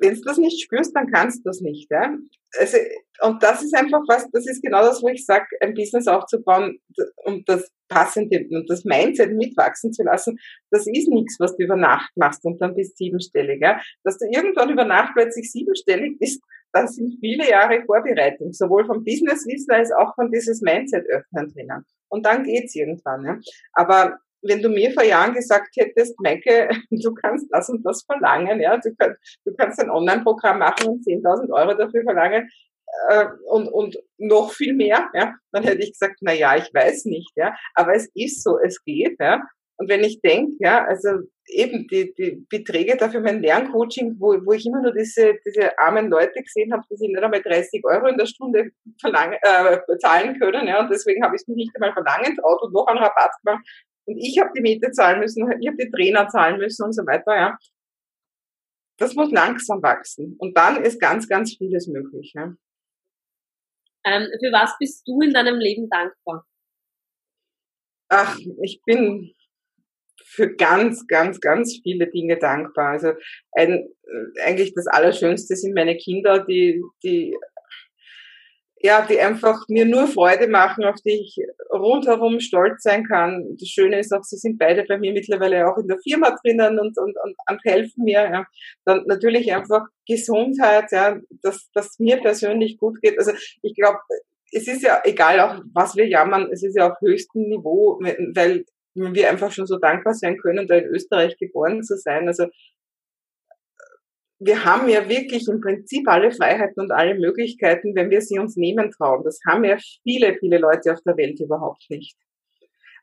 Wenn 0.00 0.14
du 0.14 0.20
das 0.22 0.38
nicht 0.38 0.62
spürst, 0.62 0.96
dann 0.96 1.10
kannst 1.10 1.40
du 1.40 1.50
das 1.50 1.60
nicht. 1.60 1.90
Ja? 1.90 2.16
Also, 2.58 2.78
und 3.22 3.42
das 3.42 3.62
ist 3.62 3.76
einfach 3.76 4.02
was, 4.08 4.30
das 4.30 4.48
ist 4.48 4.62
genau 4.62 4.82
das, 4.82 5.02
wo 5.02 5.08
ich 5.08 5.26
sage, 5.26 5.46
ein 5.60 5.74
Business 5.74 6.08
aufzubauen 6.08 6.80
und 7.24 7.48
das 7.48 7.70
passende 7.88 8.46
und 8.50 8.70
das 8.70 8.84
Mindset 8.84 9.32
mitwachsen 9.32 9.92
zu 9.92 10.02
lassen, 10.04 10.38
das 10.70 10.86
ist 10.86 11.08
nichts, 11.08 11.36
was 11.38 11.56
du 11.56 11.64
über 11.64 11.76
Nacht 11.76 12.10
machst 12.16 12.44
und 12.44 12.60
dann 12.62 12.74
bist 12.74 12.96
siebenstellig. 12.96 13.60
Ja? 13.60 13.80
Dass 14.04 14.16
du 14.16 14.26
irgendwann 14.26 14.70
über 14.70 14.84
Nacht 14.84 15.12
plötzlich 15.14 15.50
siebenstellig 15.52 16.18
bist, 16.18 16.42
das 16.72 16.94
sind 16.94 17.18
viele 17.20 17.48
Jahre 17.48 17.82
Vorbereitung, 17.84 18.52
sowohl 18.52 18.86
vom 18.86 19.04
Businesswissen 19.04 19.74
als 19.74 19.92
auch 19.92 20.14
von 20.14 20.30
dieses 20.30 20.62
Mindset 20.62 21.04
öffnen 21.08 21.52
drinnen. 21.52 21.84
Und 22.10 22.26
dann 22.26 22.44
geht's 22.44 22.74
irgendwann. 22.74 23.24
Ja. 23.24 23.38
Aber 23.72 24.18
wenn 24.42 24.62
du 24.62 24.68
mir 24.68 24.92
vor 24.92 25.04
Jahren 25.04 25.34
gesagt 25.34 25.76
hättest, 25.76 26.18
Maike, 26.20 26.68
du 26.90 27.14
kannst 27.14 27.46
das 27.50 27.68
und 27.68 27.82
das 27.84 28.02
verlangen, 28.02 28.60
ja, 28.60 28.76
du, 28.76 28.94
kannst, 28.96 29.38
du 29.44 29.54
kannst 29.54 29.80
ein 29.80 29.90
Online-Programm 29.90 30.58
machen 30.58 30.88
und 30.88 31.06
10.000 31.06 31.52
Euro 31.52 31.74
dafür 31.74 32.02
verlangen 32.02 32.48
äh, 33.08 33.26
und, 33.48 33.68
und 33.68 33.96
noch 34.18 34.52
viel 34.52 34.74
mehr, 34.74 35.08
ja, 35.14 35.34
dann 35.52 35.62
hätte 35.62 35.82
ich 35.82 35.92
gesagt, 35.92 36.16
na 36.20 36.32
ja, 36.32 36.56
ich 36.56 36.72
weiß 36.72 37.04
nicht, 37.06 37.32
ja, 37.36 37.54
aber 37.74 37.94
es 37.94 38.10
ist 38.14 38.42
so, 38.42 38.58
es 38.58 38.82
geht, 38.82 39.16
ja, 39.20 39.42
und 39.80 39.88
wenn 39.88 40.04
ich 40.04 40.20
denke, 40.20 40.56
ja, 40.58 40.84
also 40.84 41.08
eben 41.46 41.86
die, 41.88 42.12
die 42.12 42.46
Beträge 42.50 42.98
dafür 42.98 43.20
mein 43.20 43.40
Lerncoaching, 43.40 44.16
wo, 44.18 44.34
wo 44.44 44.52
ich 44.52 44.66
immer 44.66 44.82
nur 44.82 44.92
diese, 44.92 45.38
diese 45.46 45.78
armen 45.78 46.10
Leute 46.10 46.42
gesehen 46.42 46.70
habe, 46.70 46.82
die 46.90 46.96
sich 46.96 47.08
nicht 47.08 47.22
einmal 47.22 47.40
30 47.40 47.82
Euro 47.86 48.08
in 48.08 48.18
der 48.18 48.26
Stunde 48.26 48.72
verlangen, 49.00 49.38
äh, 49.40 49.78
bezahlen 49.86 50.38
können, 50.38 50.68
ja, 50.68 50.80
und 50.80 50.90
deswegen 50.90 51.24
habe 51.24 51.34
ich 51.34 51.40
es 51.40 51.48
mir 51.48 51.54
nicht 51.54 51.74
einmal 51.74 51.94
verlangen 51.94 52.36
traut 52.36 52.60
und 52.60 52.74
noch 52.74 52.86
einen 52.88 52.98
Rabatt 52.98 53.30
gemacht. 53.42 53.64
Und 54.04 54.18
ich 54.18 54.38
habe 54.38 54.50
die 54.54 54.60
Miete 54.60 54.90
zahlen 54.90 55.18
müssen, 55.18 55.50
ich 55.58 55.66
habe 55.66 55.78
die 55.78 55.90
Trainer 55.90 56.28
zahlen 56.28 56.58
müssen 56.58 56.84
und 56.84 56.92
so 56.92 57.06
weiter, 57.06 57.34
ja. 57.34 57.58
das 58.98 59.14
muss 59.14 59.30
langsam 59.30 59.82
wachsen. 59.82 60.36
Und 60.38 60.58
dann 60.58 60.84
ist 60.84 61.00
ganz, 61.00 61.26
ganz 61.26 61.56
vieles 61.56 61.86
möglich. 61.86 62.32
Ja. 62.34 62.54
Ähm, 64.04 64.28
für 64.40 64.52
was 64.52 64.76
bist 64.78 65.08
du 65.08 65.22
in 65.22 65.32
deinem 65.32 65.58
Leben 65.58 65.88
dankbar? 65.88 66.44
Ach, 68.10 68.36
ich 68.62 68.82
bin 68.84 69.32
für 70.30 70.54
ganz, 70.54 71.06
ganz, 71.08 71.40
ganz 71.40 71.80
viele 71.82 72.06
Dinge 72.08 72.38
dankbar. 72.38 72.92
Also 72.92 73.12
ein, 73.52 73.88
äh, 74.04 74.42
eigentlich 74.44 74.74
das 74.74 74.86
Allerschönste 74.86 75.56
sind 75.56 75.74
meine 75.74 75.96
Kinder, 75.96 76.44
die, 76.44 76.82
die 77.02 77.36
ja, 78.82 79.06
die 79.06 79.20
einfach 79.20 79.60
mir 79.68 79.84
nur 79.84 80.06
Freude 80.06 80.48
machen, 80.48 80.84
auf 80.84 80.96
die 81.04 81.20
ich 81.20 81.36
rundherum 81.70 82.40
stolz 82.40 82.82
sein 82.82 83.04
kann. 83.04 83.56
Das 83.58 83.68
Schöne 83.68 83.98
ist 83.98 84.10
auch, 84.10 84.22
sie 84.22 84.38
sind 84.38 84.58
beide 84.58 84.84
bei 84.84 84.96
mir 84.96 85.12
mittlerweile 85.12 85.68
auch 85.68 85.76
in 85.76 85.86
der 85.86 85.98
Firma 85.98 86.34
drinnen 86.42 86.78
und, 86.78 86.96
und, 86.96 87.14
und, 87.22 87.36
und 87.46 87.60
helfen 87.64 88.04
mir. 88.04 88.22
Ja. 88.22 88.46
Dann 88.86 89.04
natürlich 89.06 89.52
einfach 89.52 89.82
Gesundheit, 90.06 90.86
ja, 90.92 91.18
dass, 91.42 91.70
dass 91.74 91.98
mir 91.98 92.22
persönlich 92.22 92.78
gut 92.78 93.02
geht. 93.02 93.18
Also 93.18 93.32
ich 93.60 93.74
glaube, 93.74 93.98
es 94.50 94.66
ist 94.66 94.82
ja 94.82 95.02
egal 95.04 95.40
auch, 95.40 95.62
was 95.74 95.94
wir 95.96 96.08
jammern, 96.08 96.48
es 96.50 96.62
ist 96.62 96.76
ja 96.76 96.90
auf 96.90 97.00
höchstem 97.02 97.42
Niveau, 97.42 98.00
weil 98.34 98.64
wir 99.14 99.30
einfach 99.30 99.52
schon 99.52 99.66
so 99.66 99.78
dankbar 99.78 100.14
sein 100.14 100.36
können, 100.38 100.66
da 100.66 100.76
in 100.76 100.86
Österreich 100.86 101.36
geboren 101.38 101.82
zu 101.82 101.96
sein. 101.96 102.26
Also 102.28 102.46
wir 104.38 104.64
haben 104.64 104.88
ja 104.88 105.08
wirklich 105.08 105.46
im 105.48 105.60
Prinzip 105.60 106.08
alle 106.08 106.32
Freiheiten 106.32 106.80
und 106.82 106.92
alle 106.92 107.14
Möglichkeiten, 107.14 107.94
wenn 107.94 108.10
wir 108.10 108.22
sie 108.22 108.38
uns 108.38 108.56
nehmen 108.56 108.90
trauen. 108.90 109.22
Das 109.22 109.38
haben 109.46 109.64
ja 109.64 109.76
viele, 110.02 110.36
viele 110.38 110.58
Leute 110.58 110.92
auf 110.92 111.00
der 111.04 111.16
Welt 111.16 111.38
überhaupt 111.40 111.84
nicht. 111.90 112.16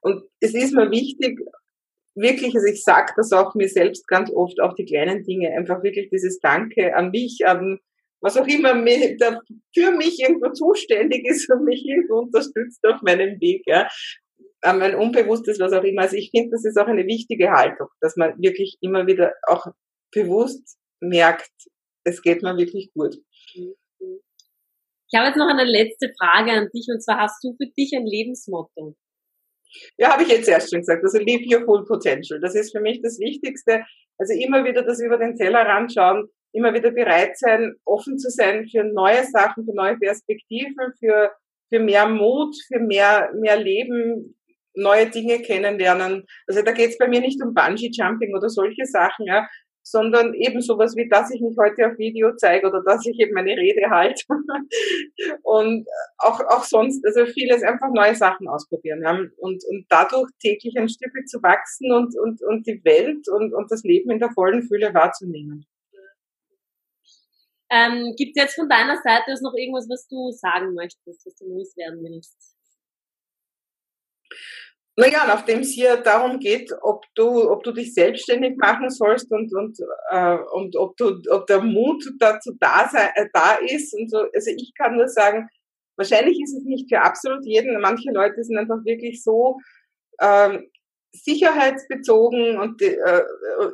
Und 0.02 0.24
es 0.40 0.54
ist 0.56 0.74
mir 0.74 0.90
wichtig, 0.90 1.40
wirklich, 2.16 2.56
also 2.56 2.68
ich 2.68 2.84
sage 2.84 3.14
das 3.16 3.32
auch 3.32 3.54
mir 3.54 3.70
selbst 3.70 4.08
ganz 4.08 4.32
oft, 4.32 4.60
auch 4.60 4.74
die 4.74 4.86
kleinen 4.86 5.24
Dinge, 5.24 5.52
einfach 5.56 5.84
wirklich 5.84 6.10
dieses 6.10 6.40
Danke 6.40 6.96
an 6.96 7.12
mich, 7.12 7.46
an 7.46 7.80
was 8.20 8.36
auch 8.36 8.48
immer 8.48 8.74
für 8.74 9.92
mich 9.92 10.20
irgendwo 10.20 10.50
zuständig 10.52 11.24
ist 11.28 11.52
und 11.52 11.66
mich 11.66 11.86
irgendwo 11.86 12.22
unterstützt 12.22 12.84
auf 12.88 13.02
meinem 13.04 13.40
Weg, 13.40 13.62
ja. 13.68 13.88
An 14.62 14.80
mein 14.80 14.96
Unbewusstes, 14.96 15.60
was 15.60 15.72
auch 15.74 15.84
immer. 15.84 16.04
Also 16.04 16.16
ich 16.16 16.32
finde, 16.32 16.52
das 16.52 16.66
ist 16.66 16.78
auch 16.78 16.88
eine 16.88 17.06
wichtige 17.06 17.52
Haltung, 17.52 17.88
dass 18.02 18.16
man 18.16 18.34
wirklich 18.42 18.78
immer 18.82 19.06
wieder 19.06 19.34
auch 19.48 19.68
bewusst 20.12 20.78
merkt, 21.00 21.52
es 22.04 22.22
geht 22.22 22.42
mir 22.42 22.58
wirklich 22.58 22.92
gut. 22.94 23.16
Ich 25.10 25.18
habe 25.18 25.28
jetzt 25.28 25.38
noch 25.38 25.48
eine 25.48 25.64
letzte 25.64 26.12
Frage 26.20 26.52
an 26.52 26.70
dich 26.74 26.88
und 26.90 27.02
zwar 27.02 27.20
hast 27.20 27.44
du 27.44 27.54
für 27.56 27.70
dich 27.78 27.94
ein 27.96 28.06
Lebensmotto? 28.06 28.96
Ja, 29.98 30.14
habe 30.14 30.24
ich 30.24 30.30
jetzt 30.30 30.48
erst 30.48 30.70
schon 30.70 30.80
gesagt. 30.80 31.04
Also 31.04 31.20
live 31.20 31.46
your 31.52 31.66
full 31.66 31.86
potential. 31.86 32.40
Das 32.40 32.56
ist 32.56 32.72
für 32.72 32.82
mich 32.82 33.02
das 33.02 33.20
Wichtigste. 33.20 33.84
Also 34.18 34.34
immer 34.34 34.64
wieder 34.64 34.84
das 34.84 35.00
über 35.00 35.18
den 35.18 35.36
Tellerrand 35.36 35.94
schauen, 35.94 36.28
immer 36.54 36.74
wieder 36.74 36.92
bereit 36.92 37.38
sein, 37.38 37.76
offen 37.86 38.18
zu 38.18 38.30
sein 38.30 38.68
für 38.68 38.84
neue 38.84 39.24
Sachen, 39.26 39.66
für 39.66 39.74
neue 39.74 39.98
Perspektiven, 39.98 40.94
für, 41.00 41.32
für 41.70 41.80
mehr 41.80 42.08
Mut, 42.08 42.56
für 42.68 42.80
mehr, 42.80 43.32
mehr 43.36 43.58
Leben, 43.58 44.37
neue 44.78 45.10
Dinge 45.10 45.42
kennenlernen. 45.42 46.26
Also 46.48 46.62
da 46.62 46.72
geht 46.72 46.92
es 46.92 46.98
bei 46.98 47.08
mir 47.08 47.22
nicht 47.22 47.42
um 47.44 47.54
Bungee-Jumping 47.54 48.36
oder 48.36 48.50
solche 48.50 48.86
Sachen, 48.86 49.26
ja, 49.26 49.48
sondern 49.90 50.34
eben 50.34 50.62
sowas 50.62 50.96
wie, 50.96 51.08
dass 51.08 51.32
ich 51.32 51.40
mich 51.42 51.56
heute 51.58 51.88
auf 51.88 51.98
Video 51.98 52.36
zeige 52.36 52.68
oder 52.68 52.84
dass 52.86 53.06
ich 53.06 53.18
eben 53.20 53.34
meine 53.34 53.56
Rede 53.56 53.90
halte. 53.90 54.22
und 55.44 55.88
auch, 56.18 56.42
auch 56.50 56.64
sonst, 56.64 57.06
also 57.06 57.26
vieles 57.26 57.64
einfach 57.64 57.88
neue 57.94 58.16
Sachen 58.16 58.50
ausprobieren. 58.50 59.02
Ja. 59.02 59.18
Und, 59.38 59.64
und 59.64 59.86
dadurch 59.90 60.30
täglich 60.42 60.78
ein 60.78 60.90
Stück 60.90 61.14
zu 61.28 61.42
wachsen 61.42 61.92
und, 61.94 62.14
und, 62.20 62.42
und 62.44 62.68
die 62.68 62.82
Welt 62.84 63.28
und, 63.30 63.54
und 63.54 63.72
das 63.72 63.84
Leben 63.84 64.12
in 64.12 64.20
der 64.20 64.32
vollen 64.32 64.64
Fülle 64.64 64.94
wahrzunehmen. 64.94 65.66
Ähm, 67.70 68.14
Gibt 68.18 68.38
es 68.38 68.44
jetzt 68.44 68.56
von 68.56 68.70
deiner 68.70 68.98
Seite 68.98 69.34
noch 69.42 69.54
irgendwas, 69.54 69.88
was 69.90 70.08
du 70.08 70.32
sagen 70.32 70.74
möchtest, 70.74 71.26
was 71.26 71.36
du 71.36 71.46
loswerden 71.48 72.04
willst? 72.04 72.57
Naja, 75.00 75.26
nachdem 75.28 75.60
es 75.60 75.70
hier 75.70 75.98
darum 75.98 76.40
geht, 76.40 76.74
ob 76.82 77.06
du, 77.14 77.52
ob 77.52 77.62
du 77.62 77.72
dich 77.72 77.94
selbstständig 77.94 78.58
machen 78.58 78.90
sollst 78.90 79.32
und, 79.32 79.54
und, 79.54 79.78
äh, 80.10 80.38
und 80.54 80.76
ob, 80.76 80.98
du, 80.98 81.22
ob 81.30 81.46
der 81.46 81.62
Mut 81.62 82.04
dazu 82.18 82.56
da, 82.60 82.90
sei, 82.92 83.12
äh, 83.14 83.28
da 83.32 83.58
ist 83.64 83.94
und 83.94 84.10
so. 84.10 84.26
Also 84.34 84.50
ich 84.50 84.74
kann 84.76 84.96
nur 84.96 85.08
sagen, 85.08 85.50
wahrscheinlich 85.98 86.42
ist 86.42 86.58
es 86.58 86.64
nicht 86.64 86.90
für 86.90 87.00
absolut 87.00 87.46
jeden. 87.46 87.80
Manche 87.80 88.12
Leute 88.12 88.44
sind 88.44 88.58
einfach 88.58 88.84
wirklich 88.86 89.24
so 89.24 89.60
ähm, 90.20 90.68
sicherheitsbezogen 91.14 92.58
und 92.58 92.82
äh, 92.82 93.22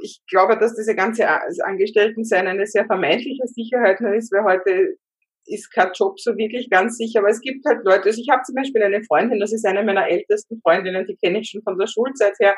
ich 0.02 0.22
glaube, 0.30 0.58
dass 0.58 0.76
diese 0.76 0.94
ganze 0.94 1.26
Angestelltensein 1.64 2.48
eine 2.48 2.68
sehr 2.68 2.86
vermeintliche 2.86 3.48
Sicherheit 3.48 4.02
nur 4.02 4.14
ist, 4.14 4.30
weil 4.34 4.44
heute 4.44 4.98
ist 5.46 5.72
kein 5.72 5.92
Job 5.94 6.20
so 6.20 6.36
wirklich 6.38 6.70
ganz 6.70 6.98
sicher, 6.98 7.20
aber 7.20 7.30
es 7.30 7.42
gibt 7.42 7.66
halt 7.66 7.84
Leute, 7.84 8.06
also 8.06 8.22
ich 8.22 8.30
habe 8.30 8.44
zum 8.44 8.56
Beispiel 8.56 8.82
eine 8.84 9.04
Freundin, 9.04 9.40
das 9.40 9.54
ist 9.54 9.66
eine 9.66 9.84
meiner 9.84 10.08
ältesten 10.08 10.60
Freundinnen, 10.62 11.06
die 11.06 11.16
kenne 11.16 11.40
ich 11.40 11.50
schon 11.50 11.64
von 11.64 11.78
der 11.78 11.88
Schulzeit 11.88 12.34
her, 12.40 12.56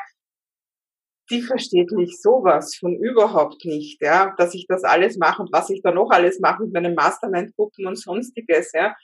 die 1.30 1.42
versteht 1.42 1.90
mich 1.90 2.20
sowas 2.20 2.76
von 2.76 2.96
überhaupt 2.96 3.64
nicht, 3.64 4.00
ja, 4.00 4.34
dass 4.38 4.54
ich 4.54 4.66
das 4.68 4.84
alles 4.84 5.18
mache 5.18 5.42
und 5.42 5.52
was 5.52 5.70
ich 5.70 5.82
da 5.82 5.90
noch 5.90 6.10
alles 6.10 6.38
mache 6.40 6.62
mit 6.62 6.72
meinen 6.72 6.94
Mastermind-Gruppen 6.94 7.86
und 7.86 7.98
sonstiges, 7.98 8.72
ja. 8.72 8.94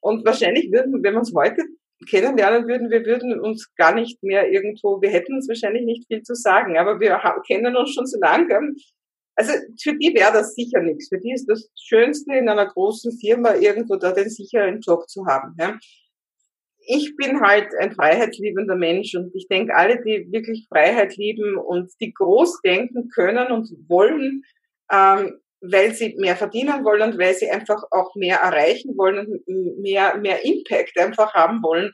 Und 0.00 0.24
wahrscheinlich 0.24 0.70
würden, 0.72 1.02
wenn 1.02 1.14
wir 1.14 1.18
uns 1.18 1.34
heute 1.34 1.62
kennenlernen 2.08 2.68
würden, 2.68 2.90
wir 2.90 3.04
würden 3.04 3.40
uns 3.40 3.72
gar 3.76 3.94
nicht 3.94 4.22
mehr 4.22 4.50
irgendwo, 4.50 5.00
wir 5.00 5.10
hätten 5.10 5.34
uns 5.34 5.48
wahrscheinlich 5.48 5.84
nicht 5.84 6.06
viel 6.06 6.22
zu 6.22 6.34
sagen, 6.34 6.76
aber 6.78 7.00
wir 7.00 7.20
kennen 7.46 7.76
uns 7.76 7.92
schon 7.94 8.06
so 8.06 8.18
lange, 8.20 8.74
also 9.38 9.52
für 9.80 9.96
die 9.96 10.12
wäre 10.16 10.32
das 10.32 10.56
sicher 10.56 10.80
nichts. 10.80 11.08
Für 11.08 11.18
die 11.18 11.32
ist 11.32 11.46
das 11.46 11.70
Schönste 11.76 12.34
in 12.34 12.48
einer 12.48 12.66
großen 12.66 13.16
Firma 13.20 13.54
irgendwo 13.54 13.94
da 13.94 14.10
den 14.10 14.28
sicheren 14.28 14.80
Job 14.80 15.08
zu 15.08 15.26
haben. 15.26 15.54
Ja. 15.60 15.78
Ich 16.88 17.14
bin 17.14 17.40
halt 17.40 17.68
ein 17.78 17.92
freiheitsliebender 17.92 18.74
Mensch 18.74 19.14
und 19.14 19.32
ich 19.36 19.46
denke, 19.46 19.76
alle, 19.76 20.02
die 20.02 20.26
wirklich 20.32 20.66
Freiheit 20.68 21.16
lieben 21.16 21.56
und 21.56 21.92
die 22.00 22.12
groß 22.12 22.62
denken 22.62 23.10
können 23.14 23.52
und 23.52 23.70
wollen, 23.88 24.42
ähm, 24.90 25.38
weil 25.60 25.94
sie 25.94 26.16
mehr 26.18 26.34
verdienen 26.34 26.84
wollen 26.84 27.12
und 27.12 27.18
weil 27.18 27.34
sie 27.34 27.48
einfach 27.48 27.84
auch 27.92 28.16
mehr 28.16 28.38
erreichen 28.38 28.96
wollen 28.96 29.40
und 29.46 29.80
mehr, 29.80 30.16
mehr 30.16 30.44
Impact 30.44 30.98
einfach 30.98 31.32
haben 31.34 31.62
wollen, 31.62 31.92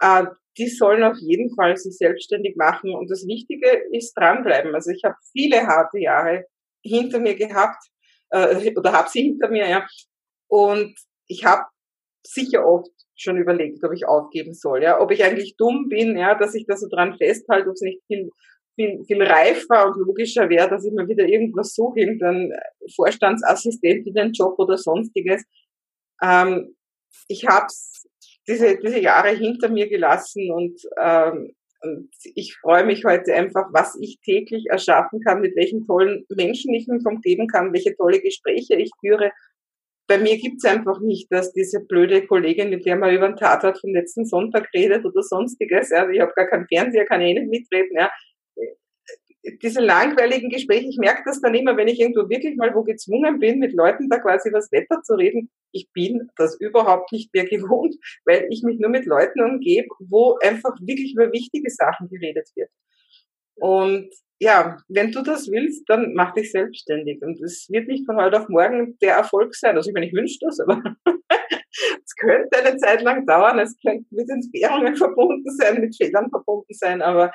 äh, 0.00 0.24
die 0.58 0.68
sollen 0.68 1.04
auf 1.04 1.18
jeden 1.20 1.54
Fall 1.54 1.76
sich 1.76 1.96
selbstständig 1.96 2.56
machen. 2.56 2.94
Und 2.94 3.08
das 3.10 3.26
Wichtige 3.28 3.68
ist 3.92 4.14
dranbleiben. 4.14 4.74
Also 4.74 4.90
ich 4.90 5.04
habe 5.04 5.14
viele 5.32 5.68
harte 5.68 6.00
Jahre 6.00 6.46
hinter 6.82 7.20
mir 7.20 7.34
gehabt 7.36 7.82
äh, 8.30 8.72
oder 8.76 8.92
habe 8.92 9.08
sie 9.08 9.22
hinter 9.22 9.48
mir, 9.48 9.68
ja. 9.68 9.86
Und 10.48 10.94
ich 11.26 11.44
habe 11.44 11.62
sicher 12.26 12.66
oft 12.66 12.90
schon 13.16 13.36
überlegt, 13.36 13.84
ob 13.84 13.92
ich 13.92 14.06
aufgeben 14.06 14.54
soll, 14.54 14.82
ja, 14.82 15.00
ob 15.00 15.10
ich 15.10 15.22
eigentlich 15.24 15.56
dumm 15.56 15.88
bin, 15.88 16.16
ja, 16.16 16.34
dass 16.34 16.54
ich 16.54 16.66
da 16.66 16.76
so 16.76 16.88
dran 16.88 17.16
festhalte, 17.16 17.68
ob 17.68 17.74
es 17.74 17.82
nicht 17.82 18.02
viel, 18.06 18.30
viel, 18.74 19.04
viel 19.06 19.22
reifer 19.22 19.86
und 19.86 19.96
logischer 19.96 20.48
wäre, 20.48 20.68
dass 20.68 20.84
ich 20.84 20.92
mir 20.92 21.06
wieder 21.06 21.26
irgendwas 21.26 21.74
suche, 21.74 22.00
irgendeinen 22.00 22.52
Vorstandsassistentinnenjob 22.94 24.58
oder 24.58 24.78
sonstiges. 24.78 25.44
Ähm, 26.22 26.76
ich 27.28 27.46
habe 27.46 27.66
diese, 28.48 28.78
diese 28.78 29.00
Jahre 29.00 29.30
hinter 29.30 29.68
mir 29.68 29.88
gelassen 29.88 30.50
und 30.50 30.80
ähm, 31.00 31.54
und 31.82 32.10
ich 32.34 32.56
freue 32.60 32.84
mich 32.84 33.04
heute 33.04 33.34
einfach, 33.34 33.68
was 33.72 33.96
ich 34.00 34.18
täglich 34.24 34.66
erschaffen 34.68 35.20
kann, 35.20 35.40
mit 35.40 35.56
welchen 35.56 35.86
tollen 35.86 36.24
Menschen 36.28 36.74
ich 36.74 36.86
mich 36.88 37.04
umgeben 37.04 37.46
kann, 37.46 37.72
welche 37.72 37.96
tolle 37.96 38.20
Gespräche 38.20 38.74
ich 38.74 38.90
führe. 39.00 39.30
Bei 40.06 40.18
mir 40.18 40.36
gibt's 40.38 40.64
einfach 40.64 41.00
nicht, 41.00 41.30
dass 41.30 41.52
diese 41.52 41.80
blöde 41.80 42.26
Kollegin, 42.26 42.70
mit 42.70 42.84
der 42.84 42.96
man 42.96 43.14
über 43.14 43.28
den 43.28 43.36
Tatort 43.36 43.80
vom 43.80 43.94
letzten 43.94 44.24
Sonntag 44.26 44.68
redet 44.74 45.04
oder 45.04 45.22
sonstiges, 45.22 45.90
ja, 45.90 46.08
ich 46.10 46.20
habe 46.20 46.32
gar 46.34 46.48
keinen 46.48 46.66
Fernseher, 46.66 47.06
kann 47.06 47.20
eh 47.20 47.34
nicht 47.34 47.48
mitreden, 47.48 47.96
ja, 47.96 48.10
diese 49.62 49.80
langweiligen 49.80 50.50
Gespräche, 50.50 50.88
ich 50.88 50.98
merke 50.98 51.22
das 51.24 51.40
dann 51.40 51.54
immer, 51.54 51.76
wenn 51.76 51.88
ich 51.88 52.00
irgendwo 52.00 52.28
wirklich 52.28 52.56
mal 52.56 52.74
wo 52.74 52.82
gezwungen 52.82 53.38
bin, 53.38 53.58
mit 53.58 53.72
Leuten 53.72 54.08
da 54.08 54.18
quasi 54.18 54.50
das 54.50 54.70
Wetter 54.70 55.02
zu 55.02 55.14
reden. 55.14 55.50
Ich 55.72 55.90
bin 55.92 56.28
das 56.36 56.60
überhaupt 56.60 57.12
nicht 57.12 57.32
mehr 57.32 57.44
gewohnt, 57.48 57.96
weil 58.24 58.46
ich 58.50 58.62
mich 58.62 58.78
nur 58.78 58.90
mit 58.90 59.06
Leuten 59.06 59.40
umgebe, 59.40 59.88
wo 60.00 60.36
einfach 60.42 60.74
wirklich 60.80 61.14
über 61.14 61.32
wichtige 61.32 61.70
Sachen 61.70 62.08
geredet 62.08 62.48
wird. 62.54 62.70
Und 63.54 64.10
ja, 64.38 64.78
wenn 64.88 65.12
du 65.12 65.22
das 65.22 65.50
willst, 65.50 65.88
dann 65.88 66.14
mach 66.14 66.32
dich 66.32 66.50
selbstständig. 66.50 67.22
Und 67.22 67.40
es 67.42 67.68
wird 67.68 67.88
nicht 67.88 68.06
von 68.06 68.16
heute 68.16 68.40
auf 68.40 68.48
morgen 68.48 68.98
der 69.00 69.14
Erfolg 69.14 69.54
sein. 69.54 69.76
Also 69.76 69.90
ich 69.90 69.94
meine, 69.94 70.06
ich 70.06 70.14
wünsche 70.14 70.38
das, 70.40 70.60
aber 70.60 70.82
es 72.04 72.14
könnte 72.16 72.58
eine 72.58 72.76
Zeit 72.78 73.02
lang 73.02 73.26
dauern. 73.26 73.58
Es 73.58 73.76
könnte 73.80 74.06
mit 74.10 74.30
Entbehrungen 74.30 74.96
verbunden 74.96 75.50
sein, 75.56 75.80
mit 75.80 75.94
Fehlern 75.94 76.30
verbunden 76.30 76.72
sein, 76.72 77.02
aber 77.02 77.32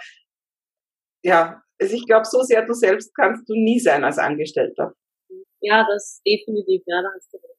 ja, 1.24 1.64
also 1.82 1.96
ich 1.96 2.06
glaube, 2.06 2.26
so 2.26 2.42
sehr 2.42 2.66
du 2.66 2.74
selbst 2.74 3.14
kannst 3.16 3.48
du 3.50 3.54
nie 3.54 3.80
sein 3.80 4.04
als 4.04 4.18
Angestellter. 4.18 4.94
Ja, 5.62 5.86
das 5.88 6.22
definitiv, 6.26 6.84
ja, 6.86 7.02
da 7.02 7.10
hast 7.16 7.34
du 7.34 7.38
recht. 7.38 7.56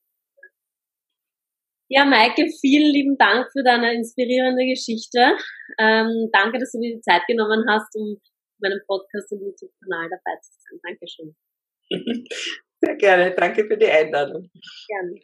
Ja, 1.89 2.05
Maike, 2.05 2.49
vielen 2.61 2.93
lieben 2.93 3.17
Dank 3.17 3.47
für 3.53 3.63
deine 3.63 3.95
inspirierende 3.95 4.65
Geschichte. 4.67 5.37
Ähm, 5.79 6.31
danke, 6.33 6.59
dass 6.59 6.73
du 6.73 6.81
dir 6.81 6.97
die 6.97 7.01
Zeit 7.01 7.23
genommen 7.29 7.65
hast, 7.69 7.95
um 7.95 8.21
meinem 8.61 8.81
Podcast 8.89 9.31
und 9.33 9.41
YouTube-Kanal 9.41 10.09
dabei 10.11 10.37
zu 10.41 10.53
sein. 10.59 10.81
Dankeschön. 10.83 11.37
Sehr 12.81 12.97
gerne. 12.97 13.35
Danke 13.37 13.67
für 13.67 13.77
die 13.77 13.87
Einladung. 13.87 14.51
Gerne. 14.89 15.21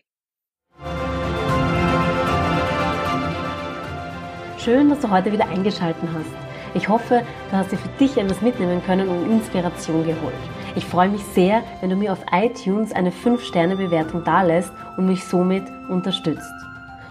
Schön, 4.58 4.88
dass 4.88 5.00
du 5.00 5.10
heute 5.10 5.32
wieder 5.32 5.48
eingeschaltet 5.48 6.08
hast. 6.14 6.51
Ich 6.74 6.88
hoffe, 6.88 7.22
du 7.50 7.56
hast 7.56 7.70
dir 7.72 7.78
für 7.78 7.88
dich 7.98 8.16
etwas 8.16 8.40
mitnehmen 8.40 8.82
können 8.84 9.08
und 9.08 9.30
Inspiration 9.30 10.04
geholt. 10.04 10.34
Ich 10.74 10.86
freue 10.86 11.10
mich 11.10 11.22
sehr, 11.24 11.62
wenn 11.80 11.90
du 11.90 11.96
mir 11.96 12.12
auf 12.12 12.24
iTunes 12.32 12.92
eine 12.92 13.10
5-Sterne-Bewertung 13.10 14.24
dalässt 14.24 14.72
und 14.96 15.06
mich 15.06 15.24
somit 15.24 15.64
unterstützt. 15.88 16.52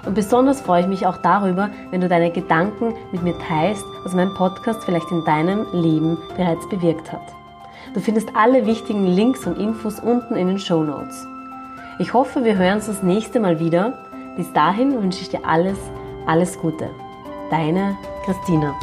Und 0.06 0.16
besonders 0.16 0.62
freue 0.62 0.82
ich 0.82 0.88
mich 0.88 1.06
auch 1.06 1.18
darüber, 1.18 1.70
wenn 1.92 2.02
du 2.02 2.08
deine 2.08 2.32
Gedanken 2.32 2.96
mit 3.12 3.22
mir 3.22 3.38
teilst, 3.48 3.86
was 4.04 4.16
mein 4.16 4.34
Podcast 4.34 4.84
vielleicht 4.84 5.12
in 5.12 5.24
deinem 5.26 5.68
Leben 5.74 6.18
bereits 6.36 6.68
bewirkt 6.70 7.12
hat. 7.12 7.22
Du 7.94 8.00
findest 8.00 8.30
alle 8.36 8.66
wichtigen 8.66 9.06
Links 9.06 9.46
und 9.46 9.60
Infos 9.60 10.00
unten 10.00 10.36
in 10.36 10.48
den 10.48 10.60
Show 10.60 10.84
Notes. 10.84 11.28
Ich 12.00 12.14
hoffe, 12.14 12.44
wir 12.44 12.58
hören 12.58 12.76
uns 12.76 12.88
das 12.88 13.04
nächste 13.04 13.40
Mal 13.40 13.60
wieder. 13.60 13.94
Bis 14.38 14.52
dahin 14.54 15.00
wünsche 15.00 15.22
ich 15.22 15.30
dir 15.30 15.46
alles, 15.46 15.78
alles 16.26 16.58
Gute. 16.58 16.90
Deine 17.52 17.96
Christina. 18.26 18.74